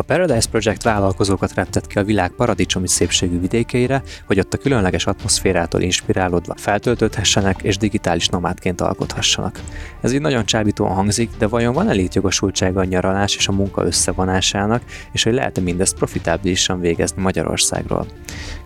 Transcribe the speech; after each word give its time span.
A 0.00 0.02
Paradise 0.02 0.48
Project 0.50 0.82
vállalkozókat 0.82 1.54
reptett 1.54 1.86
ki 1.86 1.98
a 1.98 2.04
világ 2.04 2.30
paradicsomi 2.30 2.88
szépségű 2.88 3.40
vidékeire, 3.40 4.02
hogy 4.26 4.38
ott 4.38 4.54
a 4.54 4.58
különleges 4.58 5.06
atmoszférától 5.06 5.80
inspirálódva 5.80 6.54
feltöltődhessenek 6.56 7.62
és 7.62 7.76
digitális 7.76 8.28
nomádként 8.28 8.80
alkothassanak. 8.80 9.60
Ez 10.00 10.12
így 10.12 10.20
nagyon 10.20 10.44
csábítóan 10.44 10.94
hangzik, 10.94 11.30
de 11.38 11.46
vajon 11.46 11.74
van-e 11.74 11.92
létjogosultsága 11.92 12.80
a 12.80 12.84
nyaralás 12.84 13.36
és 13.36 13.48
a 13.48 13.52
munka 13.52 13.84
összevonásának, 13.84 14.82
és 15.12 15.22
hogy 15.22 15.32
lehet-e 15.32 15.60
mindezt 15.60 15.96
profitábilisan 15.96 16.80
végezni 16.80 17.22
Magyarországról? 17.22 18.06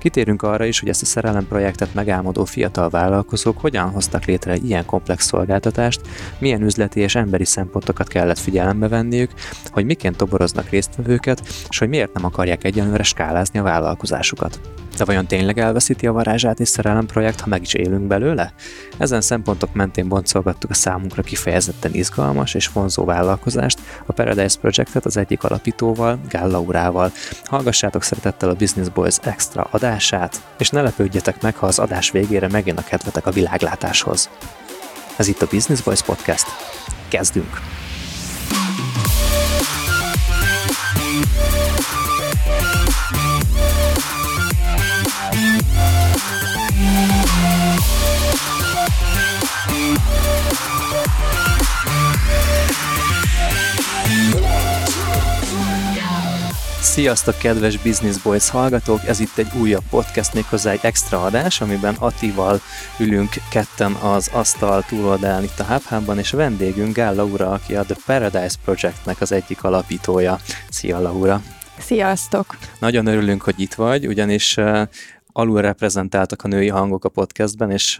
Kitérünk 0.04 0.42
arra 0.42 0.64
is, 0.64 0.80
hogy 0.80 0.88
ezt 0.88 1.02
a 1.02 1.06
szerelem 1.06 1.46
projektet 1.46 1.94
megálmodó 1.94 2.44
fiatal 2.44 2.88
vállalkozók 2.88 3.60
hogyan 3.60 3.90
hoztak 3.90 4.24
létre 4.24 4.52
egy 4.52 4.64
ilyen 4.64 4.84
komplex 4.84 5.26
szolgáltatást, 5.26 6.00
milyen 6.38 6.62
üzleti 6.62 7.00
és 7.00 7.14
emberi 7.14 7.44
szempontokat 7.44 8.08
kellett 8.08 8.38
figyelembe 8.38 8.88
venniük, 8.88 9.30
hogy 9.70 9.84
miként 9.84 10.16
toboroznak 10.16 10.68
résztvevők 10.68 11.12
őket, 11.12 11.42
és 11.68 11.78
hogy 11.78 11.88
miért 11.88 12.12
nem 12.12 12.24
akarják 12.24 12.64
egyenlőre 12.64 13.02
skálázni 13.02 13.58
a 13.58 13.62
vállalkozásukat. 13.62 14.60
De 14.96 15.04
vajon 15.04 15.26
tényleg 15.26 15.58
elveszíti 15.58 16.06
a 16.06 16.12
varázsát 16.12 16.60
és 16.60 16.68
szerelem 16.68 17.06
projekt, 17.06 17.40
ha 17.40 17.48
meg 17.48 17.62
is 17.62 17.74
élünk 17.74 18.06
belőle? 18.06 18.52
Ezen 18.98 19.20
szempontok 19.20 19.74
mentén 19.74 20.08
boncolgattuk 20.08 20.70
a 20.70 20.74
számunkra 20.74 21.22
kifejezetten 21.22 21.94
izgalmas 21.94 22.54
és 22.54 22.68
vonzó 22.68 23.04
vállalkozást, 23.04 23.78
a 24.06 24.12
Paradise 24.12 24.58
Projectet 24.60 25.04
az 25.04 25.16
egyik 25.16 25.42
alapítóval, 25.42 26.18
Gál 26.28 26.48
Laurával. 26.48 27.12
Hallgassátok 27.44 28.02
szeretettel 28.02 28.48
a 28.48 28.54
Business 28.54 28.88
Boys 28.88 29.16
extra 29.22 29.68
adását, 29.70 30.42
és 30.58 30.70
ne 30.70 30.82
lepődjetek 30.82 31.42
meg, 31.42 31.56
ha 31.56 31.66
az 31.66 31.78
adás 31.78 32.10
végére 32.10 32.48
megjön 32.48 32.76
a 32.76 32.84
kedvetek 32.84 33.26
a 33.26 33.30
világlátáshoz. 33.30 34.30
Ez 35.16 35.28
itt 35.28 35.42
a 35.42 35.46
Business 35.50 35.80
Boys 35.80 36.02
Podcast. 36.02 36.46
Kezdünk! 37.08 37.60
Sziasztok, 56.84 57.38
kedves 57.38 57.76
Business 57.76 58.16
Boys 58.16 58.50
hallgatók! 58.50 59.06
Ez 59.06 59.20
itt 59.20 59.36
egy 59.36 59.50
újabb 59.60 59.82
podcast, 59.90 60.34
méghozzá 60.34 60.70
egy 60.70 60.78
extra 60.82 61.22
adás, 61.22 61.60
amiben 61.60 61.94
Atival 61.98 62.60
ülünk 62.98 63.34
ketten 63.50 63.92
az 63.92 64.30
asztal 64.32 64.84
túloldalán 64.88 65.42
itt 65.42 65.60
a 65.60 65.80
hub 65.88 66.18
és 66.18 66.32
a 66.32 66.36
vendégünk 66.36 66.94
Gál 66.96 67.14
Laura, 67.14 67.50
aki 67.50 67.74
a 67.74 67.82
The 67.82 67.96
Paradise 68.06 68.56
Projectnek 68.64 69.20
az 69.20 69.32
egyik 69.32 69.64
alapítója. 69.64 70.38
Szia, 70.68 71.00
Laura! 71.00 71.42
Sziasztok! 71.78 72.56
Nagyon 72.78 73.06
örülünk, 73.06 73.42
hogy 73.42 73.60
itt 73.60 73.74
vagy, 73.74 74.06
ugyanis 74.06 74.56
alul 75.36 75.60
reprezentáltak 75.60 76.42
a 76.42 76.48
női 76.48 76.68
hangok 76.68 77.04
a 77.04 77.08
podcastben, 77.08 77.70
és 77.70 77.96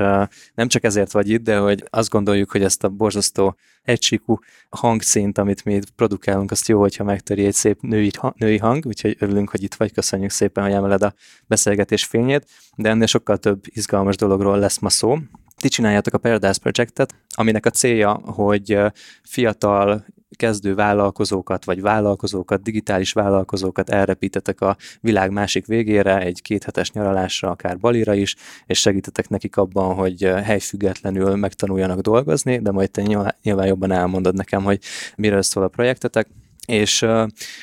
nem 0.55 0.69
csak 0.69 0.85
ezért 0.85 1.13
vagy 1.13 1.29
itt, 1.29 1.43
de 1.43 1.59
hogy 1.59 1.85
azt 1.91 2.11
gondoljuk, 2.11 2.51
hogy 2.51 2.63
ezt 2.63 2.85
a 2.85 2.89
borzasztó 2.89 3.57
egysíkú 3.83 4.39
hangszint, 4.69 5.39
amit 5.39 5.65
mi 5.65 5.81
produkálunk, 5.97 6.51
azt 6.51 6.69
jó, 6.69 6.81
hogyha 6.81 7.05
megtöri 7.05 7.45
egy 7.45 7.55
szép 7.55 7.81
női, 7.81 8.11
női 8.35 8.59
hang, 8.59 8.87
úgyhogy 8.87 9.17
örülünk, 9.19 9.51
hogy 9.51 9.63
itt 9.63 9.75
vagy, 9.75 9.93
köszönjük 9.93 10.31
szépen, 10.31 10.65
hogy 10.65 10.73
emeled 10.73 11.03
a 11.03 11.15
beszélgetés 11.47 12.05
fényét, 12.05 12.47
de 12.77 12.89
ennél 12.89 13.07
sokkal 13.07 13.37
több 13.37 13.61
izgalmas 13.65 14.17
dologról 14.17 14.59
lesz 14.59 14.79
ma 14.79 14.89
szó. 14.89 15.19
Ti 15.57 15.69
csináljátok 15.69 16.15
a 16.15 16.19
Paradise 16.19 16.61
Projectet, 16.63 17.15
aminek 17.29 17.67
a 17.67 17.71
célja, 17.71 18.13
hogy 18.13 18.79
fiatal 19.23 20.05
kezdő 20.37 20.75
vállalkozókat, 20.75 21.65
vagy 21.65 21.81
vállalkozókat, 21.81 22.63
digitális 22.63 23.13
vállalkozókat 23.13 23.91
elrepítetek 23.91 24.61
a 24.61 24.77
világ 25.01 25.31
másik 25.31 25.67
végére, 25.67 26.21
egy 26.21 26.43
kéthetes 26.43 26.93
nyaralásra, 26.93 27.51
akár 27.51 27.79
Balira 27.79 28.15
is, 28.15 28.37
és 28.67 28.81
segítetek 28.81 29.29
nekik 29.29 29.57
abban, 29.57 29.95
hogy 29.95 30.23
helyfüggetlenül 30.23 31.37
megtanuljanak 31.37 32.01
dolgozni, 32.01 32.59
de 32.59 32.71
majd 32.71 32.91
te 32.91 33.03
nyilván 33.03 33.67
jobban 33.67 33.93
elmondod 33.93 34.35
nekem, 34.35 34.63
hogy 34.63 34.79
miről 35.17 35.43
szól 35.43 35.63
a 35.63 35.69
projektetek 35.69 36.27
és 36.67 37.03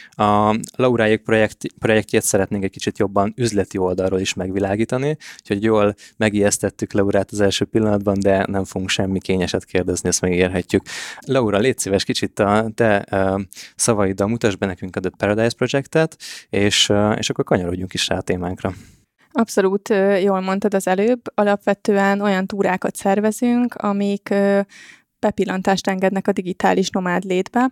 a 0.10 0.60
Lauráék 0.76 1.22
projekt, 1.22 1.58
projektjét 1.80 2.22
szeretnénk 2.22 2.64
egy 2.64 2.72
kicsit 2.72 2.98
jobban 2.98 3.34
üzleti 3.38 3.78
oldalról 3.78 4.20
is 4.20 4.34
megvilágítani, 4.34 5.18
úgyhogy 5.40 5.64
jól 5.64 5.96
megijesztettük 6.18 6.94
Laurát 6.94 7.32
az 7.32 7.42
első 7.42 7.66
pillanatban, 7.66 8.20
de 8.20 8.46
nem 8.48 8.64
fogunk 8.64 8.90
semmi 8.90 9.20
kényeset 9.20 9.66
kérdezni, 9.66 10.10
ezt 10.10 10.22
megérhetjük. 10.22 10.84
Laura, 11.20 11.58
légy 11.58 11.78
szíves, 11.78 12.04
kicsit 12.04 12.40
a 12.40 12.72
te 12.76 13.06
szavaiddal 13.76 14.28
mutasd 14.28 14.58
be 14.58 14.66
nekünk 14.66 14.96
a 14.96 15.00
The 15.00 15.12
Paradise 15.18 15.56
Projectet, 15.56 16.18
és, 16.50 16.94
és 17.18 17.30
akkor 17.30 17.44
kanyarodjunk 17.44 17.94
is 17.94 18.08
rá 18.08 18.18
a 18.18 18.22
témánkra. 18.22 18.74
Abszolút 19.32 19.90
jól 20.22 20.42
mondtad 20.42 20.74
az 20.74 20.88
előbb. 20.88 21.22
Alapvetően 21.34 22.22
olyan 22.22 22.48
túrákat 22.48 22.96
szervezünk, 22.96 23.76
amik 23.76 24.34
bepillantást 25.20 25.88
engednek 25.88 26.28
a 26.28 26.32
digitális 26.32 26.90
nomád 26.90 27.24
létbe, 27.24 27.72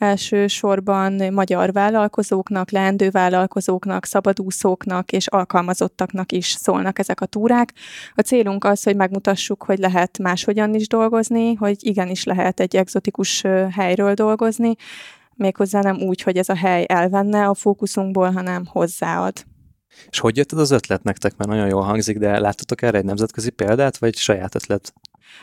elsősorban 0.00 1.32
magyar 1.32 1.72
vállalkozóknak, 1.72 2.70
leendő 2.70 3.10
vállalkozóknak, 3.10 4.04
szabadúszóknak 4.04 5.12
és 5.12 5.26
alkalmazottaknak 5.26 6.32
is 6.32 6.46
szólnak 6.46 6.98
ezek 6.98 7.20
a 7.20 7.26
túrák. 7.26 7.72
A 8.14 8.20
célunk 8.20 8.64
az, 8.64 8.82
hogy 8.82 8.96
megmutassuk, 8.96 9.62
hogy 9.62 9.78
lehet 9.78 10.18
máshogyan 10.18 10.74
is 10.74 10.88
dolgozni, 10.88 11.54
hogy 11.54 11.76
igenis 11.78 12.24
lehet 12.24 12.60
egy 12.60 12.76
egzotikus 12.76 13.42
helyről 13.70 14.14
dolgozni, 14.14 14.74
méghozzá 15.34 15.80
nem 15.80 15.96
úgy, 15.96 16.22
hogy 16.22 16.36
ez 16.36 16.48
a 16.48 16.56
hely 16.56 16.84
elvenne 16.88 17.46
a 17.46 17.54
fókuszunkból, 17.54 18.30
hanem 18.30 18.66
hozzáad. 18.66 19.44
És 20.10 20.18
hogy 20.18 20.36
jött 20.36 20.52
ez 20.52 20.58
az 20.58 20.70
ötlet 20.70 21.02
nektek? 21.02 21.36
Mert 21.36 21.50
nagyon 21.50 21.68
jól 21.68 21.82
hangzik, 21.82 22.18
de 22.18 22.38
láttatok 22.38 22.82
erre 22.82 22.98
egy 22.98 23.04
nemzetközi 23.04 23.50
példát, 23.50 23.98
vagy 23.98 24.16
saját 24.16 24.54
ötlet? 24.54 24.92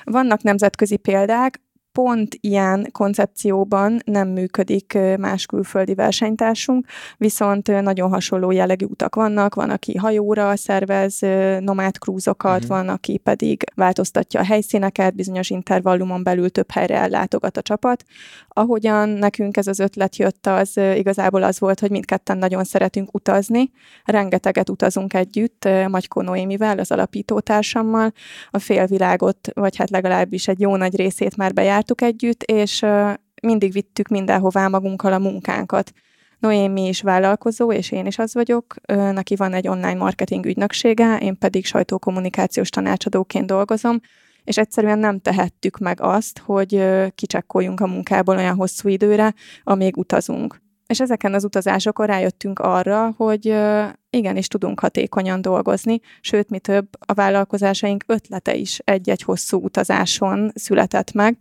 Vannak 0.03 0.41
nemzetközi 0.41 0.97
példák, 0.97 1.61
pont 1.97 2.37
ilyen 2.39 2.89
koncepcióban 2.91 3.99
nem 4.05 4.27
működik 4.27 4.97
más 5.19 5.45
külföldi 5.45 5.93
versenytársunk, 5.93 6.85
viszont 7.17 7.81
nagyon 7.81 8.09
hasonló 8.09 8.51
jellegű 8.51 8.85
utak 8.85 9.15
vannak, 9.15 9.55
van, 9.55 9.69
aki 9.69 9.95
hajóra 9.95 10.55
szervez 10.55 11.19
nomád 11.59 11.97
krúzokat, 11.97 12.63
uh-huh. 12.63 12.67
van, 12.67 12.89
aki 12.89 13.17
pedig 13.17 13.63
változtatja 13.75 14.39
a 14.39 14.45
helyszíneket, 14.45 15.15
bizonyos 15.15 15.49
intervallumon 15.49 16.23
belül 16.23 16.49
több 16.49 16.71
helyre 16.71 16.95
ellátogat 16.95 17.57
a 17.57 17.61
csapat. 17.61 18.03
Ahogyan 18.47 19.09
nekünk 19.09 19.57
ez 19.57 19.67
az 19.67 19.79
ötlet 19.79 20.15
jött, 20.15 20.47
az 20.47 20.77
igazából 20.95 21.43
az 21.43 21.59
volt, 21.59 21.79
hogy 21.79 21.91
mindketten 21.91 22.37
nagyon 22.37 22.63
szeretünk 22.63 23.13
utazni, 23.13 23.71
rengeteget 24.05 24.69
utazunk 24.69 25.13
együtt, 25.13 25.67
Magyko 25.87 26.21
Noémivel, 26.21 26.79
az 26.79 26.91
alapítótársammal, 26.91 28.13
a 28.49 28.59
félvilágot, 28.59 29.49
vagy 29.53 29.75
hát 29.75 29.89
legalábbis 29.89 30.47
egy 30.47 30.59
jó 30.59 30.75
nagy 30.75 30.95
részét 30.95 31.37
már 31.37 31.53
bejárt, 31.53 31.86
csináltuk 31.87 32.01
együtt, 32.01 32.43
és 32.43 32.85
mindig 33.41 33.71
vittük 33.71 34.07
mindenhová 34.07 34.67
magunkkal 34.67 35.13
a 35.13 35.19
munkánkat. 35.19 35.91
Noémi 36.39 36.87
is 36.87 37.01
vállalkozó, 37.01 37.71
és 37.71 37.91
én 37.91 38.05
is 38.05 38.17
az 38.17 38.33
vagyok. 38.33 38.75
Neki 38.87 39.35
van 39.35 39.53
egy 39.53 39.67
online 39.67 39.93
marketing 39.93 40.45
ügynöksége, 40.45 41.17
én 41.17 41.37
pedig 41.37 41.65
sajtókommunikációs 41.65 42.69
tanácsadóként 42.69 43.45
dolgozom, 43.45 43.99
és 44.43 44.57
egyszerűen 44.57 44.99
nem 44.99 45.19
tehettük 45.19 45.77
meg 45.77 46.01
azt, 46.01 46.39
hogy 46.39 46.83
kicsekkoljunk 47.15 47.79
a 47.79 47.87
munkából 47.87 48.37
olyan 48.37 48.55
hosszú 48.55 48.89
időre, 48.89 49.33
amíg 49.63 49.97
utazunk. 49.97 50.61
És 50.87 50.99
ezeken 50.99 51.33
az 51.33 51.43
utazásokon 51.43 52.05
rájöttünk 52.05 52.59
arra, 52.59 53.13
hogy 53.17 53.55
igenis 54.09 54.47
tudunk 54.47 54.79
hatékonyan 54.79 55.41
dolgozni, 55.41 55.99
sőt, 56.21 56.49
mi 56.49 56.59
több, 56.59 56.87
a 56.99 57.13
vállalkozásaink 57.13 58.03
ötlete 58.07 58.55
is 58.55 58.79
egy-egy 58.83 59.21
hosszú 59.21 59.63
utazáson 59.63 60.51
született 60.55 61.11
meg, 61.11 61.37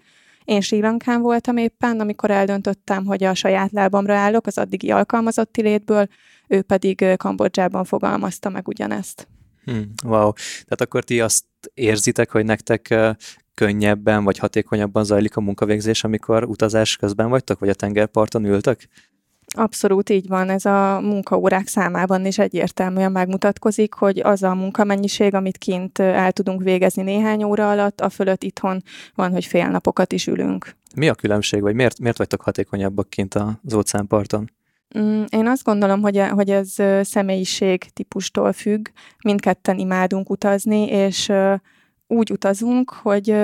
én 0.47 0.61
Sri 0.61 0.81
Lankán 0.81 1.21
voltam 1.21 1.57
éppen, 1.57 2.01
amikor 2.01 2.31
eldöntöttem, 2.31 3.05
hogy 3.05 3.25
a 3.25 3.35
saját 3.35 3.73
lábamra 3.73 4.15
állok 4.15 4.47
az 4.47 4.59
addigi 4.59 4.91
alkalmazotti 4.91 5.63
létből, 5.63 6.09
ő 6.49 6.63
pedig 6.63 7.05
Kambodzsában 7.17 7.85
fogalmazta 7.85 8.49
meg 8.49 8.69
ugyanezt. 8.69 9.29
Hmm, 9.65 9.93
wow. 10.05 10.33
Tehát 10.33 10.81
akkor 10.81 11.05
ti 11.05 11.21
azt 11.21 11.45
érzitek, 11.75 12.31
hogy 12.31 12.45
nektek 12.45 12.95
könnyebben 13.55 14.25
vagy 14.25 14.39
hatékonyabban 14.39 15.05
zajlik 15.05 15.37
a 15.37 15.41
munkavégzés, 15.41 16.05
amikor 16.05 16.45
utazás 16.45 16.97
közben 16.97 17.29
vagytok, 17.29 17.59
vagy 17.59 17.69
a 17.69 17.75
tengerparton 17.75 18.45
ültök? 18.45 18.89
Abszolút 19.57 20.11
így 20.11 20.29
van, 20.29 20.51
ez 20.51 20.65
a 20.65 21.01
munkaórák 21.01 21.67
számában 21.67 22.27
is 22.27 22.39
egyértelműen 22.39 23.13
megmutatkozik, 23.13 23.95
hogy 23.95 24.19
az 24.19 24.43
a 24.43 24.55
munkamennyiség, 24.55 25.35
amit 25.35 25.59
kint 25.59 25.99
el 25.99 26.33
tudunk 26.33 26.63
végezni 26.63 27.03
néhány 27.03 27.45
óra 27.45 27.71
alatt, 27.71 28.01
a 28.01 28.09
fölött 28.09 28.43
itthon 28.43 28.83
van, 29.15 29.33
hogy 29.33 29.45
fél 29.45 29.69
napokat 29.69 30.13
is 30.13 30.27
ülünk. 30.27 30.77
Mi 30.97 31.09
a 31.09 31.15
különbség, 31.15 31.61
vagy 31.61 31.75
miért, 31.75 31.99
miért 31.99 32.19
vagytok 32.19 32.41
hatékonyabbak 32.41 33.11
kint 33.11 33.35
az 33.35 33.75
óceánparton? 33.75 34.51
Mm, 34.99 35.23
én 35.29 35.47
azt 35.47 35.65
gondolom, 35.65 36.01
hogy, 36.01 36.23
hogy 36.29 36.51
ez 36.51 36.75
személyiség 37.03 37.93
típustól 37.93 38.53
függ. 38.53 38.89
Mindketten 39.25 39.79
imádunk 39.79 40.31
utazni, 40.31 40.87
és 40.89 41.33
úgy 42.07 42.31
utazunk, 42.31 42.91
hogy 42.91 43.37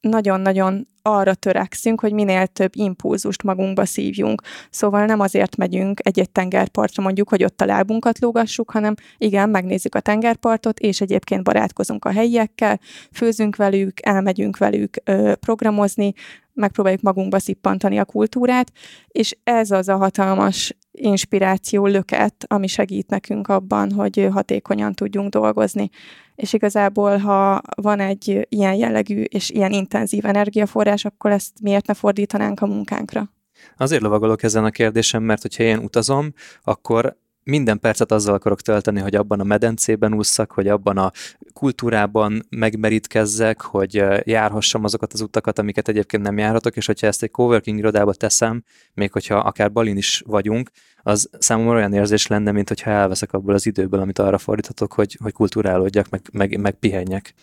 nagyon-nagyon 0.00 0.88
arra 1.02 1.34
törekszünk, 1.34 2.00
hogy 2.00 2.12
minél 2.12 2.46
több 2.46 2.70
impulzust 2.74 3.42
magunkba 3.42 3.84
szívjunk. 3.84 4.42
Szóval 4.70 5.04
nem 5.04 5.20
azért 5.20 5.56
megyünk 5.56 6.00
egy-egy 6.02 6.30
tengerpartra 6.30 7.02
mondjuk, 7.02 7.28
hogy 7.28 7.44
ott 7.44 7.60
a 7.60 7.64
lábunkat 7.64 8.18
lógassuk, 8.18 8.70
hanem 8.70 8.94
igen, 9.18 9.50
megnézzük 9.50 9.94
a 9.94 10.00
tengerpartot, 10.00 10.78
és 10.78 11.00
egyébként 11.00 11.42
barátkozunk 11.42 12.04
a 12.04 12.12
helyiekkel, 12.12 12.80
főzünk 13.12 13.56
velük, 13.56 14.06
elmegyünk 14.06 14.56
velük 14.56 14.96
ö, 15.04 15.34
programozni, 15.34 16.12
megpróbáljuk 16.52 17.02
magunkba 17.02 17.38
szippantani 17.38 17.98
a 17.98 18.04
kultúrát, 18.04 18.72
és 19.08 19.36
ez 19.44 19.70
az 19.70 19.88
a 19.88 19.96
hatalmas 19.96 20.76
inspiráció 21.00 21.86
löket, 21.86 22.34
ami 22.46 22.66
segít 22.66 23.08
nekünk 23.08 23.48
abban, 23.48 23.92
hogy 23.92 24.28
hatékonyan 24.32 24.94
tudjunk 24.94 25.30
dolgozni. 25.30 25.90
És 26.34 26.52
igazából, 26.52 27.16
ha 27.16 27.60
van 27.74 28.00
egy 28.00 28.46
ilyen 28.48 28.74
jellegű 28.74 29.22
és 29.22 29.50
ilyen 29.50 29.72
intenzív 29.72 30.24
energiaforrás, 30.24 31.04
akkor 31.04 31.30
ezt 31.30 31.52
miért 31.62 31.86
ne 31.86 31.94
fordítanánk 31.94 32.60
a 32.60 32.66
munkánkra? 32.66 33.30
Azért 33.76 34.02
lovagolok 34.02 34.42
ezen 34.42 34.64
a 34.64 34.70
kérdésem, 34.70 35.22
mert 35.22 35.42
hogyha 35.42 35.62
én 35.62 35.78
utazom, 35.78 36.32
akkor 36.62 37.16
minden 37.44 37.80
percet 37.80 38.12
azzal 38.12 38.34
akarok 38.34 38.60
tölteni, 38.60 39.00
hogy 39.00 39.14
abban 39.14 39.40
a 39.40 39.44
medencében 39.44 40.14
ússzak, 40.14 40.52
hogy 40.52 40.68
abban 40.68 40.98
a 40.98 41.12
kultúrában 41.52 42.46
megmerítkezzek, 42.48 43.60
hogy 43.60 44.04
járhassam 44.24 44.84
azokat 44.84 45.12
az 45.12 45.20
utakat, 45.20 45.58
amiket 45.58 45.88
egyébként 45.88 46.22
nem 46.22 46.38
járhatok, 46.38 46.76
és 46.76 46.86
hogyha 46.86 47.06
ezt 47.06 47.22
egy 47.22 47.30
coworking 47.30 47.78
irodába 47.78 48.12
teszem, 48.12 48.64
még 48.94 49.12
hogyha 49.12 49.36
akár 49.36 49.72
Balin 49.72 49.96
is 49.96 50.22
vagyunk, 50.26 50.70
az 51.02 51.30
számomra 51.38 51.76
olyan 51.76 51.92
érzés 51.92 52.26
lenne, 52.26 52.52
mint 52.52 52.68
hogyha 52.68 52.90
elveszek 52.90 53.32
abból 53.32 53.54
az 53.54 53.66
időből, 53.66 54.00
amit 54.00 54.18
arra 54.18 54.38
fordíthatok, 54.38 54.92
hogy, 54.92 55.18
hogy 55.22 55.32
kulturálódjak, 55.32 56.08
meg, 56.08 56.22
meg, 56.32 56.60
meg 56.60 56.74
pihenjek. 56.74 57.34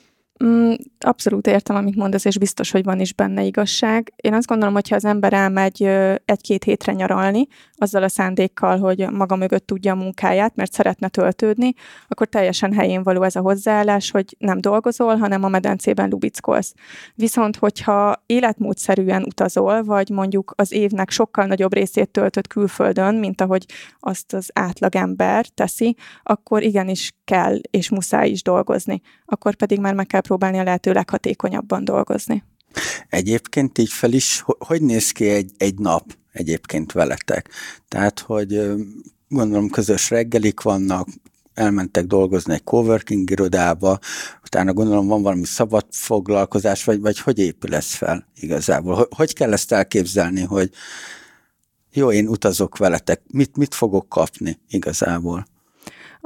Mm, 0.43 0.73
abszolút 0.99 1.47
értem, 1.47 1.75
amit 1.75 1.95
mondasz, 1.95 2.25
és 2.25 2.37
biztos, 2.37 2.71
hogy 2.71 2.83
van 2.83 2.99
is 2.99 3.13
benne 3.13 3.43
igazság. 3.43 4.13
Én 4.15 4.33
azt 4.33 4.47
gondolom, 4.47 4.73
hogy 4.73 4.89
ha 4.89 4.95
az 4.95 5.05
ember 5.05 5.33
elmegy 5.33 5.83
egy-két 6.25 6.63
hétre 6.63 6.93
nyaralni, 6.93 7.47
azzal 7.75 8.03
a 8.03 8.07
szándékkal, 8.07 8.79
hogy 8.79 9.09
maga 9.11 9.35
mögött 9.35 9.67
tudja 9.67 9.91
a 9.91 9.95
munkáját, 9.95 10.55
mert 10.55 10.73
szeretne 10.73 11.07
töltődni, 11.07 11.73
akkor 12.07 12.27
teljesen 12.27 12.73
helyén 12.73 13.03
való 13.03 13.23
ez 13.23 13.35
a 13.35 13.41
hozzáállás, 13.41 14.11
hogy 14.11 14.35
nem 14.39 14.61
dolgozol, 14.61 15.15
hanem 15.15 15.43
a 15.43 15.47
medencében 15.47 16.09
lubickolsz. 16.09 16.73
Viszont, 17.15 17.55
hogyha 17.55 18.23
életmódszerűen 18.25 19.23
utazol, 19.23 19.83
vagy 19.83 20.09
mondjuk 20.09 20.53
az 20.55 20.71
évnek 20.71 21.09
sokkal 21.09 21.45
nagyobb 21.45 21.73
részét 21.73 22.09
töltött 22.09 22.47
külföldön, 22.47 23.15
mint 23.15 23.41
ahogy 23.41 23.65
azt 23.99 24.33
az 24.33 24.49
átlagember 24.53 25.45
teszi, 25.47 25.95
akkor 26.23 26.63
igenis 26.63 27.11
kell 27.27 27.59
és 27.71 27.89
muszáj 27.89 28.29
is 28.29 28.41
dolgozni. 28.41 29.01
Akkor 29.25 29.56
pedig 29.56 29.79
már 29.79 29.94
meg 29.94 30.07
kell 30.07 30.21
próbálni 30.21 30.59
a 30.59 30.63
lehető 30.63 30.91
leghatékonyabban 30.91 31.83
dolgozni. 31.83 32.44
Egyébként 33.09 33.77
így 33.77 33.91
fel 33.91 34.13
is, 34.13 34.44
hogy 34.45 34.81
néz 34.81 35.12
ki 35.12 35.29
egy, 35.29 35.51
egy 35.57 35.79
nap 35.79 36.18
egyébként 36.31 36.91
veletek? 36.91 37.50
Tehát, 37.88 38.19
hogy 38.19 38.62
gondolom 39.27 39.69
közös 39.69 40.09
reggelik 40.09 40.62
vannak, 40.62 41.07
elmentek 41.53 42.06
dolgozni 42.06 42.53
egy 42.53 42.63
coworking 42.63 43.30
irodába, 43.30 44.00
utána 44.44 44.73
gondolom 44.73 45.07
van 45.07 45.21
valami 45.21 45.45
szabad 45.45 45.85
foglalkozás, 45.89 46.83
vagy, 46.83 47.01
vagy 47.01 47.19
hogy 47.19 47.39
épül 47.39 47.75
ez 47.75 47.94
fel 47.94 48.27
igazából? 48.35 49.07
Hogy, 49.15 49.33
kell 49.33 49.53
ezt 49.53 49.71
elképzelni, 49.71 50.41
hogy 50.41 50.69
jó, 51.91 52.12
én 52.12 52.27
utazok 52.27 52.77
veletek, 52.77 53.21
mit, 53.31 53.57
mit 53.57 53.75
fogok 53.75 54.09
kapni 54.09 54.59
igazából? 54.69 55.47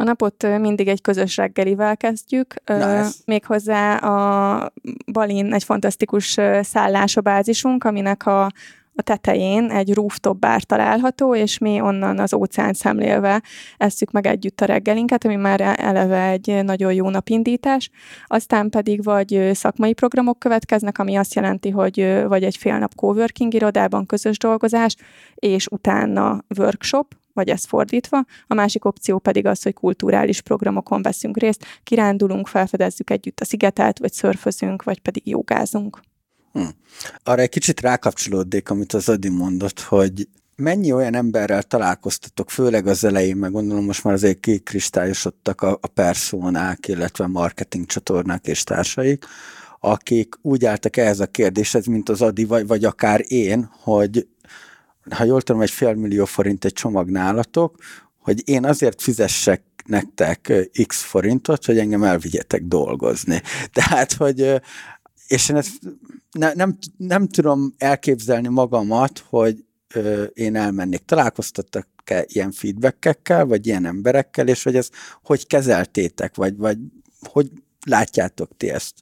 A 0.02 0.04
napot 0.04 0.60
mindig 0.60 0.88
egy 0.88 1.02
közös 1.02 1.38
reggelivel 1.38 1.98
kezdjük, 1.98 2.54
nice. 2.66 3.10
méghozzá 3.26 3.96
a 3.96 4.72
Balin 5.12 5.54
egy 5.54 5.64
fantasztikus 5.64 6.38
szállás 6.62 7.18
a 7.18 7.22
bázisunk, 7.22 7.84
aminek 7.84 8.26
a 8.26 8.52
a 8.96 9.02
tetején 9.02 9.70
egy 9.70 9.94
rooftop 9.94 10.40
bár 10.40 10.64
található, 10.64 11.36
és 11.36 11.58
mi 11.58 11.82
onnan 11.82 12.20
az 12.20 12.34
óceán 12.34 12.74
szemlélve 12.74 13.42
esszük 13.78 14.12
meg 14.12 14.28
együtt 14.28 14.62
a 14.62 14.66
reggelinket, 14.66 15.26
ami 15.26 15.36
már 15.36 15.62
eleve 15.62 16.30
egy 16.30 16.64
nagyon 16.64 16.94
jó 16.94 17.10
napindítás. 17.10 17.90
Aztán 18.26 18.70
pedig 18.70 19.04
vagy 19.04 19.50
szakmai 19.54 19.94
programok 19.94 20.40
következnek, 20.40 21.00
ami 21.00 21.16
azt 21.16 21.34
jelenti, 21.34 21.70
hogy 21.70 22.24
vagy 22.28 22.44
egy 22.44 22.58
fél 22.58 22.78
nap 22.78 22.96
coworking 22.96 23.54
irodában 23.54 24.06
közös 24.06 24.38
dolgozás, 24.38 24.96
és 25.36 25.68
utána 25.68 26.44
workshop, 26.58 27.16
vagy 27.34 27.50
ez 27.50 27.66
fordítva. 27.66 28.26
A 28.48 28.54
másik 28.54 28.86
opció 28.86 29.20
pedig 29.20 29.46
az, 29.46 29.64
hogy 29.64 29.74
kulturális 29.74 30.42
programokon 30.42 31.02
veszünk 31.02 31.38
részt, 31.38 31.66
kirándulunk, 31.84 32.48
felfedezzük 32.48 33.10
együtt 33.10 33.40
a 33.40 33.46
szigetet, 33.46 34.00
vagy 34.00 34.14
szörfözünk, 34.14 34.84
vagy 34.84 35.00
pedig 35.00 35.28
jogázunk. 35.28 36.02
Hm. 36.52 36.64
Arra 37.24 37.42
egy 37.42 37.50
kicsit 37.50 37.82
rákapcsolódnék, 37.82 38.70
amit 38.70 38.94
az 38.94 39.10
Adi 39.10 39.30
mondott, 39.30 39.80
hogy 39.80 40.28
mennyi 40.56 40.92
olyan 40.92 41.16
emberrel 41.16 41.64
találkoztatok, 41.64 42.50
főleg 42.50 42.88
az 42.88 43.04
elején, 43.04 43.38
meg 43.38 43.52
gondolom 43.52 43.86
most 43.86 44.04
már 44.04 44.14
azért 44.14 44.40
kikristályosodtak 44.40 45.62
a, 45.62 45.78
a 45.82 45.88
personák, 45.88 46.88
illetve 46.88 47.28
marketing 47.28 47.86
csatornák 47.86 48.48
és 48.48 48.64
társaik, 48.64 49.26
akik 49.80 50.36
úgy 50.42 50.66
álltak 50.66 50.98
ehhez 50.98 51.20
a 51.20 51.26
kérdéshez, 51.26 51.86
mint 51.86 52.10
az 52.10 52.22
Adi, 52.22 52.46
vagy, 52.46 52.68
vagy 52.68 52.84
akár 52.86 53.24
én, 53.28 53.70
hogy 53.80 54.28
ha 55.10 55.24
jól 55.24 55.42
tudom, 55.42 55.62
egy 55.62 55.70
fél 55.70 55.94
millió 55.94 56.26
forint 56.26 56.66
egy 56.66 56.74
csomag 56.74 57.10
nálatok, 57.10 57.76
hogy 58.18 58.50
én 58.50 58.66
azért 58.66 59.02
fizessek 59.02 59.64
nektek 59.86 60.54
x 60.88 61.02
forintot, 61.02 61.66
hogy 61.66 61.78
engem 61.78 62.04
elvigyetek 62.04 62.64
dolgozni. 62.64 63.42
Tehát, 63.74 64.14
hogy 64.14 64.62
és 65.28 65.50
én 65.50 65.56
ezt 65.56 65.80
ne, 66.32 66.54
nem, 66.54 66.78
nem 66.98 67.28
tudom 67.28 67.74
elképzelni 67.78 68.48
magamat, 68.48 69.24
hogy 69.30 69.66
ö, 69.94 70.24
én 70.24 70.56
elmennék. 70.56 71.06
Találkoztattak-e 71.06 72.26
ilyen 72.28 72.52
feedbackekkel, 72.52 73.46
vagy 73.46 73.68
ilyen 73.68 73.86
emberekkel, 73.86 74.48
és 74.48 74.64
hogy 74.64 74.76
ez 74.76 74.90
hogy 75.24 75.48
kezeltétek, 75.48 76.36
vagy, 76.36 76.58
vagy 76.58 76.78
hogy 77.30 77.52
látjátok 77.86 78.58
ti 78.58 78.70
ezt? 78.70 78.94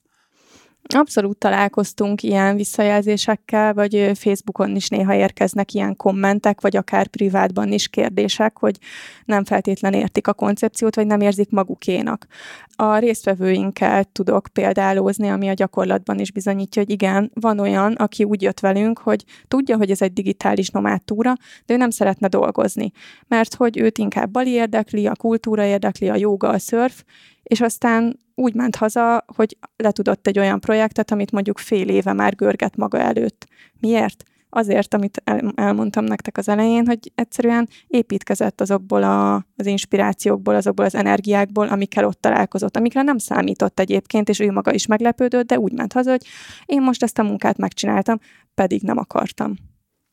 Abszolút 0.83 1.37
találkoztunk 1.37 2.23
ilyen 2.23 2.55
visszajelzésekkel, 2.55 3.73
vagy 3.73 4.11
Facebookon 4.13 4.75
is 4.75 4.87
néha 4.87 5.13
érkeznek 5.13 5.73
ilyen 5.73 5.95
kommentek, 5.95 6.61
vagy 6.61 6.77
akár 6.77 7.07
privátban 7.07 7.71
is 7.71 7.87
kérdések, 7.87 8.57
hogy 8.57 8.77
nem 9.25 9.43
feltétlen 9.43 9.93
értik 9.93 10.27
a 10.27 10.33
koncepciót, 10.33 10.95
vagy 10.95 11.07
nem 11.07 11.21
érzik 11.21 11.49
magukénak. 11.49 12.27
A 12.75 12.97
résztvevőinkkel 12.97 14.03
tudok 14.03 14.47
példálózni, 14.53 15.29
ami 15.29 15.49
a 15.49 15.53
gyakorlatban 15.53 16.19
is 16.19 16.31
bizonyítja, 16.31 16.81
hogy 16.81 16.91
igen, 16.91 17.31
van 17.33 17.59
olyan, 17.59 17.93
aki 17.93 18.23
úgy 18.23 18.41
jött 18.41 18.59
velünk, 18.59 18.99
hogy 18.99 19.23
tudja, 19.47 19.77
hogy 19.77 19.91
ez 19.91 20.01
egy 20.01 20.13
digitális 20.13 20.69
nomádtúra, 20.69 21.33
de 21.65 21.73
ő 21.73 21.77
nem 21.77 21.89
szeretne 21.89 22.27
dolgozni, 22.27 22.91
mert 23.27 23.55
hogy 23.55 23.77
őt 23.77 23.97
inkább 23.97 24.31
bali 24.31 24.51
érdekli, 24.51 25.07
a 25.07 25.15
kultúra 25.15 25.63
érdekli, 25.63 26.09
a 26.09 26.15
joga, 26.15 26.49
a 26.49 26.59
szörf, 26.59 27.03
és 27.43 27.61
aztán 27.61 28.19
úgy 28.39 28.53
ment 28.53 28.75
haza, 28.75 29.25
hogy 29.35 29.57
letudott 29.75 30.27
egy 30.27 30.39
olyan 30.39 30.59
projektet, 30.59 31.11
amit 31.11 31.31
mondjuk 31.31 31.57
fél 31.57 31.89
éve 31.89 32.13
már 32.13 32.35
görget 32.35 32.75
maga 32.75 32.99
előtt. 32.99 33.47
Miért? 33.79 34.23
Azért, 34.49 34.93
amit 34.93 35.21
elmondtam 35.55 36.03
nektek 36.03 36.37
az 36.37 36.49
elején, 36.49 36.85
hogy 36.85 37.11
egyszerűen 37.15 37.69
építkezett 37.87 38.61
azokból 38.61 39.03
a, 39.03 39.35
az 39.55 39.65
inspirációkból, 39.65 40.55
azokból 40.55 40.85
az 40.85 40.95
energiákból, 40.95 41.67
amikkel 41.67 42.05
ott 42.05 42.21
találkozott, 42.21 42.77
amikre 42.77 43.01
nem 43.01 43.17
számított 43.17 43.79
egyébként, 43.79 44.29
és 44.29 44.39
ő 44.39 44.51
maga 44.51 44.73
is 44.73 44.85
meglepődött, 44.85 45.47
de 45.47 45.59
úgy 45.59 45.71
ment 45.71 45.93
haza, 45.93 46.09
hogy 46.09 46.25
én 46.65 46.81
most 46.81 47.03
ezt 47.03 47.19
a 47.19 47.23
munkát 47.23 47.57
megcsináltam, 47.57 48.19
pedig 48.53 48.81
nem 48.81 48.97
akartam. 48.97 49.55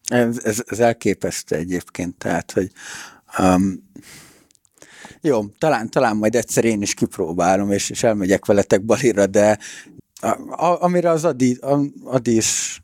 Ez, 0.09 0.41
ez, 0.45 0.63
ez 0.67 0.81
elképesztő 0.81 1.57
egyébként, 1.57 2.17
tehát, 2.17 2.53
hogy 2.53 2.71
um, 3.39 3.85
jó, 5.21 5.45
talán, 5.59 5.91
talán 5.91 6.17
majd 6.17 6.35
egyszer 6.35 6.65
én 6.65 6.83
is 6.83 6.95
kipróbálom, 6.95 7.71
és, 7.71 7.91
és 7.91 8.03
elmegyek 8.03 8.45
veletek 8.45 8.85
Balira, 8.85 9.27
de 9.27 9.59
a, 10.21 10.29
a, 10.65 10.83
amire 10.83 11.11
az 11.11 11.25
Adi, 11.25 11.59
Adi 12.05 12.37
is 12.37 12.81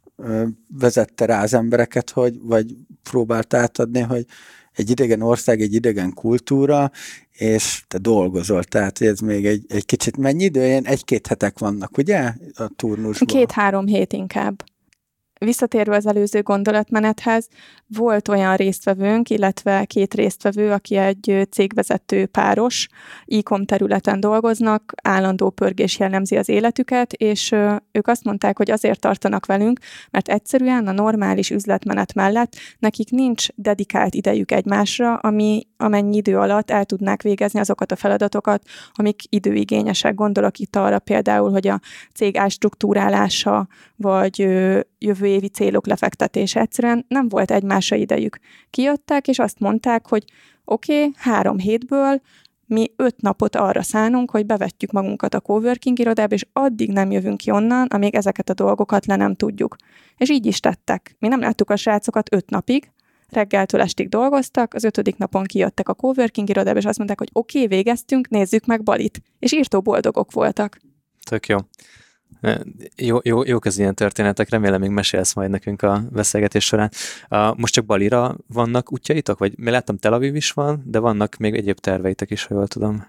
vezette 0.79 1.25
rá 1.25 1.43
az 1.43 1.55
embereket, 1.55 2.11
hogy, 2.11 2.39
vagy 2.43 2.77
próbált 3.03 3.55
átadni, 3.55 4.01
hogy 4.01 4.25
egy 4.73 4.91
idegen 4.91 5.23
ország, 5.23 5.61
egy 5.61 5.75
idegen 5.75 6.13
kultúra, 6.13 6.91
és 7.33 7.85
te 7.89 7.99
dolgozol, 7.99 8.65
tehát 8.65 9.01
ez 9.01 9.19
még 9.19 9.47
egy, 9.47 9.65
egy 9.69 9.85
kicsit 9.85 10.17
mennyi 10.17 10.45
idő? 10.45 10.65
Ilyen 10.65 10.87
egy-két 10.87 11.27
hetek 11.27 11.59
vannak, 11.59 11.99
ugye? 11.99 12.33
A 12.55 12.69
turnusban. 12.77 13.29
Két-három 13.29 13.87
hét 13.87 14.13
inkább. 14.13 14.65
Visszatérve 15.45 15.97
az 15.97 16.07
előző 16.07 16.43
gondolatmenethez, 16.43 17.49
volt 17.87 18.29
olyan 18.29 18.57
résztvevőnk, 18.57 19.31
illetve 19.31 19.85
két 19.85 20.15
résztvevő, 20.15 20.71
aki 20.71 20.97
egy 20.97 21.49
cégvezető 21.51 22.27
páros, 22.27 22.89
e 23.27 23.65
területen 23.65 24.21
dolgoznak, 24.21 24.93
állandó 25.03 25.51
pörgés 25.51 25.99
jellemzi 25.99 26.37
az 26.37 26.49
életüket, 26.49 27.13
és 27.13 27.55
ők 27.93 28.07
azt 28.07 28.25
mondták, 28.25 28.57
hogy 28.57 28.71
azért 28.71 29.01
tartanak 29.01 29.47
velünk, 29.47 29.79
mert 30.11 30.29
egyszerűen 30.29 30.87
a 30.87 30.93
normális 30.93 31.51
üzletmenet 31.51 32.15
mellett 32.15 32.57
nekik 32.79 33.11
nincs 33.11 33.47
dedikált 33.55 34.15
idejük 34.15 34.51
egymásra, 34.51 35.15
ami 35.15 35.67
amennyi 35.77 36.17
idő 36.17 36.39
alatt 36.39 36.71
el 36.71 36.85
tudnák 36.85 37.23
végezni 37.23 37.61
azokat 37.61 37.93
a 37.93 37.97
feladatokat, 37.97 38.63
amik 38.93 39.21
időigényesek. 39.29 40.15
Gondolok 40.15 40.59
itt 40.59 40.77
arra 40.77 40.99
például, 40.99 41.51
hogy 41.51 41.69
a 41.69 41.81
cég 42.15 42.37
ástruktúrálása, 42.37 43.69
vagy 43.97 44.39
jövő 44.99 45.27
évi 45.33 45.49
célok 45.49 45.87
lefektetése. 45.87 46.61
Egyszerűen 46.61 47.05
nem 47.09 47.29
volt 47.29 47.51
egymásra 47.51 47.97
idejük. 47.97 48.39
Kijöttek, 48.71 49.29
és 49.29 49.39
azt 49.39 49.59
mondták, 49.59 50.09
hogy 50.09 50.25
oké, 50.65 50.99
okay, 50.99 51.13
három 51.17 51.59
hétből 51.59 52.21
mi 52.67 52.93
öt 52.97 53.21
napot 53.21 53.57
arra 53.57 53.83
szánunk, 53.83 54.31
hogy 54.31 54.47
bevetjük 54.47 54.91
magunkat 54.91 55.35
a 55.35 55.41
coworking 55.41 55.99
irodába, 55.99 56.35
és 56.35 56.47
addig 56.53 56.93
nem 56.93 57.11
jövünk 57.11 57.37
ki 57.37 57.51
onnan, 57.51 57.87
amíg 57.87 58.15
ezeket 58.15 58.51
a 58.51 58.55
dolgokat 58.55 59.07
le 59.07 59.17
nem 59.17 59.35
tudjuk. 59.35 59.77
És 60.17 60.31
így 60.31 60.47
is 60.47 60.61
tettek. 60.61 61.17
Mi 61.19 61.29
nem 61.29 61.41
láttuk 61.41 61.71
a 61.71 61.77
srácokat 61.77 62.33
öt 62.35 62.51
napig, 62.51 62.91
reggeltől 63.29 63.81
estig 63.81 64.09
dolgoztak, 64.09 64.75
az 64.75 64.85
ötödik 64.85 65.17
napon 65.17 65.45
kijöttek 65.45 65.89
a 65.89 65.95
coworking 65.95 66.49
irodába, 66.49 66.79
és 66.79 66.85
azt 66.85 66.97
mondták, 66.97 67.19
hogy 67.19 67.31
oké, 67.33 67.63
okay, 67.63 67.77
végeztünk, 67.77 68.29
nézzük 68.29 68.67
meg 68.67 68.83
Balit. 68.83 69.23
És 69.39 69.53
írtó 69.53 69.81
boldogok 69.81 70.33
voltak. 70.33 70.81
Tök 71.25 71.47
jó. 71.47 71.57
Jó, 72.97 73.19
jó, 73.23 73.45
jók 73.45 73.65
az 73.65 73.79
ilyen 73.79 73.95
történetek, 73.95 74.51
remélem 74.51 74.81
még 74.81 74.91
mesélsz 74.91 75.35
majd 75.35 75.51
nekünk 75.51 75.83
a 75.83 76.03
beszélgetés 76.13 76.65
során. 76.65 76.91
Most 77.57 77.73
csak 77.73 77.85
Balira 77.85 78.37
vannak 78.47 78.93
útjaitok? 78.93 79.39
Vagy 79.39 79.59
mi 79.59 79.71
láttam 79.71 79.97
Tel 79.97 80.13
Aviv 80.13 80.35
is 80.35 80.51
van, 80.51 80.83
de 80.87 80.99
vannak 80.99 81.37
még 81.37 81.55
egyéb 81.55 81.79
terveitek 81.79 82.31
is, 82.31 82.45
ha 82.45 82.55
jól 82.55 82.67
tudom. 82.67 83.07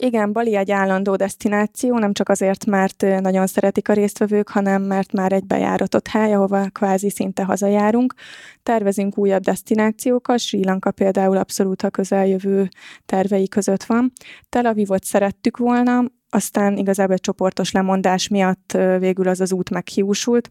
Igen, 0.00 0.32
Bali 0.32 0.56
egy 0.56 0.70
állandó 0.70 1.16
destináció, 1.16 1.98
nem 1.98 2.12
csak 2.12 2.28
azért, 2.28 2.66
mert 2.66 3.04
nagyon 3.20 3.46
szeretik 3.46 3.88
a 3.88 3.92
résztvevők, 3.92 4.48
hanem 4.48 4.82
mert 4.82 5.12
már 5.12 5.32
egy 5.32 5.44
bejáratott 5.44 6.06
hely, 6.06 6.34
ahova 6.34 6.68
kvázi 6.72 7.10
szinte 7.10 7.44
hazajárunk. 7.44 8.14
Tervezünk 8.62 9.18
újabb 9.18 9.42
destinációkat, 9.42 10.38
Sri 10.38 10.64
Lanka 10.64 10.90
például 10.90 11.36
abszolút 11.36 11.82
a 11.82 11.90
közeljövő 11.90 12.68
tervei 13.06 13.48
között 13.48 13.84
van. 13.84 14.12
Tel 14.48 14.66
Avivot 14.66 15.04
szerettük 15.04 15.56
volna, 15.56 16.04
aztán 16.30 16.76
igazából 16.76 17.14
egy 17.14 17.20
csoportos 17.20 17.72
lemondás 17.72 18.28
miatt 18.28 18.78
végül 18.98 19.28
az 19.28 19.40
az 19.40 19.52
út 19.52 19.70
meghiúsult, 19.70 20.48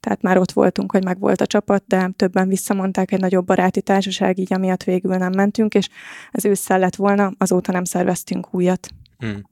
tehát 0.00 0.22
már 0.22 0.38
ott 0.38 0.52
voltunk, 0.52 0.92
hogy 0.92 1.04
meg 1.04 1.18
volt 1.18 1.40
a 1.40 1.46
csapat, 1.46 1.84
de 1.86 2.10
többen 2.16 2.48
visszamondták 2.48 3.12
egy 3.12 3.20
nagyobb 3.20 3.46
baráti 3.46 3.82
társaság, 3.82 4.38
így 4.38 4.52
amiatt 4.52 4.82
végül 4.82 5.16
nem 5.16 5.32
mentünk, 5.32 5.74
és 5.74 5.88
ez 6.30 6.44
ősszel 6.44 6.78
lett 6.78 6.96
volna, 6.96 7.32
azóta 7.38 7.72
nem 7.72 7.84
szerveztünk 7.84 8.54
újat. 8.54 8.88
Hmm. 9.18 9.42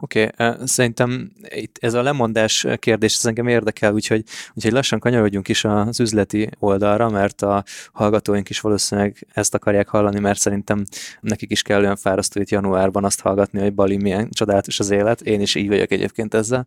Oké, 0.00 0.28
okay. 0.38 0.54
szerintem 0.64 1.32
itt 1.48 1.76
ez 1.80 1.94
a 1.94 2.02
lemondás 2.02 2.66
kérdés, 2.76 3.14
ez 3.16 3.26
engem 3.26 3.48
érdekel, 3.48 3.92
úgyhogy, 3.92 4.24
úgyhogy 4.54 4.72
lassan 4.72 4.98
kanyarodjunk 4.98 5.48
is 5.48 5.64
az 5.64 6.00
üzleti 6.00 6.48
oldalra, 6.58 7.08
mert 7.08 7.42
a 7.42 7.64
hallgatóink 7.92 8.50
is 8.50 8.60
valószínűleg 8.60 9.26
ezt 9.34 9.54
akarják 9.54 9.88
hallani, 9.88 10.20
mert 10.20 10.38
szerintem 10.38 10.84
nekik 11.20 11.50
is 11.50 11.62
kell 11.62 11.80
olyan 11.80 11.96
fárasztó 11.96 12.40
itt 12.40 12.48
januárban 12.48 13.04
azt 13.04 13.20
hallgatni, 13.20 13.60
hogy 13.60 13.74
Bali 13.74 13.96
milyen 13.96 14.28
csodálatos 14.30 14.80
az 14.80 14.90
élet. 14.90 15.20
Én 15.20 15.40
is 15.40 15.54
így 15.54 15.68
vagyok 15.68 15.90
egyébként 15.90 16.34
ezzel. 16.34 16.66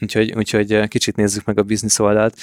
Úgyhogy, 0.00 0.32
úgyhogy 0.36 0.88
kicsit 0.88 1.16
nézzük 1.16 1.44
meg 1.44 1.58
a 1.58 1.62
biznisz 1.62 1.98
oldalt. 1.98 2.36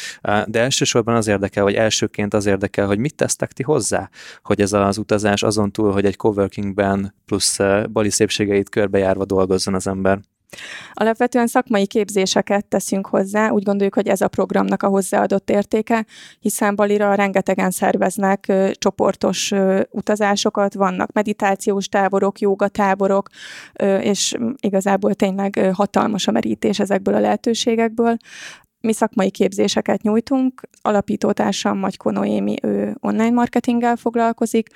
De 0.45 0.59
elsősorban 0.59 1.15
az 1.15 1.27
érdekel, 1.27 1.63
vagy 1.63 1.73
elsőként 1.73 2.33
az 2.33 2.45
érdekel, 2.45 2.85
hogy 2.85 2.97
mit 2.97 3.15
tesztek 3.15 3.51
ti 3.51 3.63
hozzá, 3.63 4.09
hogy 4.43 4.61
ez 4.61 4.73
az 4.73 4.97
utazás 4.97 5.43
azon 5.43 5.71
túl, 5.71 5.91
hogy 5.91 6.05
egy 6.05 6.15
coworkingben 6.15 7.13
plusz 7.25 7.59
Bali 7.91 8.09
szépségeit 8.09 8.69
körbejárva 8.69 9.25
dolgozzon 9.25 9.73
az 9.73 9.87
ember. 9.89 10.19
Alapvetően 10.93 11.47
szakmai 11.47 11.87
képzéseket 11.87 12.65
teszünk 12.65 13.07
hozzá, 13.07 13.49
úgy 13.49 13.63
gondoljuk, 13.63 13.95
hogy 13.95 14.07
ez 14.07 14.21
a 14.21 14.27
programnak 14.27 14.83
a 14.83 14.87
hozzáadott 14.87 15.49
értéke, 15.49 16.05
hiszen 16.39 16.75
Balira 16.75 17.13
rengetegen 17.13 17.71
szerveznek 17.71 18.45
ö, 18.47 18.69
csoportos 18.73 19.51
ö, 19.51 19.81
utazásokat, 19.91 20.73
vannak 20.73 21.11
meditációs 21.11 21.87
táborok, 21.87 22.39
jogatáborok, 22.39 23.29
ö, 23.73 23.97
és 23.97 24.35
igazából 24.59 25.13
tényleg 25.13 25.55
ö, 25.55 25.69
hatalmas 25.73 26.27
a 26.27 26.31
merítés 26.31 26.79
ezekből 26.79 27.13
a 27.13 27.19
lehetőségekből. 27.19 28.17
Mi 28.81 28.93
szakmai 28.93 29.29
képzéseket 29.31 30.01
nyújtunk, 30.01 30.61
alapítótársam 30.81 31.77
Magyko 31.77 32.11
Noémi, 32.11 32.55
ő 32.61 32.95
online 32.99 33.31
marketinggel 33.31 33.95
foglalkozik, 33.95 34.69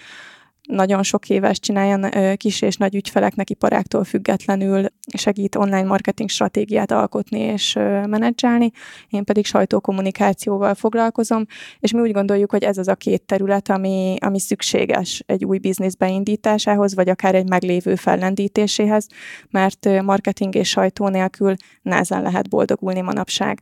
nagyon 0.68 1.04
sok 1.04 1.30
éves 1.30 1.60
csinálja 1.60 2.36
kis 2.36 2.62
és 2.62 2.76
nagy 2.76 2.96
ügyfeleknek 2.96 3.50
iparáktól 3.50 4.04
függetlenül 4.04 4.86
segít 5.18 5.56
online 5.56 5.84
marketing 5.84 6.30
stratégiát 6.30 6.92
alkotni 6.92 7.40
és 7.40 7.74
menedzselni, 8.08 8.72
én 9.10 9.24
pedig 9.24 9.46
sajtókommunikációval 9.46 10.74
foglalkozom, 10.76 11.46
és 11.80 11.92
mi 11.92 12.00
úgy 12.00 12.12
gondoljuk, 12.12 12.52
hogy 12.52 12.64
ez 12.64 12.78
az 12.78 12.88
a 12.88 12.96
két 12.96 13.22
terület, 13.22 13.70
ami, 13.70 14.16
ami 14.20 14.40
szükséges 14.40 15.24
egy 15.26 15.46
új 15.46 15.58
biznisz 15.58 15.96
beindításához, 15.96 16.96
vagy 16.96 17.10
akár 17.10 17.36
egy 17.36 17.50
meglévő 17.50 17.96
fellendítéséhez, 17.96 19.08
mert 19.50 20.02
marketing 20.02 20.56
és 20.56 20.70
sajtó 20.70 21.08
nélkül 21.08 21.54
nehezen 21.82 22.22
lehet 22.22 22.50
boldogulni 22.50 23.02
manapság. 23.02 23.62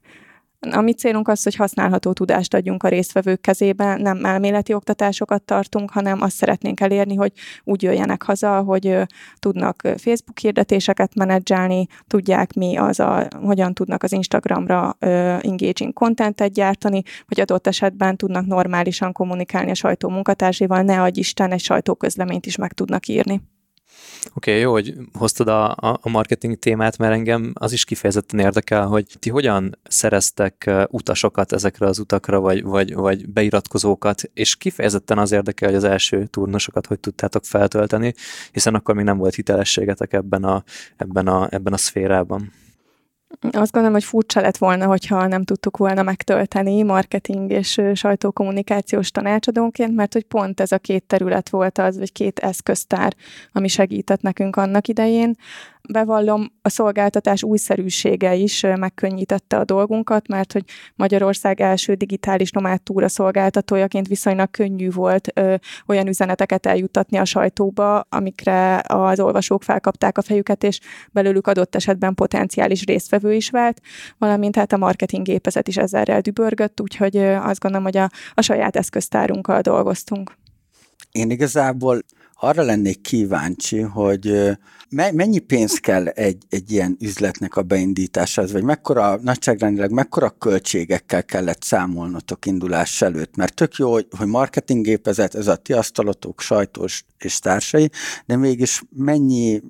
A 0.69 0.81
mi 0.81 0.93
célunk 0.93 1.27
az, 1.27 1.43
hogy 1.43 1.55
használható 1.55 2.13
tudást 2.13 2.53
adjunk 2.53 2.83
a 2.83 2.87
résztvevők 2.87 3.41
kezébe, 3.41 3.95
nem 3.95 4.25
elméleti 4.25 4.73
oktatásokat 4.73 5.43
tartunk, 5.43 5.91
hanem 5.91 6.21
azt 6.21 6.35
szeretnénk 6.35 6.79
elérni, 6.79 7.15
hogy 7.15 7.31
úgy 7.63 7.83
jöjjenek 7.83 8.23
haza, 8.23 8.61
hogy 8.61 8.97
tudnak 9.39 9.81
Facebook 9.81 10.39
hirdetéseket 10.39 11.15
menedzselni, 11.15 11.87
tudják 12.07 12.53
mi 12.53 12.77
az 12.77 12.99
a, 12.99 13.27
hogyan 13.43 13.73
tudnak 13.73 14.03
az 14.03 14.11
Instagramra 14.11 14.95
engaging 15.41 15.93
contentet 15.93 16.53
gyártani, 16.53 17.01
hogy 17.27 17.39
adott 17.39 17.67
esetben 17.67 18.17
tudnak 18.17 18.45
normálisan 18.45 19.11
kommunikálni 19.11 19.71
a 19.71 19.75
sajtó 19.75 20.09
munkatársaival, 20.09 20.81
ne 20.81 21.01
adj 21.01 21.19
Isten, 21.19 21.51
egy 21.51 21.59
sajtóközleményt 21.59 22.45
is 22.45 22.55
meg 22.55 22.73
tudnak 22.73 23.07
írni. 23.07 23.41
Oké, 24.33 24.51
okay, 24.51 24.59
jó, 24.61 24.71
hogy 24.71 24.95
hoztad 25.13 25.47
a, 25.47 25.71
a 26.01 26.09
marketing 26.09 26.59
témát, 26.59 26.97
mert 26.97 27.13
engem 27.13 27.51
az 27.53 27.71
is 27.71 27.85
kifejezetten 27.85 28.39
érdekel, 28.39 28.85
hogy 28.87 29.05
ti 29.19 29.29
hogyan 29.29 29.77
szereztek 29.87 30.71
utasokat 30.87 31.51
ezekre 31.51 31.85
az 31.85 31.99
utakra, 31.99 32.39
vagy, 32.39 32.63
vagy, 32.63 32.93
vagy 32.93 33.29
beiratkozókat, 33.29 34.21
és 34.33 34.55
kifejezetten 34.55 35.17
az 35.17 35.31
érdekel, 35.31 35.67
hogy 35.67 35.77
az 35.77 35.83
első 35.83 36.25
turnosokat 36.25 36.85
hogy 36.85 36.99
tudtátok 36.99 37.45
feltölteni, 37.45 38.13
hiszen 38.51 38.75
akkor 38.75 38.95
még 38.95 39.05
nem 39.05 39.17
volt 39.17 39.35
hitelességetek 39.35 40.13
ebben 40.13 40.43
a, 40.43 40.63
ebben 40.97 41.27
a, 41.27 41.47
ebben 41.51 41.73
a 41.73 41.77
szférában. 41.77 42.51
Azt 43.51 43.71
gondolom, 43.71 43.95
hogy 43.95 44.03
furcsa 44.03 44.41
lett 44.41 44.57
volna, 44.57 44.85
hogyha 44.85 45.27
nem 45.27 45.43
tudtuk 45.43 45.77
volna 45.77 46.03
megtölteni 46.03 46.83
marketing 46.83 47.51
és 47.51 47.81
sajtókommunikációs 47.93 49.11
tanácsadónként, 49.11 49.95
mert 49.95 50.13
hogy 50.13 50.23
pont 50.23 50.59
ez 50.59 50.71
a 50.71 50.77
két 50.77 51.03
terület 51.03 51.49
volt 51.49 51.77
az, 51.77 51.97
vagy 51.97 52.11
két 52.11 52.39
eszköztár, 52.39 53.15
ami 53.51 53.67
segített 53.67 54.21
nekünk 54.21 54.55
annak 54.55 54.87
idején 54.87 55.35
bevallom, 55.89 56.51
a 56.61 56.69
szolgáltatás 56.69 57.43
újszerűsége 57.43 58.35
is 58.35 58.61
megkönnyítette 58.61 59.57
a 59.57 59.63
dolgunkat, 59.63 60.27
mert 60.27 60.51
hogy 60.51 60.63
Magyarország 60.95 61.61
első 61.61 61.93
digitális 61.93 62.51
nomád 62.51 62.81
túra 62.81 63.07
szolgáltatójaként 63.07 64.07
viszonylag 64.07 64.51
könnyű 64.51 64.91
volt 64.91 65.27
ö, 65.33 65.55
olyan 65.87 66.07
üzeneteket 66.07 66.65
eljuttatni 66.65 67.17
a 67.17 67.25
sajtóba, 67.25 67.99
amikre 68.09 68.83
az 68.87 69.19
olvasók 69.19 69.63
felkapták 69.63 70.17
a 70.17 70.21
fejüket, 70.21 70.63
és 70.63 70.79
belőlük 71.11 71.47
adott 71.47 71.75
esetben 71.75 72.15
potenciális 72.15 72.85
résztvevő 72.85 73.33
is 73.33 73.49
vált, 73.49 73.81
valamint 74.17 74.55
hát 74.55 74.73
a 74.73 74.77
marketing 74.77 75.25
gépezet 75.25 75.67
is 75.67 75.77
ezzel 75.77 76.21
dübörgött, 76.21 76.81
úgyhogy 76.81 77.17
azt 77.17 77.59
gondolom, 77.59 77.85
hogy 77.85 77.97
a, 77.97 78.09
a 78.33 78.41
saját 78.41 78.75
eszköztárunkkal 78.75 79.61
dolgoztunk. 79.61 80.37
Én 81.11 81.29
igazából 81.29 82.01
arra 82.43 82.63
lennék 82.63 83.01
kíváncsi, 83.01 83.79
hogy 83.79 84.57
mennyi 84.89 85.39
pénz 85.39 85.73
kell 85.73 86.07
egy, 86.07 86.43
egy 86.49 86.71
ilyen 86.71 86.97
üzletnek 86.99 87.55
a 87.55 87.61
beindításához, 87.61 88.51
vagy 88.51 88.63
mekkora, 88.63 89.19
nagyságrendileg 89.21 89.91
mekkora 89.91 90.29
költségekkel 90.29 91.23
kellett 91.23 91.63
számolnotok 91.63 92.45
indulás 92.45 93.01
előtt, 93.01 93.35
mert 93.35 93.53
tök 93.53 93.75
jó, 93.75 93.91
hogy, 93.91 94.07
hogy 94.17 94.27
marketinggépezet, 94.27 95.35
ez 95.35 95.47
a 95.47 95.55
ti 95.55 95.73
asztalotok, 95.73 96.41
sajtós 96.41 97.05
és 97.17 97.39
társai, 97.39 97.89
de 98.25 98.35
mégis 98.35 98.83
mennyi, 98.89 99.61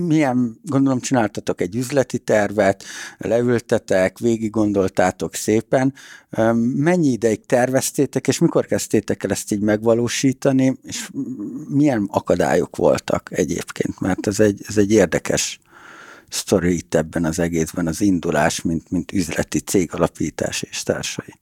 milyen, 0.00 0.60
gondolom 0.62 1.00
csináltatok 1.00 1.60
egy 1.60 1.76
üzleti 1.76 2.18
tervet, 2.18 2.84
leültetek, 3.18 4.18
végig 4.18 4.50
gondoltátok 4.50 5.34
szépen, 5.34 5.94
mennyi 6.74 7.08
ideig 7.08 7.46
terveztétek, 7.46 8.28
és 8.28 8.38
mikor 8.38 8.66
kezdtétek 8.66 9.24
el 9.24 9.30
ezt 9.30 9.52
így 9.52 9.60
megvalósítani, 9.60 10.76
és 10.82 11.10
milyen 11.68 12.08
akadályok 12.10 12.76
voltak 12.76 13.28
egyébként, 13.32 14.00
mert 14.00 14.26
ez 14.26 14.40
egy, 14.40 14.60
ez 14.68 14.76
egy 14.76 14.92
érdekes 14.92 15.60
sztori 16.28 16.76
itt 16.76 16.94
ebben 16.94 17.24
az 17.24 17.38
egészben, 17.38 17.86
az 17.86 18.00
indulás, 18.00 18.62
mint, 18.62 18.90
mint 18.90 19.12
üzleti 19.12 19.58
cég 19.58 19.94
alapítás 19.94 20.62
és 20.62 20.82
társai. 20.82 21.34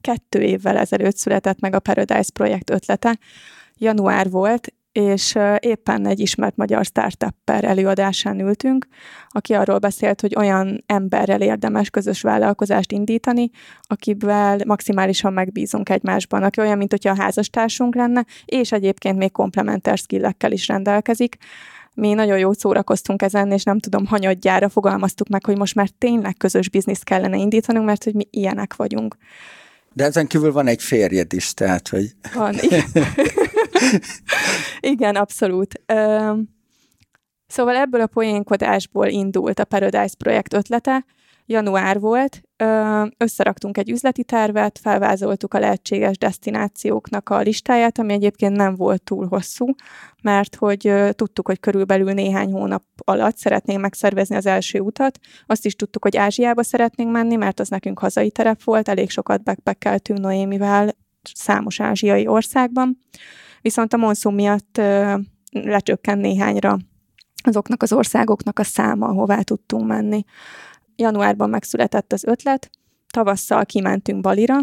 kettő 0.00 0.40
évvel 0.40 0.76
ezelőtt 0.76 1.16
született 1.16 1.60
meg 1.60 1.74
a 1.74 1.80
Paradise 1.80 2.30
projekt 2.32 2.70
ötlete. 2.70 3.18
Január 3.76 4.30
volt, 4.30 4.72
és 4.94 5.38
éppen 5.58 6.06
egy 6.06 6.20
ismert 6.20 6.56
magyar 6.56 6.84
startupper 6.84 7.64
előadásán 7.64 8.40
ültünk, 8.40 8.86
aki 9.28 9.54
arról 9.54 9.78
beszélt, 9.78 10.20
hogy 10.20 10.34
olyan 10.36 10.84
emberrel 10.86 11.40
érdemes 11.40 11.90
közös 11.90 12.20
vállalkozást 12.20 12.92
indítani, 12.92 13.50
akivel 13.82 14.58
maximálisan 14.66 15.32
megbízunk 15.32 15.88
egymásban, 15.88 16.42
aki 16.42 16.60
olyan, 16.60 16.78
mint 16.78 16.90
hogyha 16.90 17.10
a 17.10 17.20
házastársunk 17.20 17.94
lenne, 17.94 18.24
és 18.44 18.72
egyébként 18.72 19.18
még 19.18 19.32
komplementer 19.32 19.98
skillekkel 19.98 20.52
is 20.52 20.66
rendelkezik. 20.66 21.36
Mi 21.94 22.12
nagyon 22.12 22.38
jó 22.38 22.52
szórakoztunk 22.52 23.22
ezen, 23.22 23.50
és 23.50 23.62
nem 23.62 23.78
tudom, 23.78 24.06
hanyadjára 24.06 24.68
fogalmaztuk 24.68 25.28
meg, 25.28 25.44
hogy 25.44 25.58
most 25.58 25.74
már 25.74 25.88
tényleg 25.98 26.36
közös 26.36 26.68
bizniszt 26.68 27.04
kellene 27.04 27.36
indítanunk, 27.36 27.86
mert 27.86 28.04
hogy 28.04 28.14
mi 28.14 28.26
ilyenek 28.30 28.76
vagyunk. 28.76 29.16
De 29.92 30.04
ezen 30.04 30.26
kívül 30.26 30.52
van 30.52 30.66
egy 30.66 30.82
férjed 30.82 31.32
is, 31.32 31.54
tehát, 31.54 31.88
hogy... 31.88 32.10
Van, 32.34 32.54
igen. 32.60 32.84
igen, 34.92 35.16
abszolút. 35.16 35.82
Szóval 37.46 37.76
ebből 37.76 38.00
a 38.00 38.06
poénkodásból 38.06 39.06
indult 39.06 39.58
a 39.58 39.64
Paradise 39.64 40.14
projekt 40.18 40.54
ötlete. 40.54 41.04
Január 41.46 42.00
volt, 42.00 42.40
összeraktunk 43.16 43.78
egy 43.78 43.90
üzleti 43.90 44.24
tervet, 44.24 44.78
felvázoltuk 44.78 45.54
a 45.54 45.58
lehetséges 45.58 46.18
destinációknak 46.18 47.28
a 47.28 47.40
listáját, 47.40 47.98
ami 47.98 48.12
egyébként 48.12 48.56
nem 48.56 48.74
volt 48.74 49.02
túl 49.02 49.26
hosszú, 49.26 49.66
mert 50.22 50.54
hogy 50.54 50.92
tudtuk, 51.10 51.46
hogy 51.46 51.60
körülbelül 51.60 52.12
néhány 52.12 52.52
hónap 52.52 52.82
alatt 52.96 53.36
szeretnénk 53.36 53.80
megszervezni 53.80 54.36
az 54.36 54.46
első 54.46 54.80
utat. 54.80 55.18
Azt 55.46 55.66
is 55.66 55.76
tudtuk, 55.76 56.02
hogy 56.02 56.16
Ázsiába 56.16 56.62
szeretnénk 56.62 57.10
menni, 57.10 57.36
mert 57.36 57.60
az 57.60 57.68
nekünk 57.68 57.98
hazai 57.98 58.30
terep 58.30 58.62
volt, 58.62 58.88
elég 58.88 59.10
sokat 59.10 59.42
backpackeltünk 59.42 60.18
Noémivel 60.18 60.96
számos 61.34 61.80
ázsiai 61.80 62.26
országban. 62.26 62.98
Viszont 63.64 63.92
a 63.92 63.96
monszum 63.96 64.34
miatt 64.34 64.80
lecsökken 65.50 66.18
néhányra 66.18 66.78
azoknak 67.42 67.82
az 67.82 67.92
országoknak 67.92 68.58
a 68.58 68.64
száma, 68.64 69.06
ahová 69.06 69.40
tudtunk 69.40 69.86
menni 69.86 70.24
januárban 70.96 71.50
megszületett 71.50 72.12
az 72.12 72.24
ötlet, 72.24 72.70
tavasszal 73.10 73.64
kimentünk 73.64 74.20
Balira, 74.20 74.58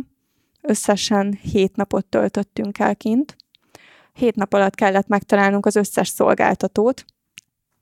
összesen 0.62 1.34
hét 1.34 1.76
napot 1.76 2.06
töltöttünk 2.06 2.80
el 2.80 2.96
kint. 2.96 3.36
Hét 4.14 4.36
nap 4.36 4.54
alatt 4.54 4.76
kellett 4.76 5.08
megtalálnunk 5.08 5.66
az 5.66 5.76
összes 5.76 6.08
szolgáltatót, 6.08 7.06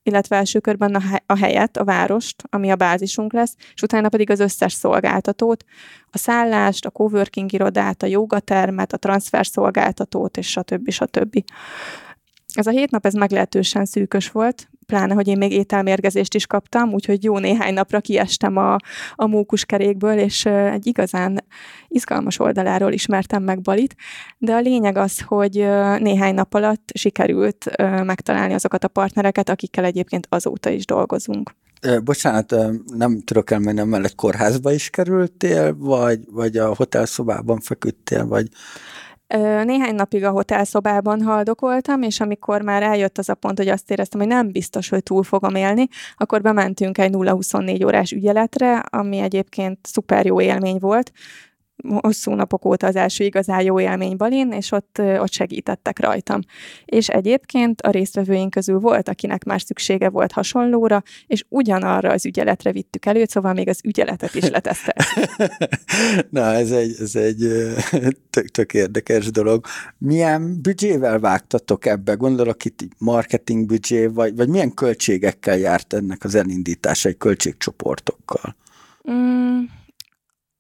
illetve 0.10 0.36
első 0.36 0.60
körben 0.60 0.96
a, 1.26 1.38
helyet, 1.38 1.78
a 1.78 1.84
várost, 1.84 2.44
ami 2.50 2.72
a 2.72 2.76
bázisunk 2.76 3.34
lesz, 3.34 3.56
és 3.74 3.82
utána 3.82 4.10
pedig 4.10 4.30
az 4.30 4.40
összes 4.40 4.74
szolgáltatót, 4.74 5.64
a 6.12 6.18
szállást, 6.18 6.86
a 6.86 6.90
coworking 6.90 7.54
irodát, 7.54 8.04
a 8.04 8.08
jogatermet, 8.08 8.94
a 8.94 8.98
transfer 8.98 9.46
szolgáltatót, 9.46 10.38
és 10.38 10.50
stb. 10.50 10.90
stb. 10.90 11.44
Ez 12.54 12.68
a 12.68 12.72
hét 12.72 12.92
nap, 12.92 13.06
ez 13.06 13.14
meglehetősen 13.14 13.86
szűkös 13.86 14.32
volt, 14.32 14.70
pláne, 14.90 15.14
hogy 15.14 15.28
én 15.28 15.38
még 15.38 15.52
ételmérgezést 15.52 16.34
is 16.34 16.48
kaptam, 16.48 16.94
úgyhogy 16.94 17.24
jó 17.24 17.38
néhány 17.38 17.74
napra 17.74 18.00
kiestem 18.00 18.58
a, 18.58 18.76
a 19.16 19.28
mókuskerékből, 19.28 20.18
és 20.18 20.46
egy 20.46 20.88
igazán 20.88 21.46
izgalmas 21.88 22.40
oldaláról 22.40 22.92
ismertem 22.92 23.44
meg 23.44 23.62
Balit, 23.62 23.96
de 24.38 24.54
a 24.54 24.60
lényeg 24.60 24.98
az, 24.98 25.22
hogy 25.22 25.54
néhány 26.00 26.34
nap 26.34 26.54
alatt 26.54 26.90
sikerült 26.94 27.72
megtalálni 28.04 28.54
azokat 28.54 28.84
a 28.84 28.88
partnereket, 28.88 29.50
akikkel 29.50 29.86
egyébként 29.86 30.28
azóta 30.30 30.70
is 30.70 30.86
dolgozunk. 30.86 31.56
Bocsánat, 32.04 32.56
nem 32.98 33.22
tudok 33.22 33.52
elmenni, 33.52 33.84
mellett 33.84 34.16
kórházba 34.16 34.72
is 34.72 34.90
kerültél, 34.90 35.76
vagy, 35.78 36.20
vagy 36.32 36.58
a 36.58 36.76
hotelszobában 36.76 37.60
feküdtél, 37.60 38.28
vagy... 38.28 38.48
Néhány 39.64 39.96
napig 39.96 40.24
a 40.24 40.30
hotelszobában 40.30 41.22
haldokoltam, 41.22 42.02
és 42.02 42.20
amikor 42.20 42.62
már 42.62 42.84
eljött 42.84 43.18
az 43.18 43.30
a 43.30 43.34
pont, 43.34 43.58
hogy 43.58 43.68
azt 43.68 43.92
éreztem, 43.92 44.20
hogy 44.20 44.30
nem 44.30 44.52
biztos, 44.52 44.90
hogy 44.90 45.04
túl 45.04 45.24
fogom 45.24 45.56
élni, 45.56 45.88
akkor 46.18 46.42
bementünk 46.42 46.98
egy 46.98 47.12
0-24 47.14 47.86
órás 47.86 48.12
ügyeletre, 48.12 48.78
ami 48.78 49.18
egyébként 49.18 49.80
szuper 49.82 50.26
jó 50.26 50.42
élmény 50.42 50.78
volt 50.80 51.12
hosszú 51.88 52.34
napok 52.34 52.66
óta 52.66 52.88
az 52.88 52.96
első 52.96 53.24
igazán 53.24 53.62
jó 53.62 53.80
élmény 53.80 54.18
Balin, 54.18 54.52
és 54.52 54.72
ott, 54.72 54.98
ott 55.00 55.32
segítettek 55.32 56.00
rajtam. 56.00 56.40
És 56.86 57.08
egyébként 57.08 57.82
a 57.82 57.90
résztvevőink 57.90 58.50
közül 58.50 58.80
volt, 58.80 59.10
akinek 59.10 59.44
már 59.44 59.62
szüksége 59.62 60.10
volt 60.10 60.32
hasonlóra, 60.32 61.04
és 61.28 61.46
ugyanarra 61.50 62.12
az 62.12 62.26
ügyeletre 62.26 62.72
vittük 62.72 63.06
elő, 63.06 63.26
szóval 63.26 63.54
még 63.54 63.68
az 63.68 63.80
ügyeletet 63.84 64.36
is 64.36 64.50
leteszteltük. 64.50 65.48
Na, 66.30 66.54
ez 66.54 66.72
egy, 66.72 66.96
ez 67.00 67.16
egy 67.16 67.48
tök, 68.30 68.48
tök 68.48 68.74
érdekes 68.74 69.32
dolog. 69.32 69.66
Milyen 69.98 70.62
büdzsével 70.62 71.20
vágtatok 71.20 71.86
ebbe? 71.86 72.14
Gondolok 72.14 72.66
itt 72.66 72.88
marketing 72.98 73.66
büdzsé, 73.66 74.06
vagy, 74.06 74.36
vagy 74.36 74.50
milyen 74.50 74.74
költségekkel 74.74 75.58
járt 75.58 75.94
ennek 75.94 76.24
az 76.24 76.36
elindítása 76.36 77.10
egy 77.10 77.18
költségcsoportokkal? 77.18 78.56
Mm 79.12 79.60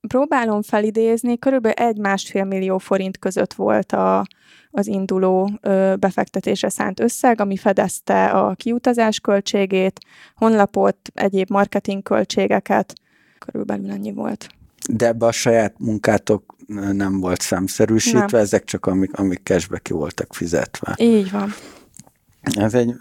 próbálom 0.08 0.62
felidézni, 0.62 1.38
körülbelül 1.38 1.78
egy-másfél 1.78 2.44
millió 2.44 2.78
forint 2.78 3.20
között 3.20 3.54
volt 3.54 3.92
a, 3.92 4.28
az 4.72 4.88
induló 4.88 5.52
ö, 5.62 5.94
befektetésre 6.00 6.70
szánt 6.70 7.00
összeg, 7.00 7.42
ami 7.42 7.58
fedezte 7.58 8.26
a 8.26 8.54
kiutazás 8.56 9.20
költségét, 9.20 10.00
honlapot, 10.36 10.98
egyéb 11.14 11.50
marketing 11.50 12.04
költségeket, 12.04 12.94
körülbelül 13.40 13.92
ennyi 13.92 14.12
volt. 14.12 14.50
De 14.90 15.08
ebbe 15.08 15.26
a 15.26 15.32
saját 15.32 15.74
munkátok 15.78 16.56
nem 16.92 17.20
volt 17.20 17.42
számszerűsítve, 17.42 18.26
nem. 18.32 18.42
ezek 18.42 18.64
csak 18.64 18.86
amik, 18.86 19.18
amik 19.18 19.42
cashbe 19.44 19.80
ki 19.80 19.94
voltak 19.94 20.34
fizetve. 20.34 20.96
Így 20.98 21.32
van. 21.32 21.54
Ez 22.42 22.74
egy 22.74 22.96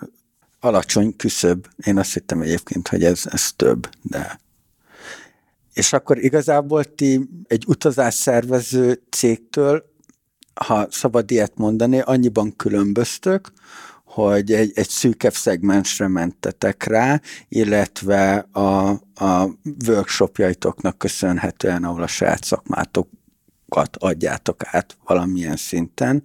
alacsony 0.61 1.17
küszöb. 1.17 1.67
Én 1.85 1.99
azt 1.99 2.13
hittem 2.15 2.41
egyébként, 2.41 2.89
hogy 2.89 3.05
ez, 3.05 3.23
ez 3.31 3.53
több, 3.53 3.89
de 4.03 4.41
és 5.79 5.93
akkor 5.93 6.19
igazából 6.19 6.85
ti 6.85 7.29
egy 7.47 7.65
utazásszervező 7.67 9.03
cégtől, 9.11 9.85
ha 10.55 10.87
szabad 10.91 11.31
ilyet 11.31 11.53
mondani, 11.57 12.01
annyiban 12.01 12.57
különböztök, 12.57 13.53
hogy 14.05 14.53
egy, 14.53 14.73
egy 14.75 14.89
szűkebb 14.89 15.33
szegmensre 15.33 16.09
mentetek 16.09 16.85
rá, 16.85 17.21
illetve 17.49 18.37
a, 18.53 18.89
a 19.15 19.51
workshopjaitoknak 19.87 20.99
köszönhetően, 20.99 21.85
ahol 21.85 22.03
a 22.03 22.07
saját 22.07 22.45
szakmátokat 22.45 23.97
adjátok 23.99 24.61
át 24.65 24.97
valamilyen 25.05 25.57
szinten. 25.57 26.23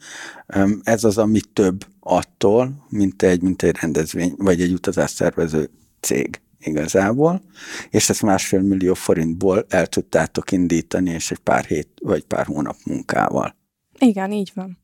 Ez 0.84 1.04
az, 1.04 1.18
ami 1.18 1.40
több 1.54 1.86
attól, 2.00 2.86
mint 2.90 3.24
egy, 3.24 3.42
mint 3.42 3.64
egy 3.64 3.78
rendezvény, 3.82 4.34
vagy 4.38 4.62
egy 4.62 4.74
utazásszervező 4.74 5.70
cég 6.00 6.42
igazából, 6.64 7.42
és 7.90 8.10
ezt 8.10 8.22
másfél 8.22 8.62
millió 8.62 8.94
forintból 8.94 9.66
el 9.70 9.88
tudtátok 9.88 10.52
indítani, 10.52 11.10
és 11.10 11.32
egy 11.32 11.40
pár 11.40 11.66
hét 11.66 11.90
vagy 12.02 12.24
pár 12.24 12.46
hónap 12.46 12.78
munkával. 12.86 13.56
Igen, 14.00 14.32
így 14.32 14.52
van. 14.56 14.78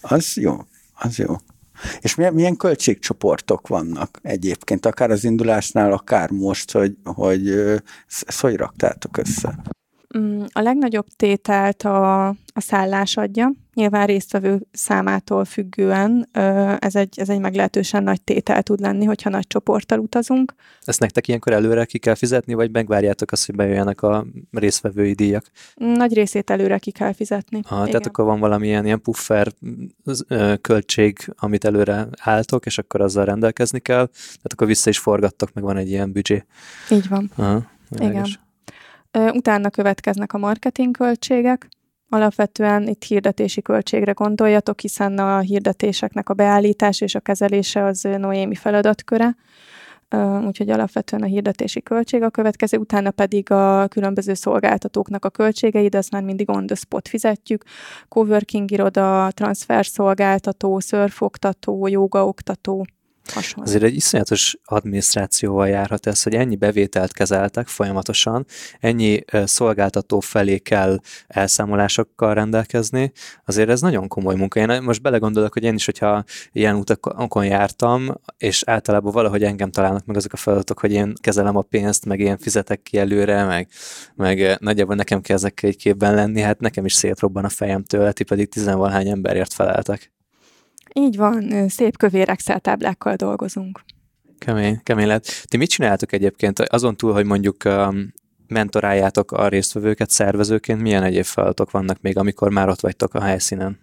Az 0.00 0.36
jó, 0.36 0.56
az 0.94 1.18
jó. 1.18 1.36
És 2.00 2.14
milyen, 2.14 2.34
milyen 2.34 2.56
költségcsoportok 2.56 3.68
vannak 3.68 4.18
egyébként, 4.22 4.86
akár 4.86 5.10
az 5.10 5.24
indulásnál, 5.24 5.92
akár 5.92 6.30
most, 6.30 6.72
hogy, 6.72 6.96
hogy 7.04 7.50
ezt 8.26 8.40
hogy 8.40 8.56
raktátok 8.56 9.16
össze? 9.16 9.62
Mm, 10.18 10.42
a 10.52 10.60
legnagyobb 10.60 11.06
tételt 11.16 11.82
a, 11.82 12.26
a 12.28 12.60
szállás 12.60 13.16
adja. 13.16 13.52
Nyilván 13.74 14.06
résztvevő 14.06 14.66
számától 14.72 15.44
függően 15.44 16.28
ez 16.78 16.94
egy, 16.94 17.18
ez 17.18 17.28
egy 17.28 17.40
meglehetősen 17.40 18.02
nagy 18.02 18.22
tétel 18.22 18.62
tud 18.62 18.80
lenni, 18.80 19.04
hogyha 19.04 19.30
nagy 19.30 19.46
csoporttal 19.46 19.98
utazunk. 19.98 20.54
Ezt 20.84 21.00
nektek 21.00 21.28
ilyenkor 21.28 21.52
előre 21.52 21.84
ki 21.84 21.98
kell 21.98 22.14
fizetni, 22.14 22.54
vagy 22.54 22.70
megvárjátok 22.70 23.32
azt, 23.32 23.46
hogy 23.46 23.54
bejöjjenek 23.54 24.02
a 24.02 24.26
résztvevői 24.50 25.12
díjak? 25.12 25.50
Nagy 25.74 26.14
részét 26.14 26.50
előre 26.50 26.78
ki 26.78 26.90
kell 26.90 27.12
fizetni. 27.12 27.60
Ha, 27.66 27.84
tehát 27.84 28.06
akkor 28.06 28.24
van 28.24 28.40
valamilyen 28.40 28.84
ilyen 28.84 29.00
puffer 29.00 29.52
költség, 30.60 31.18
amit 31.36 31.64
előre 31.64 32.08
álltok, 32.20 32.66
és 32.66 32.78
akkor 32.78 33.00
azzal 33.00 33.24
rendelkezni 33.24 33.78
kell, 33.78 34.06
tehát 34.06 34.52
akkor 34.52 34.66
vissza 34.66 34.90
is 34.90 34.98
forgattok, 34.98 35.52
meg 35.52 35.64
van 35.64 35.76
egy 35.76 35.88
ilyen 35.88 36.12
büdzsé. 36.12 36.44
Így 36.90 37.08
van. 37.08 37.30
Aha, 37.36 37.62
Igen. 37.98 38.26
Utána 39.16 39.70
következnek 39.70 40.32
a 40.32 40.38
marketing 40.38 40.96
költségek. 40.96 41.68
Alapvetően 42.08 42.88
itt 42.88 43.04
hirdetési 43.04 43.62
költségre 43.62 44.12
gondoljatok, 44.12 44.80
hiszen 44.80 45.18
a 45.18 45.38
hirdetéseknek 45.38 46.28
a 46.28 46.34
beállítása 46.34 47.04
és 47.04 47.14
a 47.14 47.20
kezelése 47.20 47.84
az 47.84 48.08
Noémi 48.18 48.54
feladatköre, 48.54 49.36
úgyhogy 50.46 50.70
alapvetően 50.70 51.22
a 51.22 51.26
hirdetési 51.26 51.82
költség 51.82 52.22
a 52.22 52.30
következő, 52.30 52.78
utána 52.78 53.10
pedig 53.10 53.50
a 53.50 53.88
különböző 53.88 54.34
szolgáltatóknak 54.34 55.24
a 55.24 55.30
költségei, 55.30 55.88
de 55.88 55.98
azt 55.98 56.10
már 56.10 56.22
mindig 56.22 56.50
on 56.50 56.66
the 56.66 56.74
spot 56.74 57.08
fizetjük. 57.08 57.64
Coworking 58.08 58.70
iroda, 58.70 59.30
transfer 59.30 59.86
szolgáltató, 59.86 60.80
szörfoktató, 60.80 61.86
jogaoktató, 61.86 62.86
hasonló. 63.30 63.68
Azért 63.68 63.82
egy 63.82 63.94
iszonyatos 63.94 64.56
adminisztrációval 64.64 65.68
járhat 65.68 66.06
ez, 66.06 66.22
hogy 66.22 66.34
ennyi 66.34 66.56
bevételt 66.56 67.12
kezeltek 67.12 67.66
folyamatosan, 67.66 68.46
ennyi 68.80 69.24
szolgáltató 69.44 70.20
felé 70.20 70.58
kell 70.58 71.00
elszámolásokkal 71.26 72.34
rendelkezni, 72.34 73.12
azért 73.44 73.68
ez 73.68 73.80
nagyon 73.80 74.08
komoly 74.08 74.34
munka. 74.34 74.60
Én 74.60 74.82
most 74.82 75.02
belegondolok, 75.02 75.52
hogy 75.52 75.62
én 75.62 75.74
is, 75.74 75.84
hogyha 75.84 76.24
ilyen 76.52 76.74
utakon 76.74 77.44
jártam, 77.44 78.20
és 78.38 78.62
általában 78.66 79.12
valahogy 79.12 79.42
engem 79.42 79.70
találnak 79.70 80.04
meg 80.04 80.16
azok 80.16 80.32
a 80.32 80.36
feladatok, 80.36 80.80
hogy 80.80 80.92
én 80.92 81.12
kezelem 81.20 81.56
a 81.56 81.62
pénzt, 81.62 82.04
meg 82.04 82.20
én 82.20 82.38
fizetek 82.38 82.82
ki 82.82 82.98
előre, 82.98 83.44
meg, 83.44 83.68
meg 84.14 84.56
nagyjából 84.60 84.94
nekem 84.94 85.20
kell 85.20 85.36
ezekkel 85.36 85.70
egy 85.70 85.76
képben 85.76 86.14
lenni, 86.14 86.40
hát 86.40 86.60
nekem 86.60 86.84
is 86.84 86.92
szétrobban 86.94 87.44
a 87.44 87.48
fejem 87.48 87.84
tőle, 87.84 88.12
ti 88.12 88.24
pedig 88.24 88.48
tizenvalhány 88.48 89.08
emberért 89.08 89.52
feleltek. 89.52 90.14
Így 90.98 91.16
van, 91.16 91.68
szép 91.68 91.96
kövér 91.96 92.28
Excel 92.28 92.60
táblákkal 92.60 93.14
dolgozunk. 93.14 93.80
Kemény, 94.38 94.80
kemény 94.82 95.06
lett. 95.06 95.44
Ti 95.44 95.56
mit 95.56 95.68
csináltok 95.68 96.12
egyébként 96.12 96.58
azon 96.58 96.96
túl, 96.96 97.12
hogy 97.12 97.24
mondjuk 97.24 97.64
um, 97.64 98.12
mentoráljátok 98.46 99.32
a 99.32 99.48
résztvevőket 99.48 100.10
szervezőként, 100.10 100.80
milyen 100.80 101.02
egyéb 101.02 101.24
feladatok 101.24 101.70
vannak 101.70 102.00
még, 102.00 102.18
amikor 102.18 102.50
már 102.50 102.68
ott 102.68 102.80
vagytok 102.80 103.14
a 103.14 103.20
helyszínen? 103.20 103.78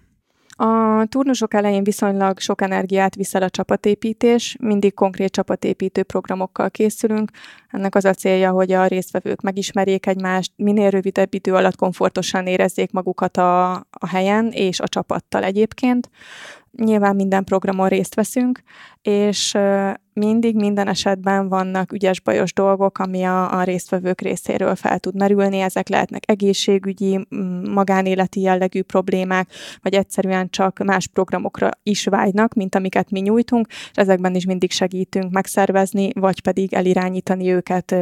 A 0.55 1.05
turnusok 1.09 1.53
elején 1.53 1.83
viszonylag 1.83 2.39
sok 2.39 2.61
energiát 2.61 3.15
viszel 3.15 3.41
a 3.41 3.49
csapatépítés, 3.49 4.57
mindig 4.59 4.93
konkrét 4.93 5.31
csapatépítő 5.31 6.03
programokkal 6.03 6.69
készülünk. 6.69 7.31
Ennek 7.69 7.95
az 7.95 8.05
a 8.05 8.13
célja, 8.13 8.51
hogy 8.51 8.71
a 8.71 8.85
résztvevők 8.85 9.41
megismerjék 9.41 10.05
egymást, 10.05 10.51
minél 10.55 10.89
rövidebb 10.89 11.33
idő 11.33 11.53
alatt 11.53 11.75
komfortosan 11.75 12.47
érezzék 12.47 12.91
magukat 12.91 13.37
a, 13.37 13.71
a 13.73 14.07
helyen 14.07 14.51
és 14.51 14.79
a 14.79 14.87
csapattal 14.87 15.43
egyébként. 15.43 16.09
Nyilván 16.77 17.15
minden 17.15 17.43
programon 17.43 17.87
részt 17.87 18.15
veszünk, 18.15 18.63
és 19.01 19.57
mindig, 20.13 20.55
minden 20.55 20.87
esetben 20.87 21.49
vannak 21.49 21.91
ügyes-bajos 21.91 22.53
dolgok, 22.53 22.97
ami 22.97 23.23
a, 23.23 23.59
a 23.59 23.63
résztvevők 23.63 24.21
részéről 24.21 24.75
fel 24.75 24.99
tud 24.99 25.15
merülni. 25.15 25.59
Ezek 25.59 25.89
lehetnek 25.89 26.23
egészségügyi, 26.25 27.27
magánéleti 27.69 28.41
jellegű 28.41 28.81
problémák, 28.81 29.49
vagy 29.81 29.93
egyszerűen 29.93 30.49
csak 30.49 30.83
más 30.83 31.07
programokra 31.07 31.69
is 31.83 32.05
vágynak, 32.05 32.53
mint 32.53 32.75
amiket 32.75 33.11
mi 33.11 33.19
nyújtunk, 33.19 33.67
és 33.69 33.91
ezekben 33.93 34.35
is 34.35 34.45
mindig 34.45 34.71
segítünk 34.71 35.31
megszervezni, 35.31 36.09
vagy 36.13 36.41
pedig 36.41 36.73
elirányítani 36.73 37.51
őket 37.51 37.95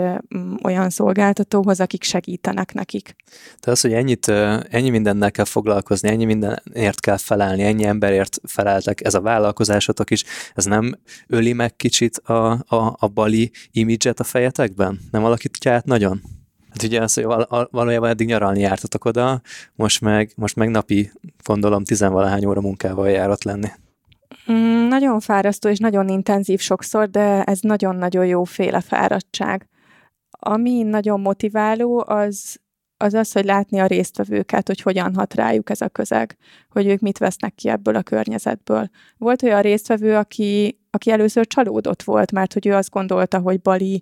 olyan 0.63 0.89
szolgáltatóhoz, 0.89 1.79
akik 1.79 2.03
segítenek 2.03 2.73
nekik. 2.73 3.15
Tehát 3.59 3.77
az, 3.77 3.81
hogy 3.81 3.93
ennyit, 3.93 4.27
ennyi 4.69 4.89
mindennel 4.89 5.31
kell 5.31 5.45
foglalkozni, 5.45 6.09
ennyi 6.09 6.25
mindenért 6.25 6.99
kell 6.99 7.17
felelni, 7.17 7.63
ennyi 7.63 7.83
emberért 7.83 8.37
feleltek, 8.61 9.05
ez 9.05 9.13
a 9.13 9.21
vállalkozásotok 9.21 10.09
is, 10.09 10.23
ez 10.53 10.65
nem 10.65 10.95
öli 11.27 11.53
meg 11.53 11.75
kicsit 11.75 12.17
a, 12.17 12.51
a, 12.51 12.95
a 12.99 13.07
bali 13.07 13.51
imidzset 13.71 14.19
a 14.19 14.23
fejetekben? 14.23 14.99
Nem 15.11 15.23
alakítja 15.23 15.71
át 15.71 15.85
nagyon? 15.85 16.21
Hát 16.69 16.83
ugye 16.83 17.01
az, 17.01 17.13
hogy 17.13 17.23
val- 17.23 17.71
valójában 17.71 18.09
eddig 18.09 18.27
nyaralni 18.27 18.59
jártatok 18.59 19.05
oda, 19.05 19.41
most 19.75 20.01
meg, 20.01 20.31
most 20.35 20.55
meg 20.55 20.69
napi, 20.69 21.11
gondolom, 21.43 21.83
tizenvalahány 21.83 22.45
óra 22.45 22.61
munkával 22.61 23.09
járott 23.09 23.43
lenni. 23.43 23.67
Mm, 24.51 24.87
nagyon 24.87 25.19
fárasztó 25.19 25.69
és 25.69 25.77
nagyon 25.77 26.09
intenzív 26.09 26.59
sokszor, 26.59 27.09
de 27.09 27.43
ez 27.43 27.59
nagyon-nagyon 27.59 28.25
jó 28.25 28.43
féle 28.43 28.81
fáradtság. 28.81 29.67
Ami 30.29 30.81
nagyon 30.83 31.19
motiváló, 31.19 32.03
az 32.07 32.59
az 33.01 33.13
az, 33.13 33.31
hogy 33.31 33.45
látni 33.45 33.79
a 33.79 33.85
résztvevőket, 33.85 34.67
hogy 34.67 34.81
hogyan 34.81 35.15
hat 35.15 35.33
rájuk 35.33 35.69
ez 35.69 35.81
a 35.81 35.89
közeg, 35.89 36.37
hogy 36.69 36.87
ők 36.87 36.99
mit 36.99 37.17
vesznek 37.17 37.55
ki 37.55 37.69
ebből 37.69 37.95
a 37.95 38.01
környezetből. 38.01 38.89
Volt 39.17 39.43
olyan 39.43 39.61
résztvevő, 39.61 40.15
aki, 40.15 40.79
aki 40.89 41.11
először 41.11 41.47
csalódott 41.47 42.03
volt, 42.03 42.31
mert 42.31 42.53
hogy 42.53 42.67
ő 42.67 42.73
azt 42.73 42.89
gondolta, 42.89 43.39
hogy 43.39 43.61
Bali, 43.61 44.01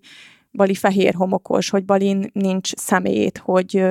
Bali 0.51 0.75
fehér 0.75 1.13
homokos, 1.13 1.69
hogy 1.69 1.85
Balin 1.85 2.29
nincs 2.33 2.75
szemét, 2.75 3.37
hogy, 3.37 3.83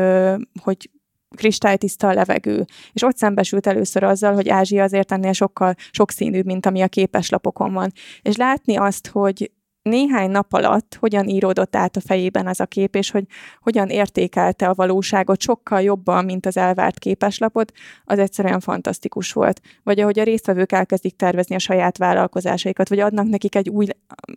hogy 0.62 0.90
kristálytiszta 1.37 2.09
a 2.09 2.12
levegő. 2.12 2.64
És 2.92 3.03
ott 3.03 3.16
szembesült 3.16 3.66
először 3.66 4.03
azzal, 4.03 4.35
hogy 4.35 4.49
Ázsia 4.49 4.83
azért 4.83 5.12
ennél 5.12 5.33
sokkal 5.33 5.75
sokszínűbb, 5.90 6.44
mint 6.44 6.66
ami 6.66 6.81
a 6.81 6.88
képeslapokon 6.88 7.73
van. 7.73 7.92
És 8.23 8.37
látni 8.37 8.77
azt, 8.77 9.07
hogy 9.07 9.51
néhány 9.88 10.31
nap 10.31 10.53
alatt 10.53 10.96
hogyan 11.01 11.29
íródott 11.29 11.77
át 11.77 11.96
a 11.96 12.01
fejében 12.01 12.46
ez 12.46 12.61
a 12.61 12.66
kép, 12.66 12.94
és 12.94 13.11
hogy 13.11 13.24
hogyan 13.61 13.88
értékelte 13.88 14.68
a 14.68 14.74
valóságot 14.74 15.40
sokkal 15.40 15.83
jobban, 15.83 16.24
mint 16.24 16.46
az 16.46 16.57
elvárt 16.57 16.98
képeslapot, 16.98 17.72
az 18.05 18.18
egyszerűen 18.18 18.61
fantasztikus 18.61 19.33
volt. 19.33 19.61
Vagy 19.83 20.01
ahogy 20.01 20.18
a 20.18 20.22
résztvevők 20.22 20.72
elkezdik 20.72 21.16
tervezni 21.16 21.55
a 21.55 21.59
saját 21.59 21.98
vállalkozásaikat, 21.98 22.88
vagy 22.88 23.01
adnak 23.01 23.27
nekik 23.27 23.55
egy 23.55 23.68
új, 23.68 23.87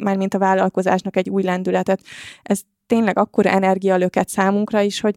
már 0.04 0.18
mint 0.18 0.34
a 0.34 0.40
vállalkozásnak 0.40 1.16
egy 1.16 1.30
új 1.30 1.44
lendületet. 1.44 2.02
Ez 2.44 2.62
tényleg 2.88 3.18
akkora 3.18 3.50
energialöket 3.50 4.30
számunkra 4.30 4.82
is, 4.82 5.00
hogy 5.00 5.16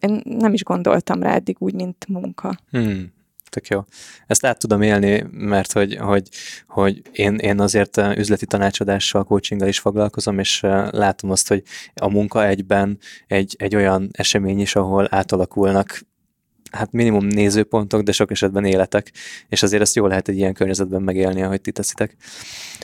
én 0.00 0.22
nem 0.24 0.52
is 0.52 0.64
gondoltam 0.64 1.22
rá 1.22 1.34
eddig 1.34 1.56
úgy, 1.58 1.74
mint 1.74 2.06
munka. 2.08 2.54
Hmm 2.70 3.18
tök 3.50 3.68
jó. 3.68 3.84
Ezt 4.26 4.46
át 4.46 4.58
tudom 4.58 4.82
élni, 4.82 5.24
mert 5.30 5.72
hogy, 5.72 5.96
hogy, 5.96 6.28
hogy 6.66 7.02
én, 7.12 7.34
én 7.34 7.60
azért 7.60 7.96
eh, 7.96 8.16
üzleti 8.16 8.46
tanácsadással, 8.46 9.24
coachinggal 9.24 9.68
is 9.68 9.78
foglalkozom, 9.78 10.38
és 10.38 10.62
eh, 10.62 10.90
látom 10.90 11.30
azt, 11.30 11.48
hogy 11.48 11.62
a 11.94 12.08
munka 12.08 12.46
egyben 12.46 12.98
egy, 13.26 13.54
egy 13.58 13.76
olyan 13.76 14.08
esemény 14.12 14.60
is, 14.60 14.76
ahol 14.76 15.06
átalakulnak 15.10 16.08
hát 16.70 16.92
minimum 16.92 17.26
nézőpontok, 17.26 18.02
de 18.02 18.12
sok 18.12 18.30
esetben 18.30 18.64
életek, 18.64 19.12
és 19.48 19.62
azért 19.62 19.82
ezt 19.82 19.94
jól 19.94 20.08
lehet 20.08 20.28
egy 20.28 20.36
ilyen 20.36 20.54
környezetben 20.54 21.02
megélni, 21.02 21.42
ahogy 21.42 21.60
ti 21.60 21.72
teszitek. 21.72 22.16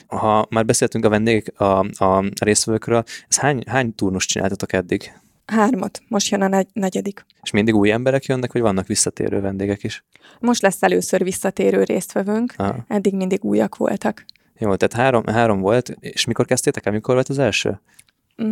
Ha 0.07 0.47
már 0.49 0.65
beszéltünk 0.65 1.05
a 1.05 1.09
vendégek, 1.09 1.59
a, 1.59 1.79
a 2.03 2.23
résztvevőkről, 2.41 3.03
ez 3.27 3.37
hány, 3.37 3.63
hány 3.67 3.95
turnus 3.95 4.25
csináltatok 4.25 4.73
eddig? 4.73 5.11
Hármat. 5.47 6.01
Most 6.07 6.31
jön 6.31 6.41
a 6.41 6.47
negy- 6.47 6.69
negyedik. 6.73 7.25
És 7.41 7.51
mindig 7.51 7.75
új 7.75 7.91
emberek 7.91 8.25
jönnek, 8.25 8.51
vagy 8.53 8.61
vannak 8.61 8.87
visszatérő 8.87 9.41
vendégek 9.41 9.83
is? 9.83 10.05
Most 10.39 10.61
lesz 10.61 10.83
először 10.83 11.23
visszatérő 11.23 11.83
résztvevőnk. 11.83 12.53
Aha. 12.57 12.85
Eddig 12.87 13.15
mindig 13.15 13.43
újak 13.43 13.75
voltak. 13.75 14.25
Jó, 14.57 14.75
tehát 14.75 15.05
három, 15.05 15.25
három 15.25 15.59
volt, 15.59 15.95
és 15.99 16.25
mikor 16.25 16.45
kezdtétek 16.45 16.85
el, 16.85 16.91
mikor 16.91 17.13
volt 17.13 17.29
az 17.29 17.39
első? 17.39 17.81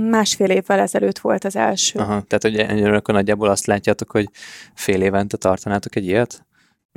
Másfél 0.10 0.50
évvel 0.50 0.80
ezelőtt 0.80 1.20
volt 1.20 1.44
az 1.44 1.56
első. 1.56 2.00
Aha, 2.00 2.22
tehát 2.22 2.42
hogy 2.42 2.58
ennyire 2.58 2.96
akkor 2.96 3.14
nagyjából 3.14 3.50
azt 3.50 3.66
látjátok, 3.66 4.12
hogy 4.12 4.30
fél 4.74 5.02
évente 5.02 5.38
tartanátok 5.38 5.96
egy 5.96 6.06
ilyet? 6.06 6.46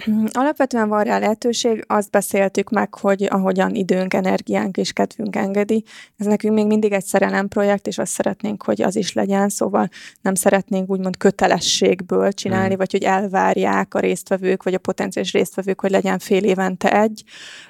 Alapvetően 0.33 0.89
van 0.89 1.05
rá 1.05 1.19
lehetőség, 1.19 1.85
azt 1.87 2.11
beszéltük 2.11 2.71
meg, 2.71 2.95
hogy 2.95 3.27
ahogyan 3.31 3.75
időnk, 3.75 4.15
energiánk 4.15 4.77
és 4.77 4.93
kedvünk 4.93 5.37
engedi. 5.37 5.85
Ez 6.17 6.27
nekünk 6.27 6.55
még 6.55 6.67
mindig 6.67 6.93
egy 6.93 7.05
szerelem 7.05 7.49
projekt, 7.49 7.87
és 7.87 7.99
azt 7.99 8.13
szeretnénk, 8.13 8.63
hogy 8.63 8.83
az 8.83 8.97
is 8.97 9.13
legyen, 9.13 9.49
szóval 9.49 9.89
nem 10.21 10.35
szeretnénk 10.35 10.91
úgymond 10.91 11.17
kötelességből 11.17 12.33
csinálni, 12.33 12.75
mm. 12.75 12.77
vagy 12.77 12.91
hogy 12.91 13.03
elvárják 13.03 13.95
a 13.95 14.01
résztvevők, 14.01 14.63
vagy 14.63 14.75
a 14.75 14.79
potenciális 14.79 15.33
résztvevők, 15.33 15.81
hogy 15.81 15.91
legyen 15.91 16.19
fél 16.19 16.45
évente 16.45 17.01
egy. 17.01 17.25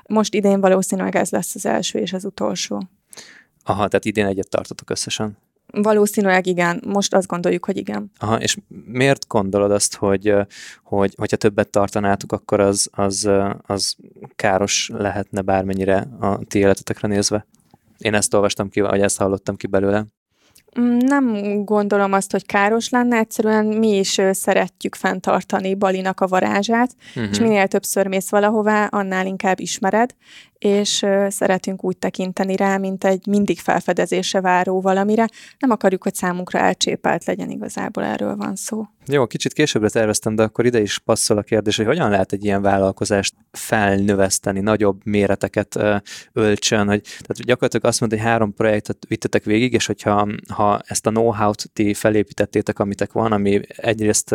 Most 0.07 0.35
idén 0.35 0.61
valószínűleg 0.61 1.17
ez 1.17 1.31
lesz 1.31 1.55
az 1.55 1.67
első 1.67 1.99
és 1.99 2.12
az 2.12 2.25
utolsó. 2.25 2.83
Aha, 3.62 3.88
tehát 3.88 4.05
idén 4.05 4.27
egyet 4.27 4.49
tartotok 4.49 4.91
összesen. 4.91 5.37
Valószínűleg 5.72 6.46
igen. 6.46 6.83
Most 6.87 7.14
azt 7.14 7.26
gondoljuk, 7.26 7.64
hogy 7.64 7.76
igen. 7.76 8.11
Aha, 8.18 8.40
és 8.40 8.57
miért 8.85 9.26
gondolod 9.26 9.70
azt, 9.70 9.96
hogy, 9.96 10.35
hogy 10.83 11.14
hogyha 11.16 11.37
többet 11.37 11.68
tartanátok, 11.68 12.33
akkor 12.33 12.61
az, 12.61 12.88
az, 12.92 13.31
az 13.66 13.96
káros 14.37 14.90
lehetne 14.94 15.40
bármennyire 15.40 16.09
a 16.20 16.38
ti 16.44 16.59
életetekre 16.59 17.09
nézve? 17.09 17.46
Én 17.98 18.14
ezt 18.14 18.35
olvastam 18.35 18.68
ki, 18.68 18.81
vagy 18.81 19.00
ezt 19.00 19.18
hallottam 19.18 19.57
ki 19.57 19.66
belőle. 19.66 20.07
Mm, 20.81 20.96
nem 20.96 21.54
gondolom 21.64 22.12
azt, 22.12 22.31
hogy 22.31 22.46
káros 22.46 22.88
lenne, 22.88 23.16
egyszerűen 23.16 23.66
mi 23.66 23.96
is 23.96 24.20
szeretjük 24.31 24.94
fenntartani 24.94 25.74
Balinak 25.74 26.20
a 26.20 26.26
varázsát, 26.26 26.94
uh-huh. 27.09 27.31
és 27.31 27.38
minél 27.38 27.66
többször 27.66 28.07
mész 28.07 28.28
valahová, 28.28 28.87
annál 28.87 29.26
inkább 29.26 29.61
ismered, 29.61 30.14
és 30.59 31.07
szeretünk 31.29 31.85
úgy 31.85 31.97
tekinteni 31.97 32.57
rá, 32.57 32.77
mint 32.77 33.05
egy 33.05 33.27
mindig 33.27 33.59
felfedezése 33.59 34.40
váró 34.40 34.81
valamire. 34.81 35.29
Nem 35.59 35.71
akarjuk, 35.71 36.03
hogy 36.03 36.14
számunkra 36.14 36.59
elcsépelt 36.59 37.25
legyen 37.25 37.51
igazából, 37.51 38.05
erről 38.05 38.37
van 38.37 38.57
szó. 38.57 38.87
Jó, 39.11 39.27
kicsit 39.27 39.53
későbbre 39.53 39.88
terveztem, 39.88 40.35
de 40.35 40.42
akkor 40.42 40.66
ide 40.66 40.81
is 40.81 40.99
passzol 40.99 41.38
a 41.38 41.42
kérdés, 41.42 41.77
hogy 41.77 41.87
hogyan 41.87 42.11
lehet 42.11 42.33
egy 42.33 42.44
ilyen 42.44 42.62
vállalkozást 42.62 43.35
felnöveszteni, 43.51 44.61
nagyobb 44.61 45.01
méreteket 45.05 45.79
öltsön, 46.33 46.87
hogy 46.87 47.01
tehát 47.01 47.44
gyakorlatilag 47.44 47.85
azt 47.87 48.01
mondta, 48.01 48.18
hogy 48.18 48.27
három 48.27 48.55
projektet 48.55 48.97
vittetek 49.09 49.44
végig, 49.44 49.73
és 49.73 49.87
hogyha 49.87 50.29
ha 50.49 50.81
ezt 50.87 51.07
a 51.07 51.11
know-how-t 51.11 51.71
ti 51.73 51.94
felépítettétek, 51.94 52.79
amitek 52.79 53.12
van, 53.12 53.33
ami 53.33 53.61
egyrészt 53.66 54.35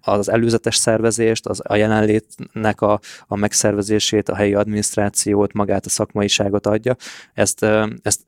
az 0.00 0.28
előzetes 0.28 0.76
szervezést, 0.76 1.46
az 1.46 1.60
a 1.64 1.76
jelenlétnek 1.76 2.80
a, 2.80 3.00
a 3.26 3.36
megszervezését, 3.36 4.28
a 4.28 4.34
helyi 4.34 4.54
adminisztrációt, 4.54 5.52
magát 5.62 5.86
a 5.86 5.88
szakmaiságot 5.88 6.66
adja, 6.66 6.96
ezt, 7.34 7.62
ezt 8.02 8.20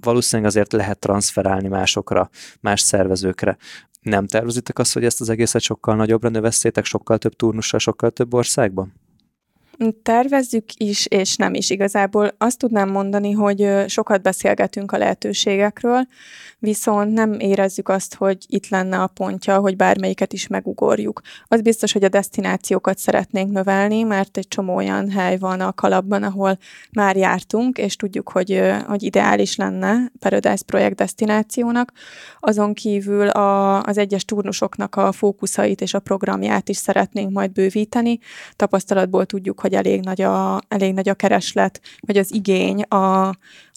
valószínűleg 0.00 0.50
azért 0.50 0.72
lehet 0.72 0.98
transferálni 0.98 1.68
másokra, 1.68 2.30
más 2.60 2.80
szervezőkre. 2.80 3.56
Nem 4.00 4.26
tervezitek 4.26 4.78
azt, 4.78 4.92
hogy 4.92 5.04
ezt 5.04 5.20
az 5.20 5.28
egészet 5.28 5.62
sokkal 5.62 5.96
nagyobbra 5.96 6.28
növesztétek, 6.28 6.84
sokkal 6.84 7.18
több 7.18 7.34
turnussal, 7.36 7.78
sokkal 7.78 8.10
több 8.10 8.34
országban? 8.34 8.99
Tervezzük 10.02 10.64
is, 10.76 11.06
és 11.06 11.36
nem 11.36 11.54
is. 11.54 11.70
Igazából 11.70 12.34
azt 12.38 12.58
tudnám 12.58 12.90
mondani, 12.90 13.32
hogy 13.32 13.68
sokat 13.86 14.22
beszélgetünk 14.22 14.92
a 14.92 14.98
lehetőségekről, 14.98 16.06
viszont 16.58 17.12
nem 17.12 17.32
érezzük 17.32 17.88
azt, 17.88 18.14
hogy 18.14 18.38
itt 18.46 18.68
lenne 18.68 19.02
a 19.02 19.06
pontja, 19.06 19.58
hogy 19.58 19.76
bármelyiket 19.76 20.32
is 20.32 20.46
megugorjuk. 20.46 21.20
Az 21.44 21.60
biztos, 21.60 21.92
hogy 21.92 22.04
a 22.04 22.08
destinációkat 22.08 22.98
szeretnénk 22.98 23.52
növelni, 23.52 24.02
mert 24.02 24.36
egy 24.36 24.48
csomó 24.48 24.74
olyan 24.74 25.10
hely 25.10 25.38
van 25.38 25.60
a 25.60 25.72
kalapban, 25.72 26.22
ahol 26.22 26.58
már 26.92 27.16
jártunk, 27.16 27.78
és 27.78 27.96
tudjuk, 27.96 28.28
hogy, 28.28 28.62
hogy 28.86 29.02
ideális 29.02 29.56
lenne 29.56 30.12
Paradise 30.18 30.64
projekt 30.66 30.96
destinációnak. 30.96 31.92
Azon 32.40 32.74
kívül 32.74 33.28
a, 33.28 33.82
az 33.82 33.98
egyes 33.98 34.24
turnusoknak 34.24 34.96
a 34.96 35.12
fókuszait 35.12 35.80
és 35.80 35.94
a 35.94 36.00
programját 36.00 36.68
is 36.68 36.76
szeretnénk 36.76 37.30
majd 37.30 37.52
bővíteni. 37.52 38.18
Tapasztalatból 38.56 39.26
tudjuk, 39.26 39.60
hogy 39.60 39.69
elég 39.74 40.00
nagy 40.00 40.22
a, 40.22 40.60
elég 40.68 40.94
nagy 40.94 41.08
a 41.08 41.14
kereslet, 41.14 41.80
vagy 42.00 42.16
az 42.16 42.34
igény 42.34 42.82
a, 42.82 43.28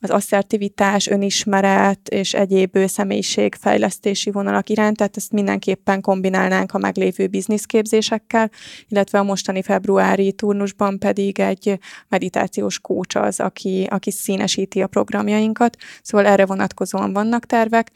az 0.04 0.10
asszertivitás, 0.10 1.08
önismeret 1.08 2.10
és 2.10 2.34
egyéb 2.34 2.78
személyiségfejlesztési 2.86 4.32
vonalak 4.32 4.70
iránt, 4.70 4.98
tehát 4.98 5.18
ezt 5.18 5.32
mindenképpen 5.32 6.02
kombinálnánk 6.02 6.74
a 6.74 6.78
meglévő 6.78 7.28
bizniszképzésekkel, 7.28 8.52
illetve 8.88 9.20
a 9.20 9.24
mostani 9.24 9.62
februári 9.62 10.34
turnusban 10.34 11.00
pedig 11.00 11.40
egy 11.40 11.80
meditációs 12.08 12.80
kócs 12.80 13.16
az, 13.16 13.40
aki, 13.40 13.88
aki 13.90 14.12
színesíti 14.12 14.82
a 14.82 14.88
programjainkat, 14.88 15.78
szóval 16.02 16.28
erre 16.28 16.46
vonatkozóan 16.46 17.14
vannak 17.14 17.46
tervek, 17.46 17.92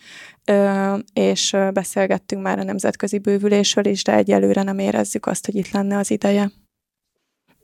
és 1.14 1.56
beszélgettünk 1.74 2.42
már 2.42 2.60
a 2.60 2.64
nemzetközi 2.64 3.18
bővülésről 3.18 3.86
is, 3.86 4.04
de 4.04 4.14
egyelőre 4.14 4.64
nem 4.64 4.80
érezzük 4.80 5.26
azt, 5.26 5.46
hogy 5.46 5.56
itt 5.56 5.72
lenne 5.72 5.98
az 5.98 6.12
ideje. 6.12 6.52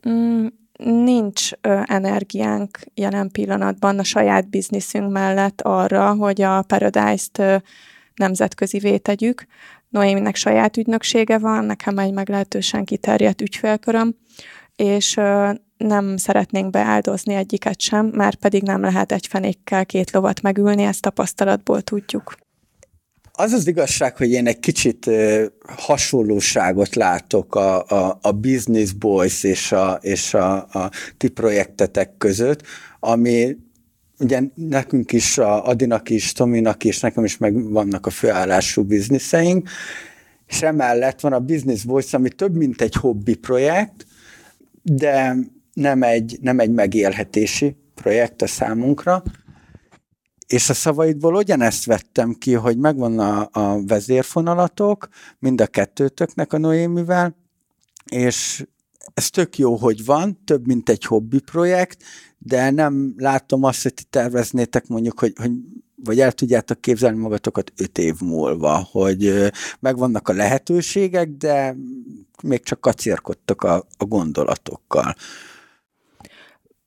Mm, 0.09 0.45
nincs 0.83 1.49
ö, 1.61 1.79
energiánk 1.85 2.79
jelen 2.93 3.31
pillanatban 3.31 3.99
a 3.99 4.03
saját 4.03 4.49
bizniszünk 4.49 5.11
mellett 5.11 5.61
arra, 5.61 6.13
hogy 6.13 6.41
a 6.41 6.61
Paradise-t 6.61 7.63
nemzetközi 8.15 8.99
tegyük. 8.99 9.45
Noéminek 9.89 10.35
saját 10.35 10.77
ügynöksége 10.77 11.37
van, 11.37 11.65
nekem 11.65 11.97
egy 11.97 12.13
meglehetősen 12.13 12.85
kiterjedt 12.85 13.41
ügyfélköröm, 13.41 14.15
és 14.75 15.19
nem 15.77 16.17
szeretnénk 16.17 16.69
beáldozni 16.69 17.33
egyiket 17.33 17.79
sem, 17.79 18.05
már 18.05 18.35
pedig 18.35 18.63
nem 18.63 18.81
lehet 18.81 19.11
egy 19.11 19.27
fenékkel 19.27 19.85
két 19.85 20.11
lovat 20.11 20.41
megülni, 20.41 20.83
ezt 20.83 21.01
tapasztalatból 21.01 21.81
tudjuk. 21.81 22.35
Az 23.35 23.51
az 23.51 23.67
igazság, 23.67 24.17
hogy 24.17 24.31
én 24.31 24.47
egy 24.47 24.59
kicsit 24.59 25.09
hasonlóságot 25.67 26.95
látok 26.95 27.55
a, 27.55 27.85
a, 27.85 28.19
a 28.21 28.31
Business 28.31 28.91
Boys 28.91 29.43
és 29.43 29.71
a, 29.71 29.99
és 30.01 30.33
a, 30.33 30.55
a 30.55 30.91
ti 31.17 31.27
projektetek 31.27 32.17
között, 32.17 32.61
ami 32.99 33.57
ugye 34.19 34.41
nekünk 34.55 35.11
is, 35.11 35.37
a 35.37 35.67
Adinak 35.67 36.09
is, 36.09 36.31
Tominak 36.31 36.83
is, 36.83 36.99
nekem 36.99 37.23
is 37.23 37.37
meg 37.37 37.71
vannak 37.71 38.05
a 38.05 38.09
főállású 38.09 38.83
bizniszeink, 38.83 39.69
és 40.47 40.61
emellett 40.61 41.19
van 41.19 41.33
a 41.33 41.39
Business 41.39 41.83
Voice, 41.83 42.17
ami 42.17 42.29
több, 42.29 42.55
mint 42.55 42.81
egy 42.81 42.95
hobbi 42.95 43.35
projekt, 43.35 44.05
de 44.81 45.35
nem 45.73 46.03
egy, 46.03 46.37
nem 46.41 46.59
egy 46.59 46.71
megélhetési 46.71 47.75
projekt 47.95 48.41
a 48.41 48.47
számunkra, 48.47 49.23
és 50.53 50.69
a 50.69 50.73
szavaidból 50.73 51.35
ugyanezt 51.35 51.85
vettem 51.85 52.33
ki, 52.33 52.53
hogy 52.53 52.77
megvan 52.77 53.19
a, 53.19 53.49
a 53.51 53.83
vezérfonalatok, 53.85 55.07
mind 55.39 55.61
a 55.61 55.67
kettőtöknek 55.67 56.53
a 56.53 56.57
Noémivel, 56.57 57.35
és 58.11 58.65
ez 59.13 59.29
tök 59.29 59.57
jó, 59.57 59.75
hogy 59.75 60.05
van, 60.05 60.43
több 60.45 60.67
mint 60.67 60.89
egy 60.89 61.03
hobbi 61.03 61.39
projekt, 61.39 62.03
de 62.37 62.69
nem 62.69 63.13
látom 63.17 63.63
azt, 63.63 63.83
hogy 63.83 63.93
ti 63.93 64.03
terveznétek 64.09 64.87
mondjuk, 64.87 65.19
hogy, 65.19 65.33
hogy 65.35 65.51
vagy 66.03 66.19
el 66.19 66.31
tudjátok 66.31 66.81
képzelni 66.81 67.17
magatokat 67.17 67.73
öt 67.77 67.97
év 67.97 68.15
múlva, 68.19 68.87
hogy 68.91 69.51
megvannak 69.79 70.27
a 70.27 70.33
lehetőségek, 70.33 71.29
de 71.29 71.75
még 72.43 72.63
csak 72.63 72.81
kacérkodtok 72.81 73.63
a, 73.63 73.85
a 73.97 74.05
gondolatokkal. 74.05 75.15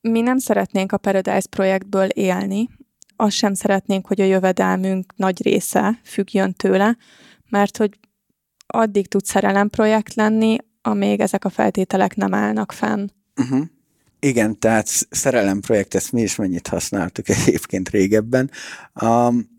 Mi 0.01 0.21
nem 0.21 0.37
szeretnénk 0.37 0.91
a 0.91 0.97
Paradise 0.97 1.47
projektből 1.49 2.07
élni, 2.07 2.69
azt 3.17 3.35
sem 3.35 3.53
szeretnénk, 3.53 4.07
hogy 4.07 4.21
a 4.21 4.25
jövedelmünk 4.25 5.13
nagy 5.15 5.43
része 5.43 5.99
függjön 6.03 6.53
tőle, 6.53 6.97
mert 7.49 7.77
hogy 7.77 7.99
addig 8.67 9.07
tud 9.07 9.25
szerelemprojekt 9.25 10.13
lenni, 10.13 10.57
amíg 10.81 11.19
ezek 11.19 11.45
a 11.45 11.49
feltételek 11.49 12.15
nem 12.15 12.33
állnak 12.33 12.71
fenn. 12.71 13.07
Uh-huh. 13.35 13.65
Igen, 14.19 14.59
tehát 14.59 14.87
szerelemprojekt, 15.09 15.95
ezt 15.95 16.11
mi 16.11 16.21
is 16.21 16.35
mennyit 16.35 16.67
használtuk 16.67 17.29
egyébként 17.45 17.89
régebben. 17.89 18.51
Um, 19.01 19.55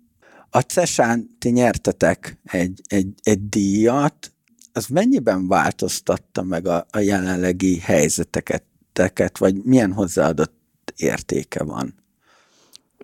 a 0.51 0.61
CESÁN 0.61 1.37
ti 1.38 1.49
nyertetek 1.49 2.38
egy, 2.44 2.81
egy, 2.87 3.09
egy 3.23 3.49
díjat, 3.49 4.33
az 4.73 4.87
mennyiben 4.87 5.49
változtatta 5.49 6.42
meg 6.42 6.66
a, 6.66 6.87
a 6.90 6.99
jelenlegi 6.99 7.79
helyzeteket, 7.79 9.38
vagy 9.38 9.64
milyen 9.64 9.92
hozzáadott 9.92 10.92
értéke 10.97 11.64
van? 11.64 11.94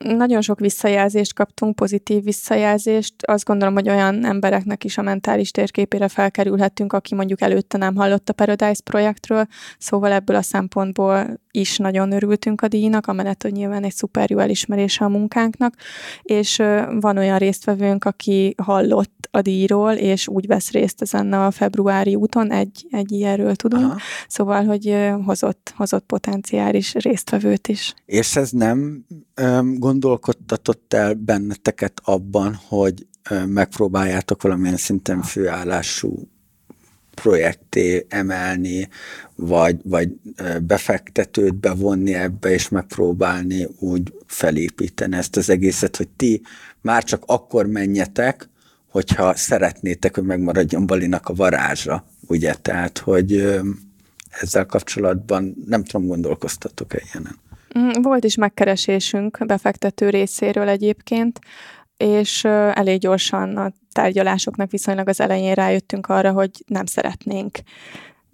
Nagyon 0.03 0.41
sok 0.41 0.61
visszajelzést 0.61 1.35
kaptunk, 1.35 1.75
pozitív 1.75 2.25
visszajelzést. 2.25 3.15
Azt 3.23 3.45
gondolom, 3.45 3.75
hogy 3.75 3.89
olyan 3.89 4.25
embereknek 4.25 4.85
is 4.85 4.99
a 4.99 5.03
mentális 5.03 5.51
térképére 5.51 6.09
felkerülhettünk, 6.09 6.93
aki 6.93 7.15
mondjuk 7.15 7.41
előtte 7.41 7.79
nem 7.79 7.97
hallott 7.97 8.29
a 8.29 8.33
Paradise 8.33 8.83
projektről, 8.85 9.47
szóval 9.79 10.13
ebből 10.13 10.37
a 10.37 10.43
szempontból 10.43 11.41
is 11.51 11.77
nagyon 11.77 12.13
örültünk 12.13 12.61
a 12.61 12.69
díjnak, 12.69 13.07
amellett, 13.07 13.43
hogy 13.43 13.53
nyilván 13.53 13.85
egy 13.85 13.95
szuper 13.95 14.31
jó 14.31 14.39
elismerése 14.39 15.05
a 15.05 15.09
munkánknak, 15.09 15.75
és 16.23 16.57
van 17.01 17.17
olyan 17.17 17.39
résztvevőnk, 17.39 18.05
aki 18.05 18.55
hallott 18.63 19.29
a 19.31 19.41
díjról, 19.41 19.93
és 19.93 20.29
úgy 20.29 20.47
vesz 20.47 20.71
részt 20.71 21.03
ezen 21.03 21.33
a 21.33 21.51
februári 21.51 22.15
úton, 22.15 22.53
egy, 22.53 22.87
egy 22.91 23.13
ilyenről 23.13 23.55
tudunk, 23.55 23.85
Aha. 23.85 23.99
szóval, 24.29 24.65
hogy 24.65 24.99
hozott, 25.25 25.73
hozott 25.77 26.05
potenciális 26.07 26.95
résztvevőt 26.95 27.69
is. 27.69 27.95
És 28.07 28.37
ez 28.37 28.51
nem 28.51 29.05
um, 29.43 29.79
gondolkodtatott 29.85 30.95
el 30.95 31.15
benneteket 31.15 32.01
abban, 32.05 32.55
hogy 32.69 33.07
megpróbáljátok 33.47 34.43
valamilyen 34.43 34.77
szinten 34.77 35.23
főállású 35.23 36.29
projekté 37.15 38.07
emelni, 38.09 38.89
vagy, 39.35 39.81
vagy 39.83 40.09
befektetőt 40.63 41.55
bevonni 41.55 42.15
ebbe, 42.15 42.51
és 42.51 42.69
megpróbálni 42.69 43.69
úgy 43.79 44.15
felépíteni 44.27 45.17
ezt 45.17 45.37
az 45.37 45.51
egészet, 45.51 45.97
hogy 45.97 46.09
ti 46.09 46.43
már 46.81 47.05
csak 47.05 47.23
akkor 47.27 47.67
menjetek, 47.67 48.49
hogyha 48.89 49.37
szeretnétek, 49.37 50.15
hogy 50.15 50.25
megmaradjon 50.25 50.87
Balinak 50.87 51.29
a 51.29 51.35
varázsa, 51.35 52.07
ugye? 52.27 52.55
Tehát, 52.55 52.99
hogy 52.99 53.61
ezzel 54.41 54.67
kapcsolatban 54.67 55.65
nem 55.67 55.85
tudom, 55.85 56.07
gondolkoztatok-e 56.07 57.03
ilyenen? 57.13 57.39
Mm, 57.79 57.91
volt 58.03 58.25
is 58.25 58.37
megkeresésünk 58.37 59.47
befektető 59.47 60.11
részéről 60.11 60.69
egyébként, 60.69 61.39
és 61.97 62.45
elég 62.45 63.01
gyorsan 63.01 63.57
a 63.57 63.73
tárgyalásoknak 63.93 64.71
viszonylag 64.71 65.09
az 65.09 65.21
elején 65.21 65.55
rájöttünk 65.55 66.07
arra, 66.07 66.33
hogy 66.33 66.51
nem 66.67 66.87
szeretnénk 66.87 67.59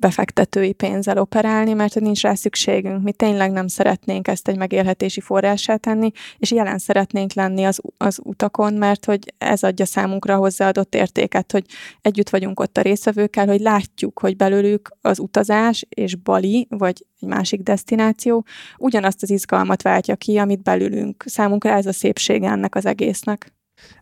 befektetői 0.01 0.73
pénzzel 0.73 1.19
operálni, 1.19 1.73
mert 1.73 2.01
nincs 2.01 2.23
rá 2.23 2.35
szükségünk. 2.35 3.03
Mi 3.03 3.13
tényleg 3.13 3.51
nem 3.51 3.69
szeretnénk 3.69 4.29
ezt 4.29 4.49
egy 4.49 4.57
megélhetési 4.57 5.21
forrássá 5.21 5.77
tenni, 5.77 6.11
és 6.39 6.51
jelen 6.51 6.79
szeretnénk 6.79 7.33
lenni 7.33 7.65
az, 7.65 7.81
az 7.97 8.21
utakon, 8.23 8.75
mert 8.75 9.05
hogy 9.05 9.35
ez 9.39 9.63
adja 9.63 9.85
számunkra 9.85 10.37
hozzáadott 10.37 10.95
értéket, 10.95 11.53
hogy 11.53 11.65
együtt 12.01 12.31
vagyunk 12.31 12.61
ott 12.61 12.79
a 12.79 12.83
részvevőkkel, 12.83 13.47
hogy 13.47 13.61
látjuk, 13.61 14.19
hogy 14.19 14.37
belőlük 14.37 14.97
az 15.01 15.19
utazás 15.19 15.87
és 15.89 16.15
Bali, 16.15 16.67
vagy 16.71 17.07
egy 17.21 17.29
másik 17.29 17.61
destináció 17.63 18.45
ugyanazt 18.79 19.23
az 19.23 19.31
izgalmat 19.31 19.83
váltja 19.83 20.17
ki, 20.17 20.39
amit 20.39 20.63
belülünk. 20.63 21.25
Számunkra 21.27 21.71
ez 21.71 21.87
a 21.87 21.93
szépsége 21.93 22.51
ennek 22.51 22.75
az 22.75 22.87
egésznek. 22.87 23.53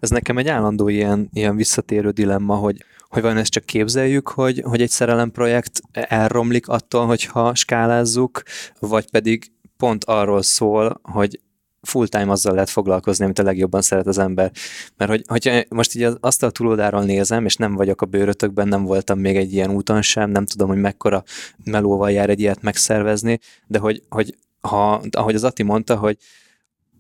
Ez 0.00 0.10
nekem 0.10 0.38
egy 0.38 0.48
állandó 0.48 0.88
ilyen, 0.88 1.28
ilyen 1.32 1.56
visszatérő 1.56 2.10
dilemma, 2.10 2.54
hogy 2.54 2.84
hogy 3.08 3.22
van 3.22 3.36
ezt 3.36 3.50
csak 3.50 3.64
képzeljük, 3.64 4.28
hogy, 4.28 4.62
hogy 4.64 4.82
egy 4.82 4.90
szerelemprojekt 4.90 5.80
elromlik 5.92 6.68
attól, 6.68 7.06
hogyha 7.06 7.54
skálázzuk, 7.54 8.42
vagy 8.78 9.10
pedig 9.10 9.52
pont 9.76 10.04
arról 10.04 10.42
szól, 10.42 11.00
hogy 11.02 11.40
full-time 11.82 12.30
azzal 12.30 12.52
lehet 12.52 12.70
foglalkozni, 12.70 13.24
amit 13.24 13.38
a 13.38 13.42
legjobban 13.42 13.82
szeret 13.82 14.06
az 14.06 14.18
ember. 14.18 14.52
Mert 14.96 15.10
hogy, 15.10 15.24
hogyha 15.26 15.62
most 15.68 15.94
így 15.94 16.08
azt 16.20 16.42
a 16.42 16.50
túloldáról 16.50 17.04
nézem, 17.04 17.44
és 17.44 17.56
nem 17.56 17.74
vagyok 17.74 18.02
a 18.02 18.06
bőrötökben, 18.06 18.68
nem 18.68 18.84
voltam 18.84 19.18
még 19.18 19.36
egy 19.36 19.52
ilyen 19.52 19.70
úton 19.70 20.02
sem, 20.02 20.30
nem 20.30 20.46
tudom, 20.46 20.68
hogy 20.68 20.80
mekkora 20.80 21.22
melóval 21.64 22.10
jár 22.10 22.30
egy 22.30 22.40
ilyet 22.40 22.62
megszervezni, 22.62 23.38
de 23.66 23.78
hogy, 23.78 24.02
hogy 24.08 24.36
ha, 24.60 25.02
ahogy 25.10 25.34
az 25.34 25.44
Ati 25.44 25.62
mondta, 25.62 25.96
hogy 25.96 26.16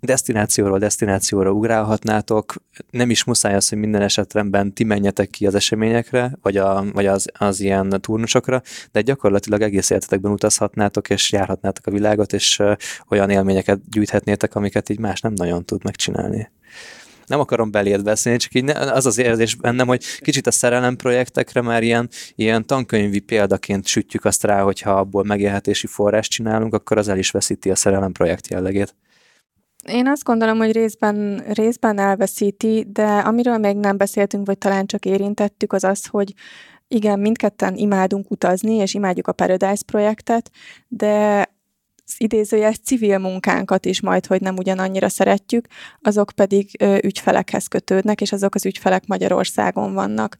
destinációról 0.00 0.78
destinációra 0.78 1.50
ugrálhatnátok, 1.50 2.54
nem 2.90 3.10
is 3.10 3.24
muszáj 3.24 3.54
az, 3.54 3.68
hogy 3.68 3.78
minden 3.78 4.02
esetben 4.02 4.72
ti 4.74 4.84
menjetek 4.84 5.30
ki 5.30 5.46
az 5.46 5.54
eseményekre, 5.54 6.38
vagy, 6.42 6.56
a, 6.56 6.84
vagy 6.92 7.06
az, 7.06 7.26
az 7.38 7.60
ilyen 7.60 8.00
turnusokra, 8.00 8.62
de 8.92 9.00
gyakorlatilag 9.00 9.62
egész 9.62 9.90
életetekben 9.90 10.32
utazhatnátok, 10.32 11.10
és 11.10 11.32
járhatnátok 11.32 11.86
a 11.86 11.90
világot, 11.90 12.32
és 12.32 12.62
olyan 13.08 13.30
élményeket 13.30 13.88
gyűjthetnétek, 13.90 14.54
amiket 14.54 14.88
így 14.88 14.98
más 14.98 15.20
nem 15.20 15.32
nagyon 15.32 15.64
tud 15.64 15.84
megcsinálni 15.84 16.50
nem 17.28 17.40
akarom 17.40 17.70
beléd 17.70 18.02
beszélni, 18.02 18.38
csak 18.38 18.54
így 18.54 18.70
az 18.70 19.06
az 19.06 19.18
érzés 19.18 19.54
bennem, 19.54 19.86
hogy 19.86 20.04
kicsit 20.20 20.46
a 20.46 20.50
szerelem 20.50 20.96
projektekre 20.96 21.60
már 21.60 21.82
ilyen, 21.82 22.08
ilyen 22.34 22.66
tankönyvi 22.66 23.18
példaként 23.18 23.86
sütjük 23.86 24.24
azt 24.24 24.44
rá, 24.44 24.62
hogyha 24.62 24.90
abból 24.90 25.24
megélhetési 25.24 25.86
forrást 25.86 26.30
csinálunk, 26.30 26.74
akkor 26.74 26.98
az 26.98 27.08
el 27.08 27.18
is 27.18 27.30
veszíti 27.30 27.70
a 27.70 27.74
szerelem 27.74 28.12
projekt 28.12 28.48
jellegét. 28.48 28.94
Én 29.86 30.06
azt 30.06 30.24
gondolom, 30.24 30.58
hogy 30.58 30.72
részben, 30.72 31.44
részben 31.52 31.98
elveszíti, 31.98 32.86
de 32.92 33.06
amiről 33.06 33.58
még 33.58 33.76
nem 33.76 33.96
beszéltünk, 33.96 34.46
vagy 34.46 34.58
talán 34.58 34.86
csak 34.86 35.04
érintettük, 35.04 35.72
az 35.72 35.84
az, 35.84 36.06
hogy 36.06 36.34
igen, 36.88 37.18
mindketten 37.18 37.76
imádunk 37.76 38.30
utazni, 38.30 38.74
és 38.74 38.94
imádjuk 38.94 39.26
a 39.26 39.32
Paradise 39.32 39.82
projektet, 39.86 40.50
de 40.88 41.46
idézőjes 42.16 42.78
civil 42.78 43.18
munkánkat 43.18 43.84
is 43.84 44.00
majd, 44.00 44.26
hogy 44.26 44.40
nem 44.40 44.56
ugyanannyira 44.56 45.08
szeretjük, 45.08 45.66
azok 46.02 46.32
pedig 46.34 46.70
ö, 46.78 46.98
ügyfelekhez 47.02 47.66
kötődnek, 47.66 48.20
és 48.20 48.32
azok 48.32 48.54
az 48.54 48.66
ügyfelek 48.66 49.06
Magyarországon 49.06 49.94
vannak. 49.94 50.36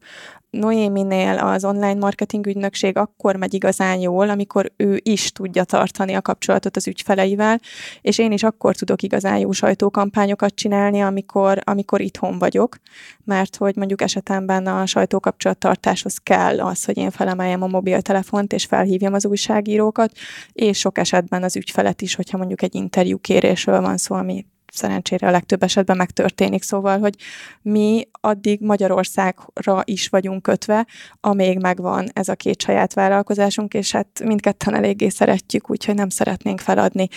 Noéminél 0.49 1.37
az 1.37 1.65
online 1.65 1.99
marketing 1.99 2.47
ügynökség 2.47 2.97
akkor 2.97 3.35
megy 3.35 3.53
igazán 3.53 3.99
jól, 3.99 4.29
amikor 4.29 4.71
ő 4.77 4.99
is 5.03 5.31
tudja 5.31 5.63
tartani 5.63 6.13
a 6.13 6.21
kapcsolatot 6.21 6.75
az 6.75 6.87
ügyfeleivel, 6.87 7.59
és 8.01 8.17
én 8.17 8.31
is 8.31 8.43
akkor 8.43 8.75
tudok 8.75 9.01
igazán 9.01 9.37
jó 9.37 9.51
sajtókampányokat 9.51 10.55
csinálni, 10.55 11.01
amikor, 11.01 11.59
amikor 11.63 12.01
itthon 12.01 12.39
vagyok, 12.39 12.77
mert 13.23 13.55
hogy 13.55 13.75
mondjuk 13.75 14.01
esetemben 14.01 14.67
a 14.67 14.85
sajtókapcsolattartáshoz 14.85 16.17
kell 16.17 16.61
az, 16.61 16.85
hogy 16.85 16.97
én 16.97 17.11
felemeljem 17.11 17.61
a 17.61 17.67
mobiltelefont 17.67 18.53
és 18.53 18.65
felhívjam 18.65 19.13
az 19.13 19.25
újságírókat, 19.25 20.11
és 20.53 20.77
sok 20.77 20.97
esetben 20.97 21.43
az 21.43 21.55
ügyfelet 21.59 22.01
is, 22.01 22.15
hogyha 22.15 22.37
mondjuk 22.37 22.61
egy 22.61 22.75
interjú 22.75 23.17
kérésről 23.17 23.81
van 23.81 23.97
szó, 23.97 24.15
ami 24.15 24.45
szerencsére 24.71 25.27
a 25.27 25.31
legtöbb 25.31 25.63
esetben 25.63 25.97
megtörténik, 25.97 26.63
szóval, 26.63 26.99
hogy 26.99 27.15
mi 27.61 28.07
addig 28.21 28.61
Magyarországra 28.61 29.81
is 29.83 30.07
vagyunk 30.07 30.41
kötve, 30.41 30.87
amíg 31.21 31.59
megvan 31.59 32.09
ez 32.13 32.29
a 32.29 32.35
két 32.35 32.61
saját 32.61 32.93
vállalkozásunk, 32.93 33.73
és 33.73 33.91
hát 33.91 34.21
mindketten 34.23 34.75
eléggé 34.75 35.09
szeretjük, 35.09 35.69
úgyhogy 35.69 35.95
nem 35.95 36.09
szeretnénk 36.09 36.59
feladni. 36.59 37.07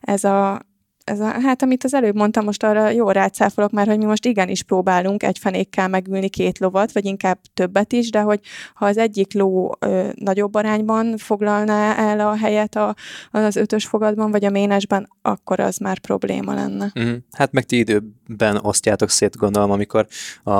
Ez 0.00 0.24
a, 0.24 0.60
ez 1.04 1.20
a, 1.20 1.24
hát 1.24 1.62
amit 1.62 1.84
az 1.84 1.94
előbb 1.94 2.14
mondtam, 2.14 2.44
most 2.44 2.62
arra 2.62 2.88
jól 2.88 3.12
rácáfolok 3.12 3.70
már, 3.70 3.86
hogy 3.86 3.98
mi 3.98 4.04
most 4.04 4.26
igenis 4.26 4.62
próbálunk 4.62 5.22
egy 5.22 5.38
fenékkel 5.38 5.88
megülni 5.88 6.28
két 6.28 6.58
lovat, 6.58 6.92
vagy 6.92 7.04
inkább 7.04 7.38
többet 7.54 7.92
is, 7.92 8.10
de 8.10 8.20
hogy 8.20 8.40
ha 8.74 8.86
az 8.86 8.96
egyik 8.96 9.34
ló 9.34 9.74
ö, 9.78 10.08
nagyobb 10.14 10.54
arányban 10.54 11.16
foglalná 11.16 11.94
el 11.94 12.20
a 12.20 12.36
helyet 12.36 12.76
a, 12.76 12.94
az 13.30 13.56
ötös 13.56 13.86
fogadban, 13.86 14.30
vagy 14.30 14.44
a 14.44 14.50
ménesben, 14.50 15.08
akkor 15.22 15.60
az 15.60 15.76
már 15.76 15.98
probléma 15.98 16.54
lenne. 16.54 16.92
Mm, 17.00 17.14
hát 17.32 17.52
meg 17.52 17.64
ti 17.64 17.78
időben 17.78 18.58
osztjátok 18.62 19.10
szét, 19.10 19.36
gondolom, 19.36 19.70
amikor 19.70 20.06
a, 20.42 20.50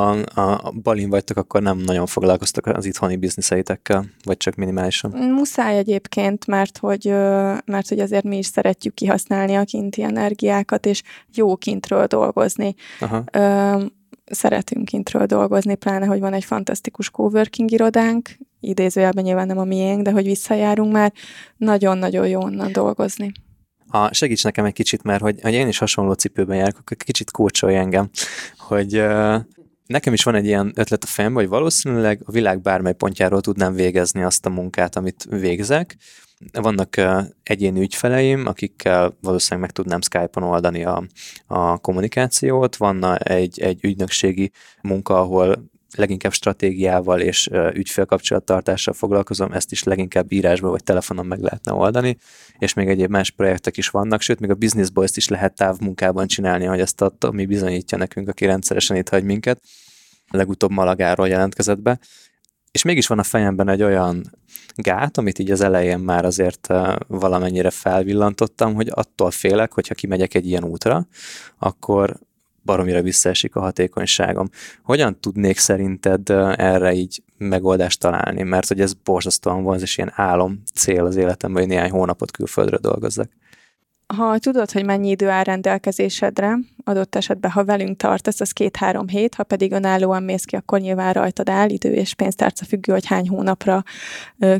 a 0.40 0.72
balin 0.82 1.10
vagytok, 1.10 1.36
akkor 1.36 1.62
nem 1.62 1.78
nagyon 1.78 2.06
foglalkoztak 2.06 2.66
az 2.66 2.84
itthoni 2.84 3.16
bizniszeitekkel, 3.16 4.04
vagy 4.24 4.36
csak 4.36 4.54
minimálisan. 4.54 5.10
Muszáj 5.10 5.76
egyébként, 5.78 6.46
mert 6.46 6.78
hogy, 6.78 7.06
mert 7.64 7.88
hogy 7.88 7.98
azért 7.98 8.24
mi 8.24 8.36
is 8.36 8.46
szeretjük 8.46 8.94
kihasználni 8.94 9.54
a 9.54 9.64
kinti 9.64 10.02
energiát, 10.02 10.29
energiákat, 10.30 10.86
és 10.86 11.02
jó 11.34 11.56
kintről 11.56 12.06
dolgozni. 12.06 12.74
Aha. 13.00 13.24
Ö, 13.32 13.84
szeretünk 14.24 14.84
kintről 14.84 15.26
dolgozni, 15.26 15.74
pláne, 15.74 16.06
hogy 16.06 16.20
van 16.20 16.32
egy 16.32 16.44
fantasztikus 16.44 17.10
coworking 17.10 17.70
irodánk, 17.70 18.28
idézőjelben 18.60 19.24
nyilván 19.24 19.46
nem 19.46 19.58
a 19.58 19.64
miénk, 19.64 20.02
de 20.02 20.10
hogy 20.10 20.24
visszajárunk 20.24 20.92
már, 20.92 21.12
nagyon-nagyon 21.56 22.28
jó 22.28 22.40
onnan 22.40 22.72
dolgozni. 22.72 23.32
Ha 23.86 24.12
segíts 24.12 24.44
nekem 24.44 24.64
egy 24.64 24.72
kicsit, 24.72 25.02
mert 25.02 25.20
hogy, 25.20 25.38
hogy 25.42 25.52
én 25.52 25.68
is 25.68 25.78
hasonló 25.78 26.12
cipőben 26.12 26.56
járok, 26.56 26.78
akkor 26.78 26.96
kicsit 26.96 27.30
kócsolj 27.30 27.76
engem, 27.76 28.10
hogy 28.58 28.98
uh, 28.98 29.36
nekem 29.86 30.12
is 30.12 30.22
van 30.22 30.34
egy 30.34 30.44
ilyen 30.44 30.72
ötlet 30.74 31.04
a 31.04 31.06
fejemben, 31.06 31.42
hogy 31.42 31.50
valószínűleg 31.50 32.20
a 32.24 32.30
világ 32.30 32.60
bármely 32.60 32.94
pontjáról 32.94 33.40
tudnám 33.40 33.72
végezni 33.72 34.22
azt 34.22 34.46
a 34.46 34.50
munkát, 34.50 34.96
amit 34.96 35.26
végzek, 35.30 35.96
vannak 36.52 36.96
egyéni 37.42 37.80
ügyfeleim, 37.80 38.46
akikkel 38.46 39.16
valószínűleg 39.20 39.60
meg 39.60 39.70
tudnám 39.70 40.00
Skype-on 40.00 40.48
oldani 40.48 40.84
a, 40.84 41.04
a 41.46 41.78
kommunikációt. 41.78 42.76
Van 42.76 43.18
egy, 43.18 43.60
egy 43.60 43.84
ügynökségi 43.84 44.50
munka, 44.82 45.18
ahol 45.20 45.70
leginkább 45.96 46.32
stratégiával 46.32 47.20
és 47.20 47.50
ügyfélkapcsolattartással 47.72 48.94
foglalkozom, 48.94 49.52
ezt 49.52 49.72
is 49.72 49.82
leginkább 49.82 50.32
írásban 50.32 50.70
vagy 50.70 50.84
telefonon 50.84 51.26
meg 51.26 51.40
lehetne 51.40 51.72
oldani, 51.72 52.16
és 52.58 52.74
még 52.74 52.88
egyéb 52.88 53.10
más 53.10 53.30
projektek 53.30 53.76
is 53.76 53.88
vannak, 53.88 54.20
sőt, 54.20 54.40
még 54.40 54.50
a 54.50 54.54
Business 54.54 54.90
Boys-t 54.90 55.16
is 55.16 55.28
lehet 55.28 55.54
távmunkában 55.54 56.26
csinálni, 56.26 56.64
hogy 56.64 56.80
ezt 56.80 57.00
a 57.00 57.08
Tomi 57.08 57.46
bizonyítja 57.46 57.98
nekünk, 57.98 58.28
aki 58.28 58.44
rendszeresen 58.44 58.96
itt 58.96 59.08
hagy 59.08 59.24
minket. 59.24 59.60
Legutóbb 60.30 60.70
Malagáról 60.70 61.28
jelentkezett 61.28 61.80
be, 61.80 61.98
és 62.72 62.82
mégis 62.82 63.06
van 63.06 63.18
a 63.18 63.22
fejemben 63.22 63.68
egy 63.68 63.82
olyan 63.82 64.38
gát, 64.74 65.18
amit 65.18 65.38
így 65.38 65.50
az 65.50 65.60
elején 65.60 65.98
már 65.98 66.24
azért 66.24 66.68
valamennyire 67.06 67.70
felvillantottam, 67.70 68.74
hogy 68.74 68.90
attól 68.94 69.30
félek, 69.30 69.72
hogyha 69.72 69.94
kimegyek 69.94 70.34
egy 70.34 70.46
ilyen 70.46 70.64
útra, 70.64 71.06
akkor 71.58 72.16
baromira 72.64 73.02
visszaesik 73.02 73.56
a 73.56 73.60
hatékonyságom. 73.60 74.48
Hogyan 74.82 75.20
tudnék 75.20 75.58
szerinted 75.58 76.30
erre 76.56 76.92
így 76.92 77.22
megoldást 77.38 78.00
találni? 78.00 78.42
Mert 78.42 78.68
hogy 78.68 78.80
ez 78.80 78.92
borzasztóan 78.92 79.62
van, 79.62 79.80
és 79.80 79.98
ilyen 79.98 80.12
álom 80.14 80.62
cél 80.74 81.04
az 81.04 81.16
életemben, 81.16 81.62
hogy 81.62 81.70
néhány 81.70 81.90
hónapot 81.90 82.30
külföldre 82.30 82.78
dolgozzak. 82.78 83.30
Ha 84.16 84.38
tudod, 84.38 84.70
hogy 84.70 84.84
mennyi 84.84 85.08
idő 85.08 85.28
áll 85.28 85.42
rendelkezésedre, 85.42 86.58
adott 86.84 87.14
esetben, 87.14 87.50
ha 87.50 87.64
velünk 87.64 87.96
tartasz, 87.96 88.40
az 88.40 88.50
két-három 88.50 89.08
hét, 89.08 89.34
ha 89.34 89.42
pedig 89.42 89.72
önállóan 89.72 90.22
mész 90.22 90.44
ki, 90.44 90.56
akkor 90.56 90.80
nyilván 90.80 91.12
rajtad 91.12 91.48
áll 91.48 91.68
idő 91.68 91.92
és 91.92 92.14
pénztárca 92.14 92.64
függő, 92.64 92.92
hogy 92.92 93.06
hány 93.06 93.28
hónapra 93.28 93.82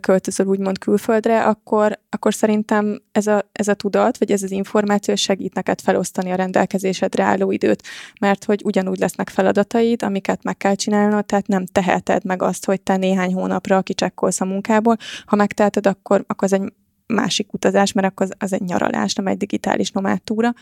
költözöl 0.00 0.46
úgymond 0.46 0.78
külföldre, 0.78 1.44
akkor, 1.44 1.98
akkor 2.08 2.34
szerintem 2.34 3.02
ez 3.12 3.26
a, 3.26 3.48
ez 3.52 3.68
a 3.68 3.74
tudat, 3.74 4.18
vagy 4.18 4.30
ez 4.30 4.42
az 4.42 4.50
információ 4.50 5.14
segít 5.14 5.54
neked 5.54 5.80
felosztani 5.80 6.30
a 6.30 6.34
rendelkezésedre 6.34 7.22
álló 7.22 7.50
időt, 7.50 7.82
mert 8.20 8.44
hogy 8.44 8.60
ugyanúgy 8.64 8.98
lesznek 8.98 9.28
feladataid, 9.28 10.02
amiket 10.02 10.42
meg 10.42 10.56
kell 10.56 10.74
csinálnod, 10.74 11.26
tehát 11.26 11.46
nem 11.46 11.66
teheted 11.66 12.24
meg 12.24 12.42
azt, 12.42 12.64
hogy 12.64 12.80
te 12.80 12.96
néhány 12.96 13.34
hónapra 13.34 13.82
kicsekkolsz 13.82 14.40
a 14.40 14.44
munkából. 14.44 14.96
Ha 15.26 15.36
megteheted, 15.36 15.86
akkor, 15.86 16.24
akkor 16.26 16.52
az 16.52 16.52
egy 16.52 16.72
másik 17.10 17.52
utazás, 17.52 17.92
mert 17.92 18.06
akkor 18.06 18.26
az, 18.26 18.32
az 18.38 18.52
egy 18.52 18.62
nyaralás, 18.62 19.14
nem 19.14 19.26
egy 19.26 19.36
digitális 19.36 19.90
nomádtúra, 19.90 20.54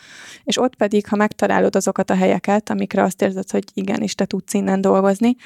és 0.44 0.58
ott 0.58 0.76
pedig, 0.76 1.06
ha 1.06 1.16
megtalálod 1.16 1.76
azokat 1.76 2.10
a 2.10 2.14
helyeket, 2.14 2.70
amikre 2.70 3.02
azt 3.02 3.22
érzed, 3.22 3.50
hogy 3.50 3.64
igenis 3.74 4.14
te 4.14 4.24
tudsz 4.24 4.54
innen 4.54 4.80
dolgozni, 4.80 5.36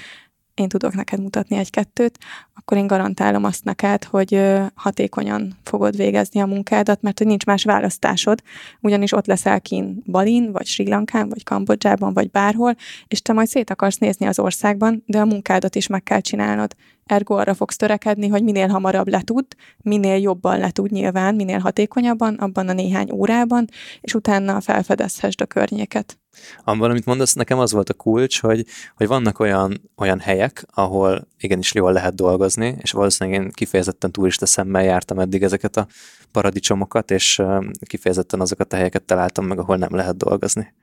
én 0.54 0.68
tudok 0.68 0.94
neked 0.94 1.20
mutatni 1.20 1.56
egy-kettőt, 1.56 2.18
akkor 2.54 2.76
én 2.76 2.86
garantálom 2.86 3.44
azt 3.44 3.64
neked, 3.64 4.04
hogy 4.04 4.40
hatékonyan 4.74 5.56
fogod 5.62 5.96
végezni 5.96 6.40
a 6.40 6.46
munkádat, 6.46 7.02
mert 7.02 7.18
hogy 7.18 7.26
nincs 7.26 7.44
más 7.44 7.64
választásod, 7.64 8.42
ugyanis 8.80 9.12
ott 9.12 9.26
leszel 9.26 9.60
kín 9.60 10.02
Balin, 10.06 10.52
vagy 10.52 10.66
Sri 10.66 10.88
Lankán, 10.88 11.28
vagy 11.28 11.44
Kambodzsában, 11.44 12.14
vagy 12.14 12.30
bárhol, 12.30 12.76
és 13.08 13.22
te 13.22 13.32
majd 13.32 13.48
szét 13.48 13.70
akarsz 13.70 13.98
nézni 13.98 14.26
az 14.26 14.38
országban, 14.38 15.02
de 15.06 15.20
a 15.20 15.24
munkádat 15.24 15.74
is 15.74 15.86
meg 15.86 16.02
kell 16.02 16.20
csinálnod. 16.20 16.74
Ergo 17.12 17.34
arra 17.34 17.54
fogsz 17.54 17.76
törekedni, 17.76 18.28
hogy 18.28 18.42
minél 18.42 18.68
hamarabb 18.68 19.08
letud, 19.08 19.46
minél 19.76 20.16
jobban 20.16 20.58
letud 20.58 20.90
nyilván, 20.90 21.34
minél 21.34 21.58
hatékonyabban, 21.58 22.34
abban 22.34 22.68
a 22.68 22.72
néhány 22.72 23.10
órában, 23.10 23.66
és 24.00 24.14
utána 24.14 24.60
felfedezhessd 24.60 25.40
a 25.40 25.46
környéket. 25.46 26.18
Abban, 26.64 26.90
amit 26.90 27.04
mondasz, 27.04 27.32
nekem 27.32 27.58
az 27.58 27.72
volt 27.72 27.88
a 27.88 27.94
kulcs, 27.94 28.40
hogy, 28.40 28.66
hogy 28.94 29.06
vannak 29.06 29.40
olyan, 29.40 29.90
olyan 29.96 30.20
helyek, 30.20 30.66
ahol 30.74 31.28
igenis 31.38 31.74
jól 31.74 31.92
lehet 31.92 32.14
dolgozni, 32.14 32.76
és 32.80 32.90
valószínűleg 32.90 33.40
én 33.40 33.50
kifejezetten 33.50 34.12
turista 34.12 34.46
szemmel 34.46 34.82
jártam 34.82 35.18
eddig 35.18 35.42
ezeket 35.42 35.76
a 35.76 35.86
paradicsomokat, 36.30 37.10
és 37.10 37.42
kifejezetten 37.86 38.40
azokat 38.40 38.72
a 38.72 38.76
helyeket 38.76 39.02
találtam 39.02 39.46
meg, 39.46 39.58
ahol 39.58 39.76
nem 39.76 39.94
lehet 39.94 40.16
dolgozni. 40.16 40.74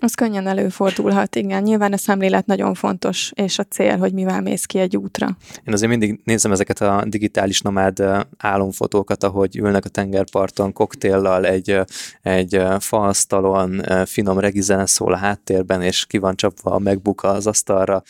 Az 0.00 0.14
könnyen 0.14 0.46
előfordulhat, 0.46 1.36
igen. 1.36 1.62
Nyilván 1.62 1.92
a 1.92 1.96
szemlélet 1.96 2.46
nagyon 2.46 2.74
fontos, 2.74 3.32
és 3.34 3.58
a 3.58 3.64
cél, 3.64 3.96
hogy 3.96 4.12
mivel 4.12 4.40
mész 4.40 4.64
ki 4.64 4.78
egy 4.78 4.96
útra. 4.96 5.36
Én 5.64 5.72
azért 5.72 5.90
mindig 5.90 6.20
nézem 6.24 6.52
ezeket 6.52 6.80
a 6.80 7.04
digitális 7.06 7.60
nomád 7.60 8.02
álomfotókat, 8.38 9.24
ahogy 9.24 9.56
ülnek 9.56 9.84
a 9.84 9.88
tengerparton 9.88 10.72
koktéllal, 10.72 11.46
egy, 11.46 11.80
egy 12.22 12.62
faasztalon, 12.78 13.82
finom 14.06 14.38
regizene 14.38 14.86
szól 14.86 15.12
a 15.12 15.16
háttérben, 15.16 15.82
és 15.82 16.06
ki 16.06 16.18
van 16.18 16.36
csapva 16.36 16.70
a 16.70 16.78
megbuk 16.78 17.22
az 17.22 17.46
asztalra, 17.46 18.02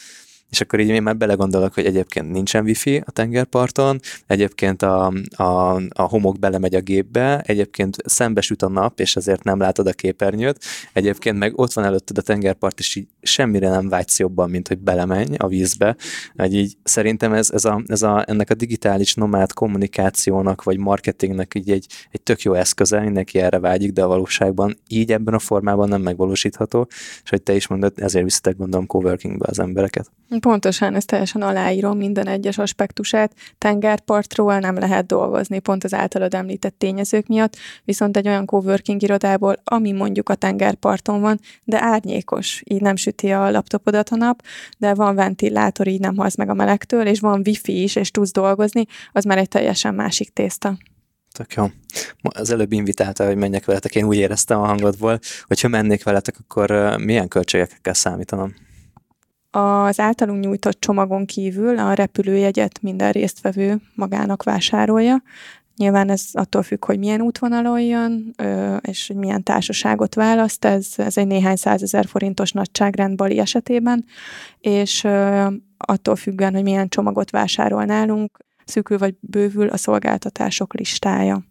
és 0.50 0.60
akkor 0.60 0.80
így 0.80 0.88
én 0.88 1.02
már 1.02 1.16
belegondolok, 1.16 1.74
hogy 1.74 1.84
egyébként 1.84 2.30
nincsen 2.30 2.64
wifi 2.64 3.02
a 3.06 3.10
tengerparton, 3.10 4.00
egyébként 4.26 4.82
a, 4.82 5.12
a, 5.36 5.74
a 5.74 6.02
homok 6.02 6.38
belemegy 6.38 6.74
a 6.74 6.80
gépbe, 6.80 7.40
egyébként 7.46 7.96
szembesüt 8.04 8.62
a 8.62 8.68
nap, 8.68 9.00
és 9.00 9.16
ezért 9.16 9.44
nem 9.44 9.60
látod 9.60 9.86
a 9.86 9.92
képernyőt, 9.92 10.64
egyébként 10.92 11.38
meg 11.38 11.58
ott 11.58 11.72
van 11.72 11.84
előtted 11.84 12.18
a 12.18 12.22
tengerpart, 12.22 12.78
és 12.78 12.96
így 12.96 13.08
semmire 13.22 13.68
nem 13.68 13.88
vágysz 13.88 14.18
jobban, 14.18 14.50
mint 14.50 14.68
hogy 14.68 14.78
belemenj 14.78 15.36
a 15.36 15.46
vízbe. 15.46 15.96
Hogy 16.36 16.54
így 16.54 16.76
szerintem 16.82 17.32
ez, 17.32 17.50
ez, 17.50 17.64
a, 17.64 17.82
ez 17.86 18.02
a, 18.02 18.24
ennek 18.26 18.50
a 18.50 18.54
digitális 18.54 19.14
nomád 19.14 19.52
kommunikációnak, 19.52 20.62
vagy 20.62 20.78
marketingnek 20.78 21.54
így 21.54 21.70
egy, 21.70 21.86
egy 22.10 22.22
tök 22.22 22.42
jó 22.42 22.52
eszköze, 22.52 23.00
mindenki 23.00 23.38
erre 23.38 23.58
vágyik, 23.58 23.92
de 23.92 24.02
a 24.02 24.06
valóságban 24.06 24.78
így 24.88 25.12
ebben 25.12 25.34
a 25.34 25.38
formában 25.38 25.88
nem 25.88 26.02
megvalósítható, 26.02 26.86
és 27.24 27.30
hogy 27.30 27.42
te 27.42 27.54
is 27.54 27.66
mondod, 27.66 27.92
ezért 27.96 28.24
viszitek 28.24 28.56
gondolom 28.56 28.86
coworkingbe 28.86 29.46
az 29.48 29.58
embereket. 29.58 30.10
Pontosan, 30.40 30.94
ezt 30.94 31.06
teljesen 31.06 31.42
aláírom 31.42 31.96
minden 31.96 32.26
egyes 32.26 32.58
aspektusát. 32.58 33.32
Tengerpartról 33.58 34.58
nem 34.58 34.78
lehet 34.78 35.06
dolgozni, 35.06 35.58
pont 35.58 35.84
az 35.84 35.94
általad 35.94 36.34
említett 36.34 36.74
tényezők 36.78 37.26
miatt, 37.26 37.56
viszont 37.84 38.16
egy 38.16 38.28
olyan 38.28 38.44
coworking 38.44 39.02
irodából, 39.02 39.60
ami 39.64 39.92
mondjuk 39.92 40.28
a 40.28 40.34
tengerparton 40.34 41.20
van, 41.20 41.40
de 41.64 41.82
árnyékos, 41.82 42.62
így 42.64 42.80
nem 42.80 42.96
süti 43.08 43.30
a 43.30 43.50
laptopodat 43.50 44.08
a 44.08 44.16
nap, 44.16 44.42
de 44.78 44.94
van 44.94 45.14
ventilátor, 45.14 45.86
így 45.86 46.00
nem 46.00 46.16
halsz 46.16 46.36
meg 46.36 46.48
a 46.48 46.54
melegtől, 46.54 47.06
és 47.06 47.20
van 47.20 47.42
wifi 47.44 47.82
is, 47.82 47.96
és 47.96 48.10
tudsz 48.10 48.32
dolgozni, 48.32 48.84
az 49.12 49.24
már 49.24 49.38
egy 49.38 49.48
teljesen 49.48 49.94
másik 49.94 50.32
tészta. 50.32 50.76
Tök 51.32 51.52
jó. 51.52 51.66
Az 52.22 52.50
előbb 52.50 52.72
invitálta, 52.72 53.26
hogy 53.26 53.36
menjek 53.36 53.64
veletek, 53.64 53.94
én 53.94 54.04
úgy 54.04 54.16
éreztem 54.16 54.60
a 54.60 54.66
hangodból, 54.66 55.18
hogy 55.46 55.60
ha 55.60 55.68
mennék 55.68 56.04
veletek, 56.04 56.36
akkor 56.40 56.96
milyen 56.98 57.28
költségekkel 57.28 57.78
kell 57.82 57.92
számítanom? 57.92 58.54
Az 59.50 60.00
általunk 60.00 60.44
nyújtott 60.44 60.80
csomagon 60.80 61.26
kívül 61.26 61.78
a 61.78 61.92
repülőjegyet 61.92 62.82
minden 62.82 63.12
résztvevő 63.12 63.80
magának 63.94 64.42
vásárolja. 64.42 65.22
Nyilván 65.78 66.10
ez 66.10 66.24
attól 66.32 66.62
függ, 66.62 66.84
hogy 66.84 66.98
milyen 66.98 67.20
útvonalon 67.20 67.80
jön, 67.80 68.34
és 68.80 69.06
hogy 69.06 69.16
milyen 69.16 69.42
társaságot 69.42 70.14
választ. 70.14 70.64
Ez, 70.64 70.88
ez 70.96 71.16
egy 71.16 71.26
néhány 71.26 71.56
százezer 71.56 72.06
forintos 72.06 72.52
nagyságrend 72.52 73.16
Bali 73.16 73.38
esetében, 73.38 74.04
és 74.60 75.04
attól 75.76 76.16
függően, 76.16 76.54
hogy 76.54 76.62
milyen 76.62 76.88
csomagot 76.88 77.30
vásárol 77.30 77.84
nálunk, 77.84 78.38
szűkül 78.64 78.98
vagy 78.98 79.14
bővül 79.20 79.68
a 79.68 79.76
szolgáltatások 79.76 80.74
listája. 80.74 81.42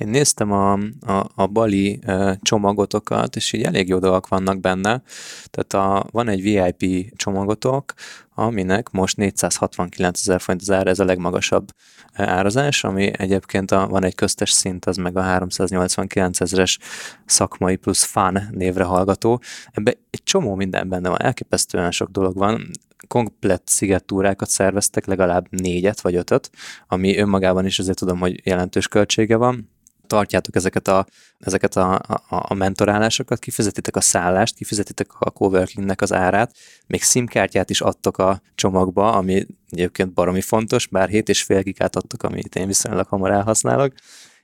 Én 0.00 0.08
néztem 0.08 0.52
a, 0.52 0.72
a, 1.00 1.26
a 1.34 1.46
Bali 1.46 2.00
csomagotokat, 2.40 3.36
és 3.36 3.52
így 3.52 3.62
elég 3.62 3.88
jó 3.88 3.98
dolgok 3.98 4.28
vannak 4.28 4.60
benne. 4.60 5.02
Tehát 5.50 5.88
a, 5.88 6.06
van 6.10 6.28
egy 6.28 6.42
VIP 6.42 7.12
csomagotok, 7.16 7.94
aminek 8.34 8.90
most 8.90 9.16
469 9.16 10.20
ezer 10.20 10.40
forint 10.40 10.62
az 10.62 10.70
ára, 10.70 10.90
ez 10.90 10.98
a 10.98 11.04
legmagasabb 11.04 11.68
árazás, 12.12 12.84
ami 12.84 13.10
egyébként 13.18 13.70
a, 13.70 13.86
van 13.88 14.04
egy 14.04 14.14
köztes 14.14 14.50
szint, 14.50 14.84
az 14.84 14.96
meg 14.96 15.16
a 15.16 15.22
389 15.22 16.40
ezeres 16.40 16.78
szakmai 17.24 17.76
plusz 17.76 18.04
fán 18.04 18.48
névre 18.50 18.84
hallgató. 18.84 19.40
Ebben 19.72 19.94
egy 20.10 20.22
csomó 20.22 20.54
minden 20.54 20.88
benne 20.88 21.08
van, 21.08 21.22
elképesztően 21.22 21.90
sok 21.90 22.10
dolog 22.10 22.36
van 22.36 22.70
komplett 23.08 23.68
szigettúrákat 23.68 24.48
szerveztek, 24.48 25.06
legalább 25.06 25.46
négyet 25.50 26.00
vagy 26.00 26.14
ötöt, 26.14 26.50
ami 26.88 27.18
önmagában 27.18 27.66
is 27.66 27.78
azért 27.78 27.98
tudom, 27.98 28.18
hogy 28.18 28.40
jelentős 28.46 28.88
költsége 28.88 29.36
van 29.36 29.68
tartjátok 30.10 30.56
ezeket 30.56 30.88
a, 30.88 31.06
ezeket 31.38 31.76
a, 31.76 31.94
a, 31.94 32.22
a 32.28 32.54
mentorálásokat, 32.54 33.38
kifizetitek 33.38 33.96
a 33.96 34.00
szállást, 34.00 34.54
kifizetitek 34.54 35.06
a 35.18 35.30
coworkingnek 35.30 36.00
az 36.00 36.12
árát, 36.12 36.56
még 36.86 37.02
SIM-kártyát 37.02 37.70
is 37.70 37.80
adtok 37.80 38.18
a 38.18 38.42
csomagba, 38.54 39.12
ami 39.12 39.46
egyébként 39.68 40.12
baromi 40.12 40.40
fontos, 40.40 40.86
bár 40.86 41.08
7,5 41.08 41.60
gigát 41.62 41.96
adtok, 41.96 42.22
amit 42.22 42.54
én 42.54 42.66
viszonylag 42.66 43.06
hamar 43.06 43.30
elhasználok, 43.30 43.92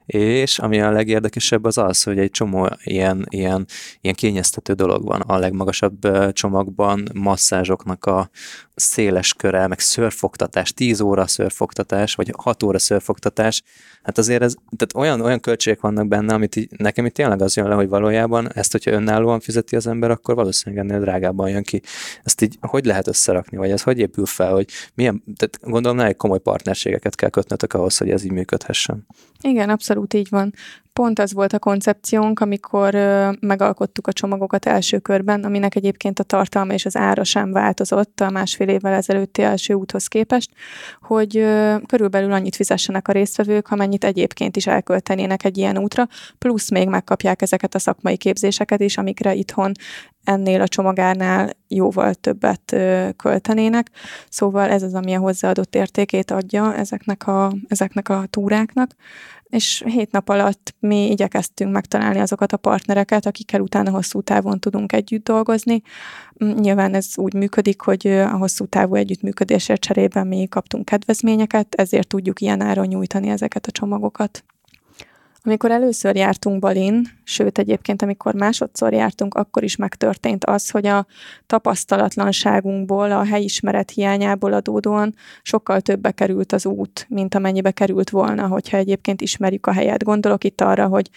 és 0.07 0.59
ami 0.59 0.81
a 0.81 0.91
legérdekesebb 0.91 1.65
az 1.65 1.79
az, 1.79 2.03
hogy 2.03 2.19
egy 2.19 2.31
csomó 2.31 2.69
ilyen, 2.85 3.27
ilyen, 3.29 3.67
ilyen 4.01 4.15
kényeztető 4.15 4.73
dolog 4.73 5.05
van 5.05 5.21
a 5.21 5.39
legmagasabb 5.39 6.33
csomagban, 6.33 7.09
masszázsoknak 7.15 8.05
a 8.05 8.31
széles 8.75 9.35
köre, 9.35 9.67
meg 9.67 9.79
szörfogtatás, 9.79 10.73
10 10.73 11.01
óra 11.01 11.27
szörfogtatás, 11.27 12.15
vagy 12.15 12.33
6 12.37 12.63
óra 12.63 12.79
szörfogtatás, 12.79 13.63
hát 14.03 14.19
azért 14.19 14.43
ez, 14.43 14.55
tehát 14.77 15.09
olyan, 15.09 15.21
olyan 15.21 15.41
költségek 15.41 15.81
vannak 15.81 16.09
benne, 16.09 16.35
amit 16.35 16.57
így, 16.57 16.69
nekem 16.77 17.05
itt 17.05 17.15
tényleg 17.15 17.43
az 17.43 17.57
jön 17.57 17.69
le, 17.69 17.75
hogy 17.75 17.89
valójában 17.89 18.53
ezt, 18.53 18.73
hogyha 18.73 18.91
önállóan 18.91 19.41
fizeti 19.41 19.77
az 19.77 19.87
ember, 19.87 20.11
akkor 20.11 20.35
valószínűleg 20.35 20.85
ennél 20.85 21.01
drágábban 21.01 21.49
jön 21.49 21.63
ki. 21.63 21.83
Ezt 22.23 22.43
így 22.43 22.59
hogy 22.61 22.85
lehet 22.85 23.07
összerakni, 23.07 23.57
vagy 23.57 23.71
ez 23.71 23.83
hogy 23.83 23.99
épül 23.99 24.27
fel, 24.27 24.53
hogy 24.53 24.69
milyen, 24.95 25.23
tehát 25.37 25.59
gondolom, 25.61 26.01
egy 26.01 26.17
komoly 26.17 26.41
partnerségeket 26.41 27.15
kell 27.15 27.31
kötnötök 27.31 27.73
ahhoz, 27.73 27.97
hogy 27.97 28.11
ez 28.11 28.25
így 28.25 28.33
működhessen. 28.33 29.07
Igen, 29.41 29.69
abszolút 29.71 29.96
így 30.15 30.29
van. 30.31 30.53
Pont 30.93 31.19
az 31.19 31.33
volt 31.33 31.53
a 31.53 31.59
koncepciónk, 31.59 32.41
amikor 32.41 32.95
megalkottuk 33.41 34.07
a 34.07 34.13
csomagokat 34.13 34.67
első 34.67 34.99
körben, 34.99 35.45
aminek 35.45 35.75
egyébként 35.75 36.19
a 36.19 36.23
tartalma 36.23 36.73
és 36.73 36.85
az 36.85 36.97
ára 36.97 37.25
sem 37.25 37.53
változott 37.53 38.21
a 38.21 38.31
másfél 38.31 38.69
évvel 38.69 38.93
ezelőtti 38.93 39.43
első 39.43 39.75
úthoz 39.75 40.07
képest, 40.07 40.51
hogy 41.01 41.45
körülbelül 41.87 42.33
annyit 42.33 42.57
fizessenek 42.57 43.09
a 43.09 43.13
résztvevők, 43.13 43.71
amennyit 43.71 44.05
egyébként 44.05 44.57
is 44.57 44.67
elköltenének 44.67 45.45
egy 45.45 45.59
ilyen 45.59 45.79
útra, 45.79 46.09
plusz 46.39 46.71
még 46.71 46.89
megkapják 46.89 47.43
ezeket 47.43 47.75
a 47.75 47.79
szakmai 47.79 48.17
képzéseket 48.17 48.81
is, 48.81 48.99
amikre 48.99 49.35
itthon 49.35 49.73
ennél 50.25 50.61
a 50.61 50.69
csomagárnál 50.69 51.51
jóval 51.69 52.15
többet 52.15 52.77
költenének. 53.17 53.91
Szóval 54.29 54.71
ez 54.71 54.83
az, 54.83 54.95
ami 54.95 55.15
a 55.15 55.21
hozzáadott 55.21 55.75
értékét 55.75 56.31
adja 56.31 56.75
ezeknek 56.75 57.27
a, 57.27 57.53
ezeknek 57.69 58.09
a 58.09 58.25
túráknak 58.31 58.91
és 59.49 59.83
hét 59.87 60.11
nap 60.11 60.29
alatt 60.29 60.75
mi 60.81 61.11
igyekeztünk 61.11 61.73
megtalálni 61.73 62.19
azokat 62.19 62.53
a 62.53 62.57
partnereket, 62.57 63.27
akikkel 63.27 63.61
utána 63.61 63.91
hosszú 63.91 64.21
távon 64.21 64.61
tudunk 64.61 64.93
együtt 64.93 65.25
dolgozni. 65.25 65.83
Mm, 66.45 66.51
nyilván 66.51 66.95
ez 66.95 67.09
úgy 67.15 67.35
működik, 67.35 67.81
hogy 67.81 68.07
a 68.07 68.37
hosszú 68.37 68.67
távú 68.67 68.95
együttműködésért 68.95 69.81
cserében 69.81 70.27
mi 70.27 70.47
kaptunk 70.47 70.85
kedvezményeket, 70.85 71.75
ezért 71.75 72.09
tudjuk 72.09 72.41
ilyen 72.41 72.61
áron 72.61 72.87
nyújtani 72.87 73.29
ezeket 73.29 73.67
a 73.67 73.71
csomagokat. 73.71 74.45
Amikor 75.47 75.71
először 75.71 76.17
jártunk 76.17 76.59
Balin, 76.59 77.09
sőt 77.25 77.59
egyébként 77.59 78.03
amikor 78.03 78.35
másodszor 78.35 78.93
jártunk, 78.93 79.35
akkor 79.35 79.63
is 79.63 79.77
megtörtént 79.77 80.45
az, 80.45 80.71
hogy 80.71 80.87
a 80.87 81.07
tapasztalatlanságunkból, 81.47 83.13
a 83.13 83.25
helyismeret 83.25 83.91
hiányából 83.91 84.53
adódóan 84.53 85.15
sokkal 85.43 85.81
többe 85.81 86.11
került 86.11 86.53
az 86.53 86.67
út, 86.67 87.07
mint 87.09 87.35
amennyibe 87.35 87.71
került 87.71 88.11
volna, 88.11 88.47
hogyha 88.47 88.77
egyébként 88.77 89.21
ismerjük 89.21 89.67
a 89.67 89.73
helyet. 89.73 90.05
Gondolok 90.05 90.45
itt 90.45 90.61
arra, 90.61 90.87
hogy 90.87 91.11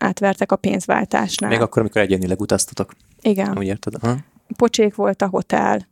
átvertek 0.00 0.52
a 0.52 0.56
pénzváltásnál. 0.56 1.50
Még 1.50 1.60
akkor, 1.60 1.80
amikor 1.80 2.00
egyénileg 2.00 2.40
utaztatok. 2.40 2.92
Igen. 3.20 3.58
Úgy 3.58 3.66
érted? 3.66 3.94
Aha. 4.00 4.16
Pocsék 4.56 4.94
volt 4.94 5.22
a 5.22 5.28
hotel, 5.28 5.86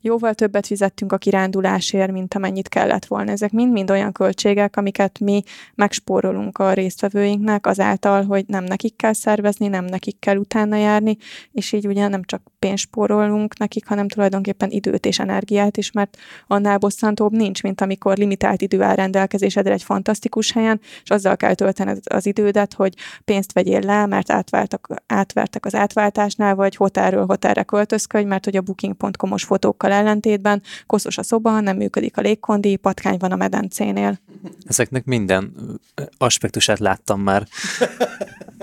jóval 0.00 0.34
többet 0.34 0.66
fizettünk 0.66 1.12
a 1.12 1.18
kirándulásért, 1.18 2.12
mint 2.12 2.34
amennyit 2.34 2.68
kellett 2.68 3.04
volna. 3.04 3.30
Ezek 3.30 3.52
mind-mind 3.52 3.90
olyan 3.90 4.12
költségek, 4.12 4.76
amiket 4.76 5.18
mi 5.18 5.42
megspórolunk 5.74 6.58
a 6.58 6.72
résztvevőinknek 6.72 7.66
azáltal, 7.66 8.24
hogy 8.24 8.44
nem 8.46 8.64
nekik 8.64 8.96
kell 8.96 9.12
szervezni, 9.12 9.68
nem 9.68 9.84
nekik 9.84 10.18
kell 10.18 10.36
utána 10.36 10.76
járni, 10.76 11.16
és 11.52 11.72
így 11.72 11.86
ugye 11.86 12.08
nem 12.08 12.22
csak 12.24 12.42
pénzt 12.58 12.82
spórolunk 12.82 13.58
nekik, 13.58 13.86
hanem 13.86 14.08
tulajdonképpen 14.08 14.70
időt 14.70 15.06
és 15.06 15.18
energiát 15.18 15.76
is, 15.76 15.92
mert 15.92 16.16
annál 16.46 16.78
bosszantóbb 16.78 17.32
nincs, 17.32 17.62
mint 17.62 17.80
amikor 17.80 18.16
limitált 18.16 18.62
idő 18.62 18.82
áll 18.82 18.94
rendelkezésedre 18.94 19.72
egy 19.72 19.82
fantasztikus 19.82 20.52
helyen, 20.52 20.80
és 21.02 21.10
azzal 21.10 21.36
kell 21.36 21.54
töltened 21.54 21.98
az 22.04 22.26
idődet, 22.26 22.74
hogy 22.74 22.94
pénzt 23.24 23.52
vegyél 23.52 23.80
le, 23.80 24.06
mert 24.06 24.30
átváltak, 24.30 24.88
átvertek 25.06 25.66
az 25.66 25.74
átváltásnál, 25.74 26.54
vagy 26.54 26.76
hotelről 26.76 27.26
hotelre 27.26 27.62
költözködj, 27.62 28.26
mert 28.26 28.44
hogy 28.44 28.56
a 28.56 28.60
booking.com-os 28.60 29.44
fotókkal 29.44 29.89
másokkal 29.90 29.92
ellentétben 29.92 30.62
koszos 30.86 31.18
a 31.18 31.22
szoba, 31.22 31.60
nem 31.60 31.76
működik 31.76 32.16
a 32.16 32.20
légkondi, 32.20 32.76
patkány 32.76 33.18
van 33.18 33.32
a 33.32 33.36
medencénél. 33.36 34.18
Ezeknek 34.66 35.04
minden 35.04 35.52
aspektusát 36.18 36.78
láttam 36.78 37.20
már, 37.20 37.46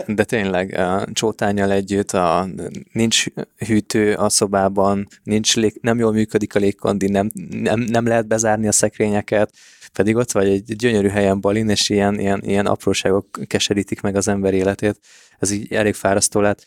de 0.08 0.24
tényleg 0.24 0.74
a 0.74 1.08
csótányjal 1.14 1.72
együtt, 1.72 2.12
a, 2.12 2.48
nincs 2.92 3.26
hűtő 3.58 4.14
a 4.14 4.30
szobában, 4.30 5.08
nincs 5.24 5.56
lég, 5.56 5.78
nem 5.82 6.00
jól 6.00 6.12
működik 6.12 6.56
a 6.56 6.60
légkondi, 6.60 7.08
nem, 7.08 7.32
nem, 7.50 7.80
nem 7.80 8.08
lehet 8.08 8.28
bezárni 8.28 8.68
a 8.68 8.72
szekrényeket, 8.72 9.54
pedig 9.94 10.16
ott 10.16 10.32
vagy 10.32 10.48
egy 10.48 10.76
gyönyörű 10.76 11.08
helyen 11.08 11.42
Balin, 11.42 11.70
és 11.70 11.90
ilyen, 11.90 12.20
ilyen, 12.20 12.42
ilyen 12.46 12.66
apróságok 12.66 13.40
keserítik 13.48 14.02
meg 14.02 14.16
az 14.16 14.28
ember 14.28 14.54
életét. 14.54 15.00
Ez 15.40 15.52
így 15.52 15.74
elég 15.74 15.94
fárasztó 15.94 16.40
lett. 16.40 16.66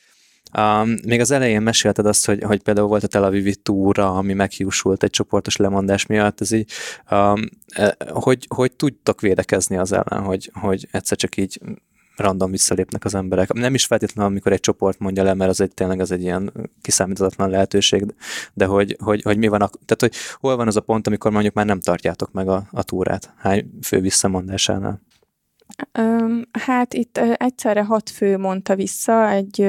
Um, 0.58 0.94
még 1.06 1.20
az 1.20 1.30
elején 1.30 1.62
mesélted 1.62 2.06
azt, 2.06 2.26
hogy, 2.26 2.42
hogy 2.42 2.62
például 2.62 2.88
volt 2.88 3.02
a 3.04 3.06
Tel 3.06 3.24
Avivi 3.24 3.56
túra, 3.56 4.14
ami 4.16 4.32
meghiúsult 4.32 5.02
egy 5.02 5.10
csoportos 5.10 5.56
lemondás 5.56 6.06
miatt, 6.06 6.40
ez 6.40 6.52
így, 6.52 6.70
um, 7.10 7.42
hogy, 8.08 8.46
hogy 8.54 8.72
tudtok 8.72 9.20
védekezni 9.20 9.76
az 9.76 9.92
ellen, 9.92 10.24
hogy, 10.24 10.50
hogy 10.54 10.88
egyszer 10.90 11.16
csak 11.16 11.36
így 11.36 11.60
random 12.20 12.50
visszalépnek 12.50 13.04
az 13.04 13.14
emberek. 13.14 13.52
Nem 13.52 13.74
is 13.74 13.86
feltétlenül, 13.86 14.30
amikor 14.30 14.52
egy 14.52 14.60
csoport 14.60 14.98
mondja 14.98 15.22
le, 15.22 15.34
mert 15.34 15.50
az 15.50 15.60
egy 15.60 15.74
tényleg 15.74 16.00
az 16.00 16.10
egy 16.10 16.22
ilyen 16.22 16.52
kiszámíthatatlan 16.82 17.50
lehetőség, 17.50 18.14
de 18.54 18.64
hogy, 18.64 18.96
hogy, 19.00 19.22
hogy 19.22 19.38
mi 19.38 19.48
van, 19.48 19.62
a, 19.62 19.68
tehát 19.68 20.00
hogy 20.00 20.14
hol 20.34 20.56
van 20.56 20.66
az 20.66 20.76
a 20.76 20.80
pont, 20.80 21.06
amikor 21.06 21.30
mondjuk 21.30 21.54
már 21.54 21.66
nem 21.66 21.80
tartjátok 21.80 22.32
meg 22.32 22.48
a, 22.48 22.68
a 22.70 22.82
túrát, 22.82 23.32
hány 23.36 23.70
fő 23.82 24.00
visszamondásánál? 24.00 25.00
Hát 26.52 26.94
itt 26.94 27.18
egyszerre 27.18 27.84
hat 27.84 28.10
fő 28.10 28.38
mondta 28.38 28.74
vissza, 28.74 29.30
egy, 29.30 29.60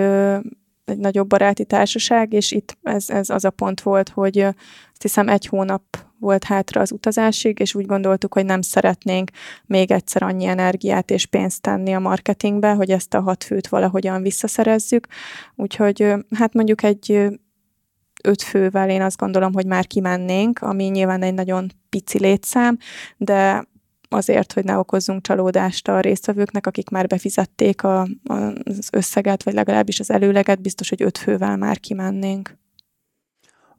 egy 0.92 0.98
nagyobb 0.98 1.28
baráti 1.28 1.66
társaság, 1.66 2.34
és 2.34 2.52
itt 2.52 2.78
ez, 2.84 3.10
ez 3.10 3.30
az 3.30 3.46
a 3.46 3.50
pont 3.50 3.82
volt, 3.82 4.10
hogy 4.10 4.40
azt 4.40 5.02
hiszem 5.02 5.28
egy 5.28 5.46
hónap 5.46 5.84
volt 6.20 6.44
hátra 6.44 6.82
az 6.82 6.92
utazásig, 6.92 7.60
és 7.60 7.76
úgy 7.76 7.86
gondoltuk, 7.86 8.34
hogy 8.34 8.46
nem 8.46 8.62
szeretnénk 8.62 9.30
még 9.66 9.92
egyszer 9.92 10.24
annyi 10.24 10.46
energiát 10.46 11.12
és 11.12 11.26
pénzt 11.26 11.62
tenni 11.62 11.94
a 11.94 12.00
marketingbe, 12.00 12.72
hogy 12.72 12.90
ezt 12.92 13.14
a 13.14 13.22
hat 13.22 13.44
főt 13.44 13.68
valahogyan 13.68 14.22
visszaszerezzük. 14.22 15.08
Úgyhogy 15.56 16.14
hát 16.36 16.54
mondjuk 16.54 16.84
egy 16.84 17.30
öt 18.24 18.42
fővel 18.42 18.90
én 18.90 19.02
azt 19.02 19.18
gondolom, 19.18 19.54
hogy 19.54 19.66
már 19.66 19.88
kimennénk, 19.88 20.60
ami 20.60 20.84
nyilván 20.84 21.24
egy 21.24 21.34
nagyon 21.34 21.72
pici 21.90 22.20
létszám, 22.20 22.78
de 23.18 23.70
azért, 24.14 24.54
hogy 24.54 24.64
ne 24.64 24.78
okozzunk 24.78 25.22
csalódást 25.22 25.88
a 25.88 26.00
résztvevőknek, 26.00 26.68
akik 26.68 26.90
már 26.90 27.08
befizették 27.08 27.84
a, 27.84 28.08
az 28.64 28.90
összeget, 28.92 29.44
vagy 29.44 29.54
legalábbis 29.54 30.00
az 30.00 30.10
előleget, 30.12 30.62
biztos, 30.62 30.90
hogy 30.90 31.02
öt 31.02 31.18
fővel 31.18 31.58
már 31.58 31.80
kimennénk. 31.80 32.58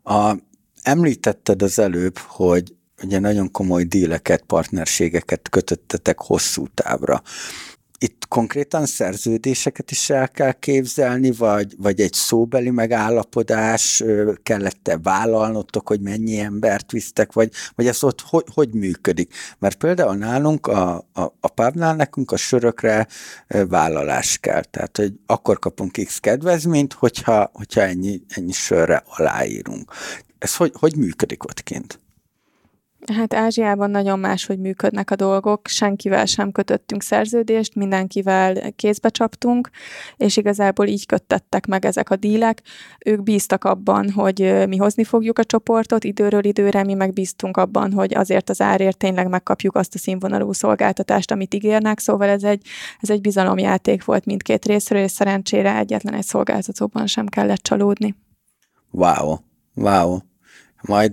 A, 0.02 0.34
említetted 0.82 1.62
az 1.62 1.78
előbb, 1.78 2.18
hogy 2.18 2.74
ugye 3.02 3.18
nagyon 3.18 3.50
komoly 3.50 3.84
díleket, 3.84 4.42
partnerségeket 4.42 5.48
kötöttetek 5.48 6.18
hosszú 6.18 6.66
távra 6.74 7.22
itt 8.02 8.28
konkrétan 8.28 8.86
szerződéseket 8.86 9.90
is 9.90 10.10
el 10.10 10.28
kell 10.28 10.52
képzelni, 10.52 11.30
vagy, 11.30 11.74
vagy 11.78 12.00
egy 12.00 12.12
szóbeli 12.12 12.70
megállapodás 12.70 14.04
kellett-e 14.42 14.98
vállalnotok, 14.98 15.88
hogy 15.88 16.00
mennyi 16.00 16.38
embert 16.38 16.90
visztek, 16.90 17.32
vagy, 17.32 17.50
vagy 17.74 17.86
ez 17.86 18.02
ott 18.02 18.20
hogy, 18.20 18.44
hogy 18.54 18.74
működik? 18.74 19.34
Mert 19.58 19.76
például 19.76 20.16
nálunk 20.16 20.66
a, 20.66 20.94
a, 21.12 21.22
a 21.40 21.48
pubnál 21.48 21.96
nekünk 21.96 22.30
a 22.30 22.36
sörökre 22.36 23.06
vállalás 23.68 24.38
kell, 24.38 24.64
tehát 24.64 24.96
hogy 24.96 25.12
akkor 25.26 25.58
kapunk 25.58 25.98
X 26.04 26.18
kedvezményt, 26.18 26.92
hogyha, 26.92 27.50
hogyha 27.52 27.80
ennyi, 27.80 28.22
ennyi 28.28 28.52
sörre 28.52 29.02
aláírunk. 29.06 29.92
Ez 30.38 30.56
hogy, 30.56 30.72
hogy 30.78 30.96
működik 30.96 31.44
ott 31.44 31.62
kint? 31.62 32.01
Hát 33.06 33.34
Ázsiában 33.34 33.90
nagyon 33.90 34.18
máshogy 34.18 34.58
működnek 34.58 35.10
a 35.10 35.16
dolgok, 35.16 35.66
senkivel 35.66 36.24
sem 36.26 36.52
kötöttünk 36.52 37.02
szerződést, 37.02 37.74
mindenkivel 37.74 38.72
kézbe 38.72 39.08
csaptunk, 39.08 39.70
és 40.16 40.36
igazából 40.36 40.86
így 40.86 41.06
köttettek 41.06 41.66
meg 41.66 41.84
ezek 41.84 42.10
a 42.10 42.16
dílek. 42.16 42.62
Ők 43.04 43.22
bíztak 43.22 43.64
abban, 43.64 44.10
hogy 44.10 44.66
mi 44.68 44.76
hozni 44.76 45.04
fogjuk 45.04 45.38
a 45.38 45.44
csoportot 45.44 46.04
időről 46.04 46.44
időre, 46.44 46.84
mi 46.84 46.94
meg 46.94 47.12
bíztunk 47.12 47.56
abban, 47.56 47.92
hogy 47.92 48.14
azért 48.14 48.50
az 48.50 48.60
árért 48.60 48.96
tényleg 48.96 49.28
megkapjuk 49.28 49.76
azt 49.76 49.94
a 49.94 49.98
színvonalú 49.98 50.52
szolgáltatást, 50.52 51.30
amit 51.30 51.54
ígérnek, 51.54 51.98
szóval 51.98 52.28
ez 52.28 52.42
egy, 52.42 52.66
ez 53.00 53.10
egy 53.10 53.20
bizalomjáték 53.20 54.04
volt 54.04 54.24
mindkét 54.24 54.64
részről, 54.64 55.02
és 55.02 55.10
szerencsére 55.10 55.76
egyetlen 55.76 56.14
egy 56.14 56.24
szolgáltatóban 56.24 57.06
sem 57.06 57.26
kellett 57.26 57.62
csalódni. 57.62 58.14
Wow, 58.90 59.36
wow 59.74 60.18
majd 60.82 61.12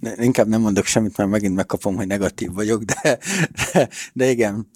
inkább 0.16 0.48
nem 0.48 0.60
mondok 0.60 0.84
semmit, 0.84 1.16
mert 1.16 1.30
megint 1.30 1.54
megkapom, 1.54 1.96
hogy 1.96 2.06
negatív 2.06 2.52
vagyok, 2.52 2.82
de, 2.82 3.18
de, 3.72 3.88
de 4.12 4.30
igen. 4.30 4.68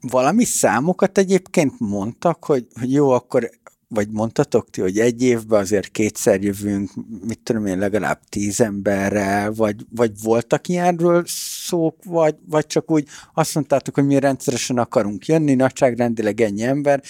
Valami 0.00 0.44
számokat 0.44 1.18
egyébként 1.18 1.74
mondtak, 1.78 2.44
hogy, 2.44 2.66
hogy 2.80 2.92
jó, 2.92 3.10
akkor 3.10 3.50
vagy 3.88 4.10
mondtatok 4.10 4.70
ti, 4.70 4.80
hogy 4.80 4.98
egy 4.98 5.22
évben 5.22 5.60
azért 5.60 5.88
kétszer 5.88 6.42
jövünk, 6.42 6.90
mit 7.26 7.38
tudom 7.42 7.66
én, 7.66 7.78
legalább 7.78 8.20
tíz 8.28 8.60
emberrel, 8.60 9.52
vagy, 9.52 9.86
vagy 9.94 10.12
voltak 10.22 10.68
ilyenről 10.68 11.22
szók, 11.26 11.96
vagy, 12.04 12.34
vagy 12.48 12.66
csak 12.66 12.90
úgy 12.90 13.08
azt 13.34 13.54
mondtátok, 13.54 13.94
hogy 13.94 14.06
mi 14.06 14.18
rendszeresen 14.18 14.78
akarunk 14.78 15.26
jönni, 15.26 15.54
nagyságrendileg 15.54 16.40
ennyi 16.40 16.62
ember, 16.62 17.02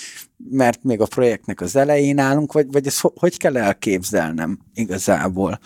mert 0.51 0.83
még 0.83 1.01
a 1.01 1.07
projektnek 1.07 1.61
az 1.61 1.77
elején 1.77 2.19
állunk, 2.19 2.53
vagy, 2.53 2.73
vagy 2.73 2.87
ezt 2.87 3.01
hogy 3.15 3.37
kell 3.37 3.57
elképzelnem 3.57 4.59
igazából? 4.75 5.59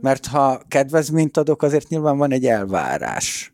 Mert 0.00 0.26
ha 0.26 0.62
kedvezményt 0.68 1.36
adok, 1.36 1.62
azért 1.62 1.88
nyilván 1.88 2.16
van 2.16 2.32
egy 2.32 2.46
elvárás. 2.46 3.53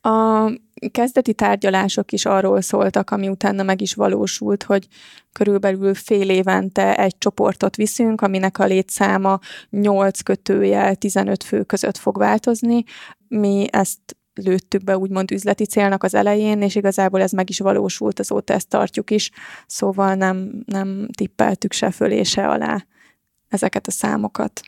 A 0.00 0.50
kezdeti 0.90 1.34
tárgyalások 1.34 2.12
is 2.12 2.24
arról 2.24 2.60
szóltak, 2.60 3.10
ami 3.10 3.28
utána 3.28 3.62
meg 3.62 3.80
is 3.80 3.94
valósult, 3.94 4.62
hogy 4.62 4.88
körülbelül 5.32 5.94
fél 5.94 6.30
évente 6.30 6.96
egy 6.96 7.18
csoportot 7.18 7.76
viszünk, 7.76 8.20
aminek 8.20 8.58
a 8.58 8.64
létszáma 8.64 9.38
8 9.70 10.20
kötőjel 10.20 10.94
15 10.94 11.42
fő 11.42 11.62
között 11.62 11.96
fog 11.96 12.18
változni. 12.18 12.84
Mi 13.28 13.66
ezt 13.70 14.16
lőttük 14.34 14.84
be 14.84 14.98
úgymond 14.98 15.30
üzleti 15.30 15.66
célnak 15.66 16.02
az 16.02 16.14
elején, 16.14 16.62
és 16.62 16.74
igazából 16.74 17.20
ez 17.20 17.32
meg 17.32 17.50
is 17.50 17.58
valósult, 17.58 18.18
azóta 18.18 18.52
ezt 18.52 18.68
tartjuk 18.68 19.10
is, 19.10 19.30
szóval 19.66 20.14
nem, 20.14 20.62
nem 20.64 21.08
tippeltük 21.16 21.72
se 21.72 21.90
fölé, 21.90 22.22
se 22.22 22.48
alá 22.48 22.86
ezeket 23.48 23.86
a 23.86 23.90
számokat. 23.90 24.60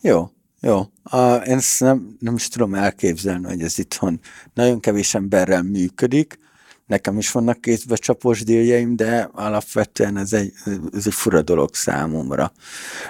Jó, 0.00 0.30
jó, 0.60 0.86
a, 1.02 1.34
én 1.34 1.56
ezt 1.56 1.80
nem, 1.80 2.16
nem 2.18 2.34
is 2.34 2.48
tudom 2.48 2.74
elképzelni, 2.74 3.46
hogy 3.46 3.62
ez 3.62 3.78
itthon 3.78 4.20
nagyon 4.54 4.80
kevés 4.80 5.14
emberrel 5.14 5.62
működik. 5.62 6.38
Nekem 6.86 7.18
is 7.18 7.30
vannak 7.30 7.60
kézbe 7.60 7.96
csapós 7.96 8.44
díljeim, 8.44 8.96
de 8.96 9.28
alapvetően 9.32 10.16
ez 10.16 10.32
egy, 10.32 10.52
ez 10.92 11.06
egy 11.06 11.14
fura 11.14 11.42
dolog 11.42 11.74
számomra. 11.74 12.52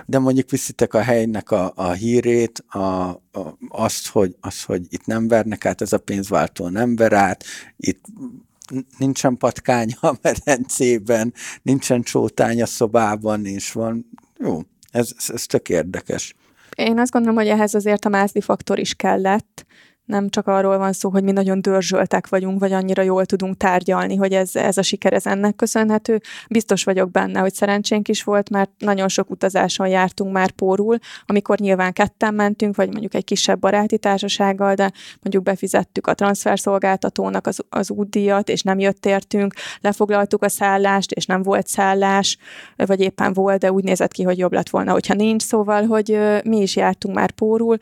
De 0.06 0.18
mondjuk 0.18 0.50
viszitek 0.50 0.94
a 0.94 1.02
helynek 1.02 1.50
a, 1.50 1.72
a 1.74 1.90
hírét, 1.90 2.64
a, 2.68 2.78
a, 2.78 3.20
azt, 3.68 4.08
hogy, 4.08 4.36
azt, 4.40 4.64
hogy 4.64 4.86
itt 4.88 5.06
nem 5.06 5.28
vernek 5.28 5.64
át, 5.64 5.80
ez 5.80 5.92
a 5.92 5.98
pénzváltó 5.98 6.68
nem 6.68 6.96
ver 6.96 7.12
át, 7.12 7.44
itt 7.76 8.04
nincsen 8.98 9.36
patkány 9.36 9.96
a 10.00 10.14
medencében, 10.22 11.34
nincsen 11.62 12.02
csótány 12.02 12.62
a 12.62 12.66
szobában, 12.66 13.46
és 13.46 13.72
van, 13.72 14.10
jó, 14.38 14.62
ez, 14.90 15.12
ez, 15.16 15.30
ez 15.34 15.46
tök 15.46 15.68
érdekes. 15.68 16.34
Én 16.78 16.98
azt 16.98 17.12
gondolom, 17.12 17.36
hogy 17.36 17.48
ehhez 17.48 17.74
azért 17.74 18.04
a 18.04 18.08
mázli 18.08 18.40
faktor 18.40 18.78
is 18.78 18.94
kellett, 18.94 19.66
nem 20.08 20.28
csak 20.28 20.46
arról 20.46 20.78
van 20.78 20.92
szó, 20.92 21.10
hogy 21.10 21.22
mi 21.22 21.32
nagyon 21.32 21.60
dörzsöltek 21.60 22.28
vagyunk, 22.28 22.60
vagy 22.60 22.72
annyira 22.72 23.02
jól 23.02 23.24
tudunk 23.24 23.56
tárgyalni, 23.56 24.16
hogy 24.16 24.32
ez, 24.32 24.56
ez 24.56 24.78
a 24.78 24.82
siker 24.82 25.12
ez 25.12 25.26
ennek 25.26 25.56
köszönhető. 25.56 26.20
Biztos 26.48 26.84
vagyok 26.84 27.10
benne, 27.10 27.40
hogy 27.40 27.54
szerencsénk 27.54 28.08
is 28.08 28.22
volt, 28.22 28.50
mert 28.50 28.70
nagyon 28.78 29.08
sok 29.08 29.30
utazáson 29.30 29.88
jártunk 29.88 30.32
már 30.32 30.50
pórul, 30.50 30.98
amikor 31.26 31.58
nyilván 31.58 31.92
ketten 31.92 32.34
mentünk, 32.34 32.76
vagy 32.76 32.90
mondjuk 32.90 33.14
egy 33.14 33.24
kisebb 33.24 33.58
baráti 33.58 33.98
társasággal, 33.98 34.74
de 34.74 34.92
mondjuk 35.20 35.42
befizettük 35.42 36.06
a 36.06 36.14
transferszolgáltatónak 36.14 37.46
az, 37.46 37.64
az 37.68 37.90
útdíjat, 37.90 38.48
és 38.48 38.62
nem 38.62 38.78
jött 38.78 39.06
értünk, 39.06 39.54
lefoglaltuk 39.80 40.42
a 40.42 40.48
szállást, 40.48 41.12
és 41.12 41.26
nem 41.26 41.42
volt 41.42 41.66
szállás, 41.66 42.38
vagy 42.76 43.00
éppen 43.00 43.32
volt, 43.32 43.60
de 43.60 43.72
úgy 43.72 43.84
nézett 43.84 44.12
ki, 44.12 44.22
hogy 44.22 44.38
jobb 44.38 44.52
lett 44.52 44.68
volna, 44.68 44.92
hogyha 44.92 45.14
nincs, 45.14 45.42
szóval, 45.42 45.86
hogy 45.86 46.18
mi 46.44 46.60
is 46.60 46.76
jártunk 46.76 47.14
már 47.14 47.30
pórul. 47.30 47.76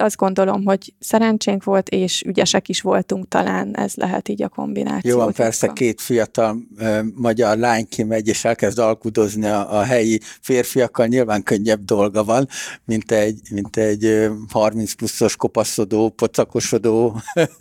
Azt 0.00 0.16
gondolom, 0.16 0.64
hogy 0.64 0.94
szerencsénk 0.98 1.64
volt, 1.64 1.88
és 1.88 2.22
ügyesek 2.22 2.68
is 2.68 2.80
voltunk, 2.80 3.28
talán 3.28 3.76
ez 3.76 3.94
lehet 3.94 4.28
így 4.28 4.42
a 4.42 4.48
kombináció. 4.48 5.10
Jó, 5.10 5.16
van, 5.16 5.32
persze 5.32 5.66
két 5.66 6.00
fiatal 6.00 6.56
uh, 6.78 6.98
magyar 7.14 7.56
lány 7.56 7.88
kimegy, 7.88 8.28
és 8.28 8.44
elkezd 8.44 8.78
alkudozni 8.78 9.46
a, 9.46 9.78
a 9.78 9.82
helyi 9.82 10.20
férfiakkal, 10.40 11.06
nyilván 11.06 11.42
könnyebb 11.42 11.84
dolga 11.84 12.24
van, 12.24 12.48
mint 12.84 13.12
egy, 13.12 13.40
mint 13.50 13.76
egy 13.76 14.04
uh, 14.04 14.30
30 14.50 14.92
pluszos 14.92 15.36
kopaszodó, 15.36 16.08
pocakosodó 16.08 17.20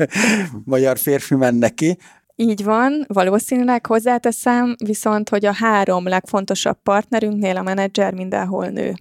magyar 0.65 0.97
férfi 0.97 1.35
menne 1.35 1.69
ki, 1.69 1.97
így 2.41 2.63
van, 2.63 3.05
valószínűleg 3.07 3.85
hozzáteszem, 3.85 4.75
viszont, 4.85 5.29
hogy 5.29 5.45
a 5.45 5.53
három 5.53 6.07
legfontosabb 6.07 6.77
partnerünknél 6.83 7.57
a 7.57 7.61
menedzser 7.61 8.13
mindenhol 8.13 8.67
nő. 8.67 8.93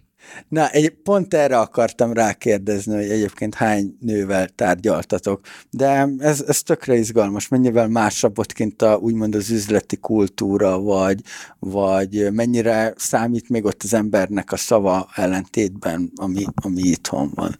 Na, 0.49 0.69
egy, 0.69 0.91
pont 0.91 1.35
erre 1.35 1.59
akartam 1.59 2.13
rákérdezni, 2.13 2.95
hogy 2.95 3.11
egyébként 3.11 3.55
hány 3.55 3.97
nővel 4.01 4.49
tárgyaltatok, 4.49 5.41
de 5.71 6.09
ez, 6.19 6.45
ez 6.47 6.63
tökre 6.63 6.95
izgalmas, 6.95 7.49
mennyivel 7.49 7.89
másabb 7.89 8.39
ott 8.39 8.53
kint 8.53 8.83
a, 8.83 8.97
úgymond 8.97 9.35
az 9.35 9.51
üzleti 9.51 9.97
kultúra, 9.97 10.81
vagy, 10.81 11.21
vagy 11.59 12.33
mennyire 12.33 12.95
számít 12.97 13.49
még 13.49 13.65
ott 13.65 13.83
az 13.83 13.95
embernek 13.95 14.53
a 14.53 14.57
szava 14.57 15.09
ellentétben, 15.15 16.13
ami, 16.15 16.45
ami 16.55 16.81
itthon 16.81 17.31
van. 17.35 17.59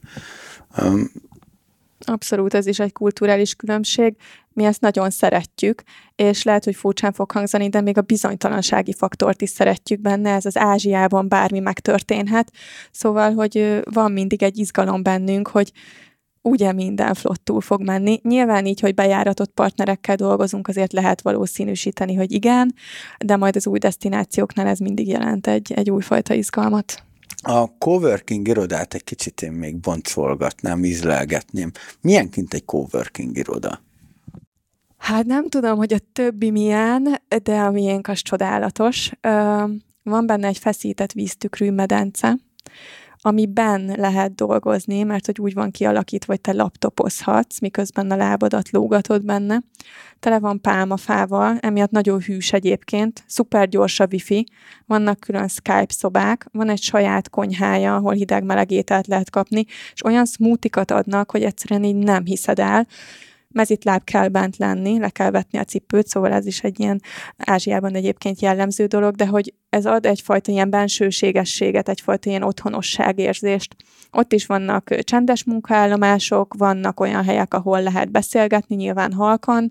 Um, 0.83 1.11
Abszolút, 2.07 2.55
ez 2.55 2.67
is 2.67 2.79
egy 2.79 2.93
kulturális 2.93 3.55
különbség. 3.55 4.17
Mi 4.53 4.65
ezt 4.65 4.81
nagyon 4.81 5.11
szeretjük, 5.11 5.83
és 6.15 6.43
lehet, 6.43 6.65
hogy 6.65 6.75
furcsán 6.75 7.13
fog 7.13 7.31
hangzani, 7.31 7.69
de 7.69 7.81
még 7.81 7.99
a 7.99 8.03
bizonytalansági 8.03 8.93
faktort 8.93 9.43
is 9.43 9.51
szeretjük 9.51 10.01
benne, 10.01 10.35
ez 10.35 10.45
az 10.45 10.57
Ázsiában 10.57 11.29
bármi 11.29 11.59
megtörténhet. 11.59 12.53
Szóval, 12.91 13.35
hogy 13.35 13.81
van 13.91 14.13
mindig 14.13 14.43
egy 14.43 14.59
izgalom 14.59 15.03
bennünk, 15.03 15.49
hogy 15.49 15.73
ugye 16.43 16.73
minden 16.73 17.15
flottul 17.15 17.61
fog 17.61 17.83
menni. 17.83 18.21
Nyilván 18.23 18.67
így, 18.67 18.81
hogy 18.81 18.95
bejáratott 18.95 19.51
partnerekkel 19.51 20.17
dolgozunk, 20.17 20.69
azért 20.69 20.93
lehet 20.93 21.21
valószínűsíteni, 21.21 22.15
hogy 22.15 22.33
igen, 22.33 22.75
de 23.19 23.37
majd 23.37 23.57
az 23.57 23.67
új 23.67 23.79
destinációknál 23.79 24.67
ez 24.67 24.79
mindig 24.79 25.09
jelent 25.09 25.47
egy, 25.47 25.73
egy 25.73 25.91
újfajta 25.91 26.35
izgalmat. 26.35 27.05
A 27.43 27.79
coworking 27.79 28.49
irodát 28.49 28.95
egy 28.95 29.05
kicsit 29.05 29.43
én 29.43 29.53
még 29.53 29.77
boncolgatnám, 29.77 30.85
ízlelgetném. 30.85 31.71
Milyen 32.01 32.31
kint 32.31 32.55
egy 32.55 32.65
coworking 32.65 33.37
iroda? 33.37 33.83
Hát 34.97 35.25
nem 35.25 35.49
tudom, 35.49 35.77
hogy 35.77 35.93
a 35.93 35.99
többi 36.13 36.51
milyen, 36.51 37.23
de 37.43 37.61
a 37.61 37.71
miénk 37.71 38.09
az 38.09 38.21
csodálatos. 38.21 39.11
Van 40.03 40.27
benne 40.27 40.47
egy 40.47 40.59
feszített 40.59 41.13
víztükrű 41.13 41.71
medence, 41.71 42.39
amiben 43.23 43.95
lehet 43.97 44.35
dolgozni, 44.35 45.03
mert 45.03 45.27
hogy 45.27 45.41
úgy 45.41 45.55
van 45.55 45.71
kialakítva, 45.71 46.33
hogy 46.33 46.41
te 46.41 46.53
laptopozhatsz, 46.53 47.61
miközben 47.61 48.11
a 48.11 48.17
lábadat 48.17 48.71
lógatod 48.71 49.25
benne. 49.25 49.63
Tele 50.19 50.39
van 50.39 50.61
pálmafával, 50.61 51.59
emiatt 51.61 51.91
nagyon 51.91 52.21
hűs 52.21 52.53
egyébként, 52.53 53.25
szuper 53.27 53.69
gyors 53.69 54.01
a 54.01 54.07
wifi, 54.11 54.47
vannak 54.87 55.21
külön 55.21 55.49
Skype 55.49 55.87
szobák, 55.89 56.47
van 56.53 56.69
egy 56.69 56.83
saját 56.83 57.31
konyhája, 57.31 57.95
ahol 57.95 58.13
hideg-meleg 58.13 58.71
ételt 58.71 59.07
lehet 59.07 59.31
kapni, 59.31 59.65
és 59.93 60.05
olyan 60.05 60.27
smoothie 60.27 60.85
adnak, 60.87 61.31
hogy 61.31 61.43
egyszerűen 61.43 61.85
így 61.85 61.97
nem 61.97 62.25
hiszed 62.25 62.59
el, 62.59 62.87
mezitláb 63.55 64.05
kell 64.05 64.29
bent 64.29 64.57
lenni, 64.57 64.99
le 64.99 65.09
kell 65.11 65.31
vetni 65.31 65.59
a 65.59 65.65
cipőt, 65.65 66.07
szóval 66.07 66.33
ez 66.33 66.47
is 66.47 66.61
egy 66.61 66.81
ilyen 66.81 67.01
Ázsiában 67.37 67.95
egyébként 67.95 68.41
jellemző 68.41 68.87
dolog, 68.87 69.15
de 69.15 69.27
hogy 69.27 69.55
ez 69.69 69.87
ad 69.87 70.07
egyfajta 70.07 70.53
ilyen 70.53 70.71
bensőségességet, 70.71 71.89
egyfajta 71.89 72.29
ilyen 72.29 72.43
otthonosságérzést. 72.43 73.77
Ott 74.11 74.33
is 74.33 74.47
vannak 74.47 74.95
csendes 75.01 75.45
munkaállomások, 75.45 76.55
vannak 76.59 77.01
olyan 77.01 77.25
helyek, 77.25 77.55
ahol 77.55 77.83
lehet 77.83 78.11
beszélgetni, 78.11 78.77
nyilván 78.77 79.13
halkan, 79.13 79.71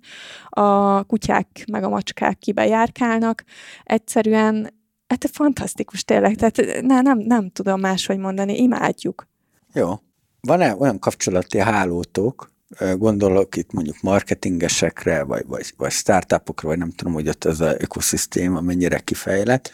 a 0.50 1.04
kutyák 1.04 1.64
meg 1.72 1.84
a 1.84 1.90
macskák 1.90 2.38
kibejárkálnak. 2.38 3.44
Egyszerűen 3.84 4.78
Hát 5.10 5.30
fantasztikus 5.32 6.04
tényleg, 6.04 6.36
tehát 6.36 6.82
ne, 6.82 7.02
nem, 7.02 7.18
nem 7.18 7.50
tudom 7.50 7.80
máshogy 7.80 8.18
mondani, 8.18 8.58
imádjuk. 8.58 9.28
Jó. 9.74 9.94
Van-e 10.42 10.76
olyan 10.76 11.00
kapcsolati 11.00 11.60
hálótok, 11.60 12.52
gondolok 12.98 13.56
itt 13.56 13.72
mondjuk 13.72 14.02
marketingesekre, 14.02 15.24
vagy, 15.24 15.46
vagy, 15.48 15.74
vagy 15.78 15.92
startupokra, 15.92 16.68
vagy 16.68 16.78
nem 16.78 16.92
tudom, 16.92 17.14
hogy 17.14 17.28
ott 17.28 17.44
az 17.44 17.60
ökoszisztéma 17.60 18.62
mennyire 18.62 19.00
kifejlett, 19.00 19.72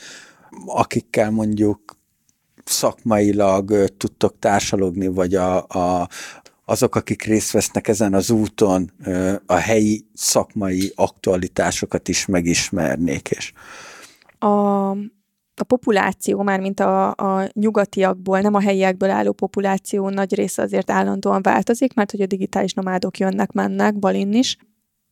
akikkel 0.65 1.31
mondjuk 1.31 1.97
szakmailag 2.65 3.87
tudtok 3.97 4.39
társalogni, 4.39 5.07
vagy 5.07 5.35
a, 5.35 5.67
a, 5.67 6.09
azok, 6.65 6.95
akik 6.95 7.23
részt 7.23 7.51
vesznek 7.51 7.87
ezen 7.87 8.13
az 8.13 8.29
úton, 8.29 8.91
a 9.45 9.53
helyi 9.53 10.05
szakmai 10.13 10.91
aktualitásokat 10.95 12.07
is 12.07 12.25
megismernék. 12.25 13.29
És... 13.29 13.53
A, 14.39 14.91
a 15.59 15.63
populáció, 15.63 16.41
már 16.41 16.59
mint 16.59 16.79
a, 16.79 17.09
a 17.09 17.49
nyugatiakból, 17.53 18.39
nem 18.39 18.53
a 18.53 18.61
helyiekből 18.61 19.09
álló 19.09 19.31
populáció 19.31 20.09
nagy 20.09 20.35
része 20.35 20.61
azért 20.61 20.91
állandóan 20.91 21.41
változik, 21.41 21.93
mert 21.93 22.11
hogy 22.11 22.21
a 22.21 22.25
digitális 22.25 22.73
nomádok 22.73 23.17
jönnek, 23.17 23.51
mennek, 23.51 23.99
Balin 23.99 24.33
is, 24.33 24.57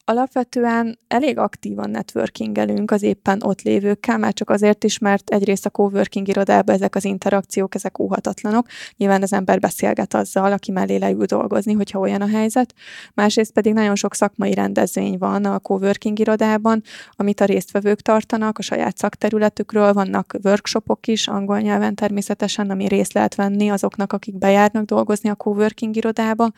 alapvetően 0.05 0.99
elég 1.07 1.37
aktívan 1.37 1.89
networkingelünk 1.89 2.91
az 2.91 3.03
éppen 3.03 3.43
ott 3.43 3.61
lévőkkel, 3.61 4.17
már 4.17 4.33
csak 4.33 4.49
azért 4.49 4.83
is, 4.83 4.97
mert 4.97 5.29
egyrészt 5.29 5.65
a 5.65 5.69
coworking 5.69 6.27
irodában 6.27 6.75
ezek 6.75 6.95
az 6.95 7.05
interakciók, 7.05 7.75
ezek 7.75 7.99
óhatatlanok. 7.99 8.67
Nyilván 8.97 9.21
az 9.21 9.33
ember 9.33 9.59
beszélget 9.59 10.13
azzal, 10.13 10.51
aki 10.51 10.71
mellé 10.71 10.95
leül 10.95 11.25
dolgozni, 11.25 11.73
hogyha 11.73 11.99
olyan 11.99 12.21
a 12.21 12.27
helyzet. 12.27 12.73
Másrészt 13.13 13.51
pedig 13.51 13.73
nagyon 13.73 13.95
sok 13.95 14.15
szakmai 14.15 14.53
rendezvény 14.53 15.17
van 15.17 15.45
a 15.45 15.59
coworking 15.59 16.19
irodában, 16.19 16.81
amit 17.11 17.41
a 17.41 17.45
résztvevők 17.45 18.01
tartanak 18.01 18.57
a 18.57 18.61
saját 18.61 18.97
szakterületükről, 18.97 19.93
vannak 19.93 20.35
workshopok 20.43 21.07
is, 21.07 21.27
angol 21.27 21.59
nyelven 21.59 21.95
természetesen, 21.95 22.69
ami 22.69 22.87
részt 22.87 23.13
lehet 23.13 23.35
venni 23.35 23.69
azoknak, 23.69 24.13
akik 24.13 24.37
bejárnak 24.37 24.85
dolgozni 24.85 25.29
a 25.29 25.35
coworking 25.35 25.95
irodába. 25.95 26.51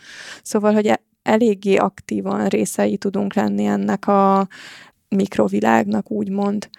Szóval, 0.43 0.74
hogy 0.74 1.00
eléggé 1.26 1.76
aktívan 1.76 2.48
részei 2.48 2.98
tudunk 2.98 3.34
lenni 3.34 3.66
ennek 3.66 4.08
a 4.08 4.48
mikrovilágnak, 5.10 6.12
úgymond. 6.12 6.70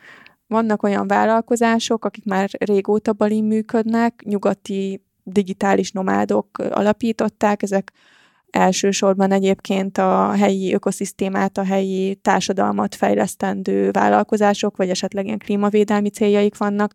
Vannak 0.46 0.82
olyan 0.82 1.06
vállalkozások, 1.06 2.04
akik 2.04 2.24
már 2.24 2.48
régóta 2.58 3.12
balin 3.12 3.44
működnek, 3.44 4.22
nyugati 4.24 5.02
digitális 5.22 5.92
nomádok 5.92 6.58
alapították, 6.58 7.62
ezek 7.62 7.92
elsősorban 8.50 9.32
egyébként 9.32 9.98
a 9.98 10.30
helyi 10.30 10.74
ökoszisztémát, 10.74 11.58
a 11.58 11.64
helyi 11.64 12.14
társadalmat 12.14 12.94
fejlesztendő 12.94 13.90
vállalkozások, 13.90 14.76
vagy 14.76 14.90
esetleg 14.90 15.24
ilyen 15.24 15.38
klímavédelmi 15.38 16.08
céljaik 16.08 16.56
vannak. 16.56 16.94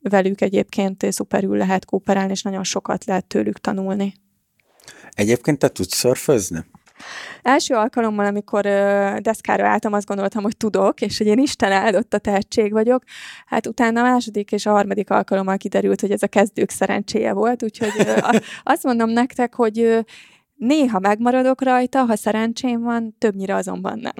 Velük 0.00 0.40
egyébként 0.40 1.12
szuperül 1.12 1.56
lehet 1.56 1.84
kooperálni, 1.84 2.32
és 2.32 2.42
nagyon 2.42 2.64
sokat 2.64 3.04
lehet 3.04 3.26
tőlük 3.26 3.58
tanulni. 3.58 4.14
Egyébként 5.10 5.58
te 5.58 5.68
tudsz 5.68 5.96
szörfözni? 5.96 6.64
Első 7.42 7.74
alkalommal, 7.74 8.26
amikor 8.26 8.66
ö, 8.66 9.16
deszkára 9.20 9.66
álltam, 9.66 9.92
azt 9.92 10.06
gondoltam, 10.06 10.42
hogy 10.42 10.56
tudok, 10.56 11.00
és 11.00 11.18
hogy 11.18 11.26
én 11.26 11.38
Isten 11.38 11.72
áldott 11.72 12.14
a 12.14 12.18
tehetség 12.18 12.72
vagyok. 12.72 13.02
Hát 13.46 13.66
utána 13.66 14.00
a 14.00 14.10
második 14.10 14.52
és 14.52 14.66
a 14.66 14.70
harmadik 14.70 15.10
alkalommal 15.10 15.56
kiderült, 15.56 16.00
hogy 16.00 16.10
ez 16.10 16.22
a 16.22 16.26
kezdők 16.26 16.70
szerencséje 16.70 17.32
volt, 17.32 17.62
úgyhogy 17.62 17.92
ö, 17.98 18.12
azt 18.62 18.82
mondom 18.82 19.10
nektek, 19.10 19.54
hogy 19.54 19.78
ö, 19.78 20.00
néha 20.62 20.98
megmaradok 20.98 21.62
rajta, 21.62 22.04
ha 22.04 22.16
szerencsém 22.16 22.82
van, 22.82 23.14
többnyire 23.18 23.54
azonban 23.54 23.98
nem. 23.98 24.12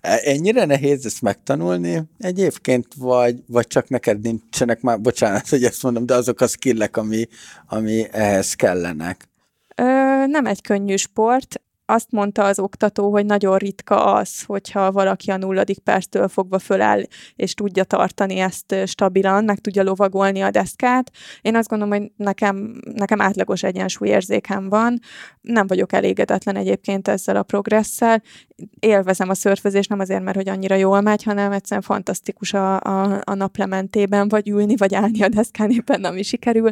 Ennyire 0.32 0.64
nehéz 0.64 1.06
ezt 1.06 1.22
megtanulni 1.22 2.02
egyébként, 2.18 2.86
vagy, 2.96 3.42
vagy 3.46 3.66
csak 3.66 3.88
neked 3.88 4.20
nincsenek 4.20 4.80
már, 4.80 5.00
bocsánat, 5.00 5.48
hogy 5.48 5.64
ezt 5.64 5.82
mondom, 5.82 6.06
de 6.06 6.14
azok 6.14 6.40
a 6.40 6.46
skillek, 6.46 6.96
ami, 6.96 7.28
ami 7.68 8.06
ehhez 8.10 8.54
kellenek? 8.54 9.29
Ö, 9.80 10.26
nem 10.26 10.46
egy 10.46 10.60
könnyű 10.60 10.96
sport 10.96 11.60
azt 11.90 12.10
mondta 12.10 12.44
az 12.44 12.58
oktató, 12.58 13.10
hogy 13.10 13.26
nagyon 13.26 13.56
ritka 13.56 14.14
az, 14.14 14.42
hogyha 14.42 14.92
valaki 14.92 15.30
a 15.30 15.36
nulladik 15.36 15.78
perctől 15.78 16.28
fogva 16.28 16.58
föláll, 16.58 17.02
és 17.36 17.54
tudja 17.54 17.84
tartani 17.84 18.38
ezt 18.38 18.74
stabilan, 18.86 19.44
meg 19.44 19.58
tudja 19.58 19.82
lovagolni 19.82 20.40
a 20.40 20.50
deszkát. 20.50 21.10
Én 21.42 21.56
azt 21.56 21.68
gondolom, 21.68 21.98
hogy 21.98 22.12
nekem, 22.16 22.80
nekem 22.94 23.20
átlagos 23.20 23.62
egyensúlyérzékem 23.62 24.68
van. 24.68 24.98
Nem 25.40 25.66
vagyok 25.66 25.92
elégedetlen 25.92 26.56
egyébként 26.56 27.08
ezzel 27.08 27.36
a 27.36 27.42
progresszel. 27.42 28.22
Élvezem 28.80 29.28
a 29.28 29.34
szörfözést, 29.34 29.88
nem 29.88 30.00
azért, 30.00 30.22
mert 30.22 30.36
hogy 30.36 30.48
annyira 30.48 30.74
jól 30.74 31.00
megy, 31.00 31.22
hanem 31.22 31.52
egyszerűen 31.52 31.82
fantasztikus 31.82 32.52
a, 32.52 32.80
a, 32.80 33.20
a 33.24 33.34
naplementében, 33.34 34.28
vagy 34.28 34.48
ülni, 34.48 34.76
vagy 34.76 34.94
állni 34.94 35.22
a 35.22 35.28
deszkán 35.28 35.70
éppen, 35.70 36.04
ami 36.04 36.22
sikerül. 36.22 36.70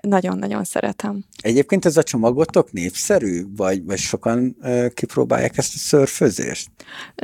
Nagyon-nagyon 0.00 0.64
szeretem. 0.64 1.24
Egyébként 1.42 1.84
ez 1.84 1.96
a 1.96 2.02
csomagotok 2.02 2.72
népszerű, 2.72 3.44
vagy, 3.56 3.84
vagy 3.84 3.98
sokan 3.98 4.56
kipróbálják 4.94 5.58
ezt 5.58 5.74
a 5.74 5.78
szörfözést? 5.78 6.70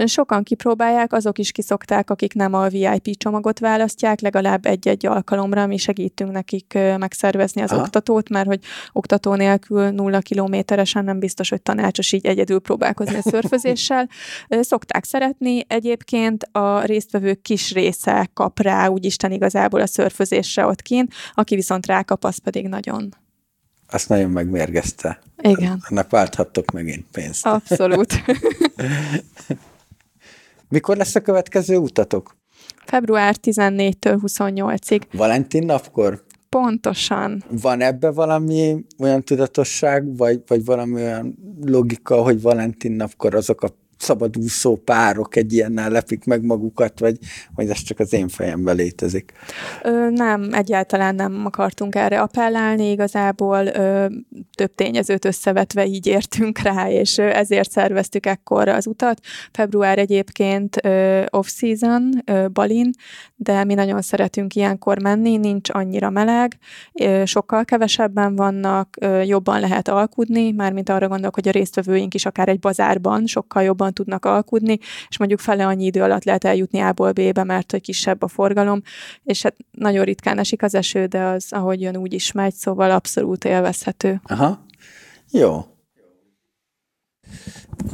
Sokan 0.04 0.42
kipróbálják, 0.42 1.12
azok 1.12 1.38
is 1.38 1.52
kiszokták, 1.52 2.10
akik 2.10 2.34
nem 2.34 2.54
a 2.54 2.68
VIP 2.68 3.16
csomagot 3.16 3.58
választják, 3.58 4.20
legalább 4.20 4.66
egy-egy 4.66 5.06
alkalomra 5.06 5.66
mi 5.66 5.76
segítünk 5.76 6.32
nekik 6.32 6.78
megszervezni 6.98 7.62
az 7.62 7.70
Aha. 7.70 7.80
oktatót, 7.80 8.28
mert 8.28 8.46
hogy 8.46 8.60
oktató 8.92 9.34
nélkül 9.34 9.90
nulla 9.90 10.18
kilométeresen 10.18 11.04
nem 11.04 11.18
biztos, 11.18 11.48
hogy 11.48 11.62
tanácsos 11.62 12.12
így 12.12 12.26
egyedül 12.26 12.58
próbálkozni 12.58 13.16
a 13.16 13.22
szörfözéssel. 13.30 14.08
Szokták 14.60 15.04
szeretni, 15.04 15.64
egyébként 15.68 16.42
a 16.52 16.84
résztvevők 16.84 17.42
kis 17.42 17.72
része 17.72 18.30
kap 18.34 18.60
rá, 18.60 18.86
úgy 18.86 19.04
Isten 19.04 19.32
igazából 19.32 19.80
a 19.80 19.86
szörfözésre 19.86 20.66
ott 20.66 20.82
kint, 20.82 21.12
aki 21.34 21.54
viszont 21.54 21.86
rákap, 21.86 22.24
az 22.24 22.38
pedig 22.38 22.65
nagyon 22.66 23.14
azt 23.88 24.08
nagyon 24.08 24.30
megmérgezte. 24.30 25.18
Igen. 25.42 25.82
Annak 25.88 26.10
válthattok 26.10 26.70
megint 26.70 27.06
pénzt. 27.12 27.46
Abszolút. 27.46 28.14
Mikor 30.68 30.96
lesz 30.96 31.14
a 31.14 31.20
következő 31.20 31.76
utatok? 31.76 32.36
Február 32.84 33.36
14-től 33.42 34.18
28-ig. 34.22 35.02
Valentin 35.12 35.64
napkor? 35.64 36.24
Pontosan. 36.48 37.44
Van 37.50 37.80
ebbe 37.80 38.10
valami 38.10 38.84
olyan 38.98 39.22
tudatosság, 39.22 40.16
vagy, 40.16 40.42
vagy 40.46 40.64
valami 40.64 40.94
olyan 40.94 41.38
logika, 41.64 42.22
hogy 42.22 42.42
Valentin 42.42 42.92
napkor 42.92 43.34
azok 43.34 43.62
a 43.62 43.68
szabadúszó 43.98 44.76
párok 44.76 45.36
egy 45.36 45.52
ilyennel 45.52 45.90
lepik 45.90 46.24
meg 46.24 46.44
magukat, 46.44 46.98
vagy, 46.98 47.18
vagy 47.54 47.68
ez 47.68 47.82
csak 47.82 47.98
az 47.98 48.12
én 48.12 48.28
fejemben 48.28 48.76
létezik? 48.76 49.32
Ö, 49.82 50.10
nem, 50.10 50.48
egyáltalán 50.52 51.14
nem 51.14 51.42
akartunk 51.44 51.94
erre 51.94 52.20
appellálni, 52.20 52.90
igazából 52.90 53.66
ö, 53.66 54.06
több 54.54 54.74
tényezőt 54.74 55.24
összevetve 55.24 55.86
így 55.86 56.06
értünk 56.06 56.58
rá, 56.58 56.90
és 56.90 57.18
ezért 57.18 57.70
szerveztük 57.70 58.26
ekkor 58.26 58.68
az 58.68 58.86
utat. 58.86 59.20
Február 59.52 59.98
egyébként 59.98 60.76
off-season, 61.30 62.10
ö, 62.24 62.48
Balin, 62.48 62.90
de 63.36 63.64
mi 63.64 63.74
nagyon 63.74 64.02
szeretünk 64.02 64.54
ilyenkor 64.54 65.02
menni, 65.02 65.36
nincs 65.36 65.68
annyira 65.72 66.10
meleg, 66.10 66.58
ö, 66.92 67.22
sokkal 67.24 67.64
kevesebben 67.64 68.36
vannak, 68.36 68.96
ö, 69.00 69.22
jobban 69.22 69.60
lehet 69.60 69.88
alkudni, 69.88 70.52
mármint 70.52 70.88
arra 70.88 71.08
gondolok, 71.08 71.34
hogy 71.34 71.48
a 71.48 71.50
résztvevőink 71.50 72.14
is 72.14 72.26
akár 72.26 72.48
egy 72.48 72.58
bazárban 72.58 73.26
sokkal 73.26 73.62
jobban 73.62 73.85
jobban 73.86 73.92
tudnak 73.92 74.24
alkudni, 74.24 74.78
és 75.08 75.18
mondjuk 75.18 75.40
fele 75.40 75.66
annyi 75.66 75.84
idő 75.84 76.02
alatt 76.02 76.24
lehet 76.24 76.44
eljutni 76.44 76.80
A-ból 76.80 77.12
B-be, 77.12 77.44
mert 77.44 77.70
hogy 77.70 77.80
kisebb 77.80 78.22
a 78.22 78.28
forgalom, 78.28 78.82
és 79.24 79.42
hát 79.42 79.56
nagyon 79.70 80.04
ritkán 80.04 80.38
esik 80.38 80.62
az 80.62 80.74
eső, 80.74 81.06
de 81.06 81.22
az, 81.22 81.46
ahogy 81.50 81.80
jön, 81.80 81.96
úgy 81.96 82.12
is 82.12 82.32
megy, 82.32 82.54
szóval 82.54 82.90
abszolút 82.90 83.44
élvezhető. 83.44 84.20
Aha, 84.24 84.64
jó. 85.30 85.64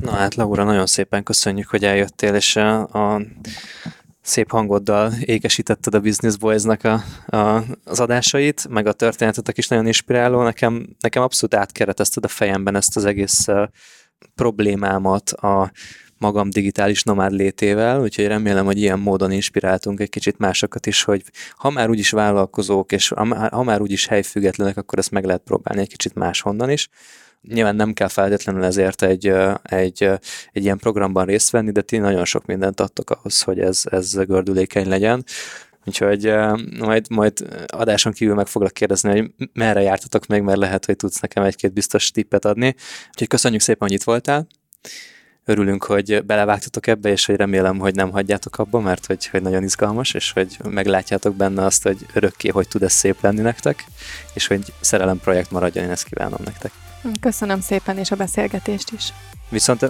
Na 0.01 0.11
hát, 0.11 0.34
Laura, 0.34 0.64
nagyon 0.64 0.86
szépen 0.86 1.22
köszönjük, 1.22 1.68
hogy 1.68 1.84
eljöttél, 1.84 2.34
és 2.34 2.57
a, 2.57 2.80
a 2.80 3.20
szép 4.22 4.51
hangoddal 4.51 5.12
égesítetted 5.20 5.95
a 5.95 6.01
Business 6.01 6.36
Boys-nak 6.36 6.84
a, 6.84 7.03
a, 7.36 7.64
az 7.84 8.01
adásait, 8.01 8.68
meg 8.68 8.86
a 8.86 8.93
történetetek 8.93 9.59
is 9.59 9.68
nagyon 9.68 9.86
inspiráló. 9.86 10.43
Nekem, 10.43 10.97
nekem 11.01 11.22
abszolút 11.22 11.55
átkeretezted 11.55 12.24
a 12.24 12.28
fejemben 12.28 12.74
ezt 12.76 12.97
az 12.97 13.05
egész 13.05 13.47
problémámat 14.34 15.30
a 15.30 15.72
magam 16.22 16.50
digitális 16.50 17.02
nomád 17.02 17.32
létével, 17.32 18.00
úgyhogy 18.00 18.26
remélem, 18.26 18.64
hogy 18.64 18.78
ilyen 18.78 18.98
módon 18.98 19.32
inspiráltunk 19.32 20.00
egy 20.00 20.08
kicsit 20.08 20.38
másokat 20.38 20.86
is, 20.86 21.02
hogy 21.02 21.22
ha 21.50 21.70
már 21.70 21.90
úgyis 21.90 22.10
vállalkozók, 22.10 22.92
és 22.92 23.08
ha 23.50 23.62
már 23.62 23.80
úgyis 23.80 24.06
helyfüggetlenek, 24.06 24.76
akkor 24.76 24.98
ezt 24.98 25.10
meg 25.10 25.24
lehet 25.24 25.42
próbálni 25.44 25.80
egy 25.80 25.88
kicsit 25.88 26.14
máshonnan 26.14 26.70
is. 26.70 26.88
Nyilván 27.48 27.76
nem 27.76 27.92
kell 27.92 28.08
feltétlenül 28.08 28.64
ezért 28.64 29.02
egy, 29.02 29.32
egy, 29.62 30.02
egy 30.52 30.64
ilyen 30.64 30.78
programban 30.78 31.24
részt 31.24 31.50
venni, 31.50 31.70
de 31.70 31.80
ti 31.80 31.98
nagyon 31.98 32.24
sok 32.24 32.46
mindent 32.46 32.80
adtok 32.80 33.10
ahhoz, 33.10 33.42
hogy 33.42 33.60
ez, 33.60 33.82
ez 33.90 34.14
gördülékeny 34.14 34.88
legyen. 34.88 35.24
Úgyhogy 35.84 36.32
majd, 36.78 37.10
majd 37.10 37.66
adáson 37.66 38.12
kívül 38.12 38.34
meg 38.34 38.46
foglak 38.46 38.72
kérdezni, 38.72 39.10
hogy 39.10 39.48
merre 39.52 39.80
jártatok 39.80 40.26
még, 40.26 40.42
mert 40.42 40.58
lehet, 40.58 40.84
hogy 40.84 40.96
tudsz 40.96 41.20
nekem 41.20 41.42
egy-két 41.42 41.72
biztos 41.72 42.10
tippet 42.10 42.44
adni. 42.44 42.74
Úgyhogy 43.08 43.28
köszönjük 43.28 43.60
szépen, 43.60 43.88
hogy 43.88 43.96
itt 43.96 44.02
voltál. 44.02 44.46
Örülünk, 45.44 45.84
hogy 45.84 46.24
belevágtatok 46.24 46.86
ebbe, 46.86 47.10
és 47.10 47.26
hogy 47.26 47.36
remélem, 47.36 47.78
hogy 47.78 47.94
nem 47.94 48.10
hagyjátok 48.10 48.58
abba, 48.58 48.80
mert 48.80 49.06
hogy, 49.06 49.26
hogy 49.26 49.42
nagyon 49.42 49.62
izgalmas, 49.62 50.14
és 50.14 50.32
hogy 50.32 50.58
meglátjátok 50.64 51.34
benne 51.36 51.64
azt, 51.64 51.82
hogy 51.82 52.06
örökké, 52.14 52.48
hogy 52.48 52.68
tud 52.68 52.82
ez 52.82 52.92
szép 52.92 53.20
lenni 53.20 53.40
nektek, 53.40 53.84
és 54.34 54.46
hogy 54.46 54.72
szerelem 54.80 55.18
projekt 55.18 55.50
maradjon, 55.50 55.84
én 55.84 55.90
ezt 55.90 56.04
kívánom 56.04 56.40
nektek. 56.44 56.72
Köszönöm 57.20 57.61
szépen, 57.61 57.98
és 57.98 58.11
a 58.11 58.16
beszélgetést 58.16 58.90
is. 58.90 59.12
Viszont 59.48 59.86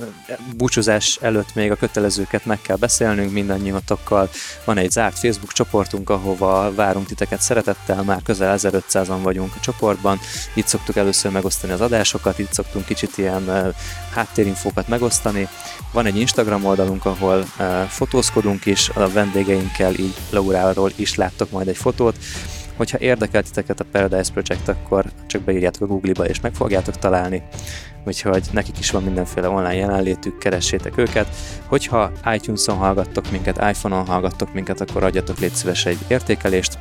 búcsúzás 0.56 1.18
előtt 1.20 1.54
még 1.54 1.70
a 1.70 1.76
kötelezőket 1.76 2.44
meg 2.44 2.60
kell 2.60 2.76
beszélnünk 2.76 3.32
mindannyiatokkal. 3.32 4.30
Van 4.64 4.78
egy 4.78 4.90
zárt 4.90 5.18
Facebook 5.18 5.52
csoportunk, 5.52 6.10
ahova 6.10 6.74
várunk 6.74 7.06
titeket 7.06 7.40
szeretettel, 7.40 8.02
már 8.02 8.22
közel 8.22 8.56
1500-an 8.58 9.18
vagyunk 9.22 9.52
a 9.56 9.60
csoportban. 9.60 10.18
Itt 10.54 10.66
szoktuk 10.66 10.96
először 10.96 11.30
megosztani 11.30 11.72
az 11.72 11.80
adásokat, 11.80 12.38
itt 12.38 12.52
szoktunk 12.52 12.84
kicsit 12.84 13.18
ilyen 13.18 13.74
háttérinfókat 14.14 14.88
megosztani. 14.88 15.48
Van 15.92 16.06
egy 16.06 16.18
Instagram 16.18 16.64
oldalunk, 16.64 17.04
ahol 17.04 17.44
fotózkodunk 17.88 18.66
is, 18.66 18.88
a 18.88 19.08
vendégeinkkel, 19.08 19.94
így 19.94 20.16
Lauráról 20.30 20.92
is 20.96 21.14
láttok 21.14 21.50
majd 21.50 21.68
egy 21.68 21.76
fotót. 21.76 22.16
Hogyha 22.82 22.98
érdekel 22.98 23.42
titeket 23.42 23.80
a 23.80 23.84
Paradise 23.92 24.32
Project, 24.32 24.68
akkor 24.68 25.04
csak 25.26 25.42
beírjátok 25.42 25.82
a 25.82 25.86
Google-ba 25.86 26.26
és 26.26 26.40
meg 26.40 26.54
fogjátok 26.54 26.98
találni 26.98 27.42
úgyhogy 28.04 28.48
nekik 28.52 28.78
is 28.78 28.90
van 28.90 29.02
mindenféle 29.02 29.48
online 29.48 29.74
jelenlétük, 29.74 30.38
keressétek 30.38 30.98
őket. 30.98 31.28
Hogyha 31.66 32.10
iTunes-on 32.34 32.76
hallgattok 32.76 33.30
minket, 33.30 33.56
iPhone-on 33.56 34.06
hallgattok 34.06 34.52
minket, 34.52 34.80
akkor 34.80 35.04
adjatok 35.04 35.38
légy 35.38 35.54
szíves 35.54 35.86
egy 35.86 35.98
értékelést, 36.08 36.78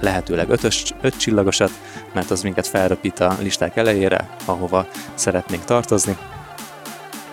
lehetőleg 0.00 0.48
ötös, 0.48 0.94
öt 1.00 1.18
csillagosat, 1.18 1.70
mert 2.12 2.30
az 2.30 2.42
minket 2.42 2.66
felröpít 2.66 3.20
a 3.20 3.36
listák 3.40 3.76
elejére, 3.76 4.36
ahova 4.44 4.86
szeretnénk 5.14 5.64
tartozni. 5.64 6.16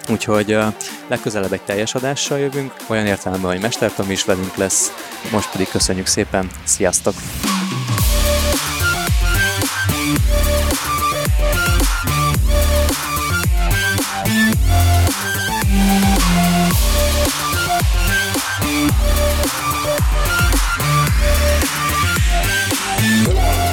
Úgyhogy 0.09 0.53
uh, 0.53 0.73
legközelebb 1.07 1.53
egy 1.53 1.61
teljes 1.61 1.95
adással 1.95 2.37
jövünk, 2.37 2.73
olyan 2.87 3.05
értelemben, 3.05 3.51
hogy 3.51 3.61
Mester 3.61 3.93
Tomi 3.93 4.11
is 4.11 4.25
velünk 4.25 4.55
lesz. 4.55 4.91
Most 5.31 5.51
pedig 5.51 5.69
köszönjük 5.69 6.05
szépen, 6.05 6.49
sziasztok! 6.63 7.13
Yeah. 23.27 23.66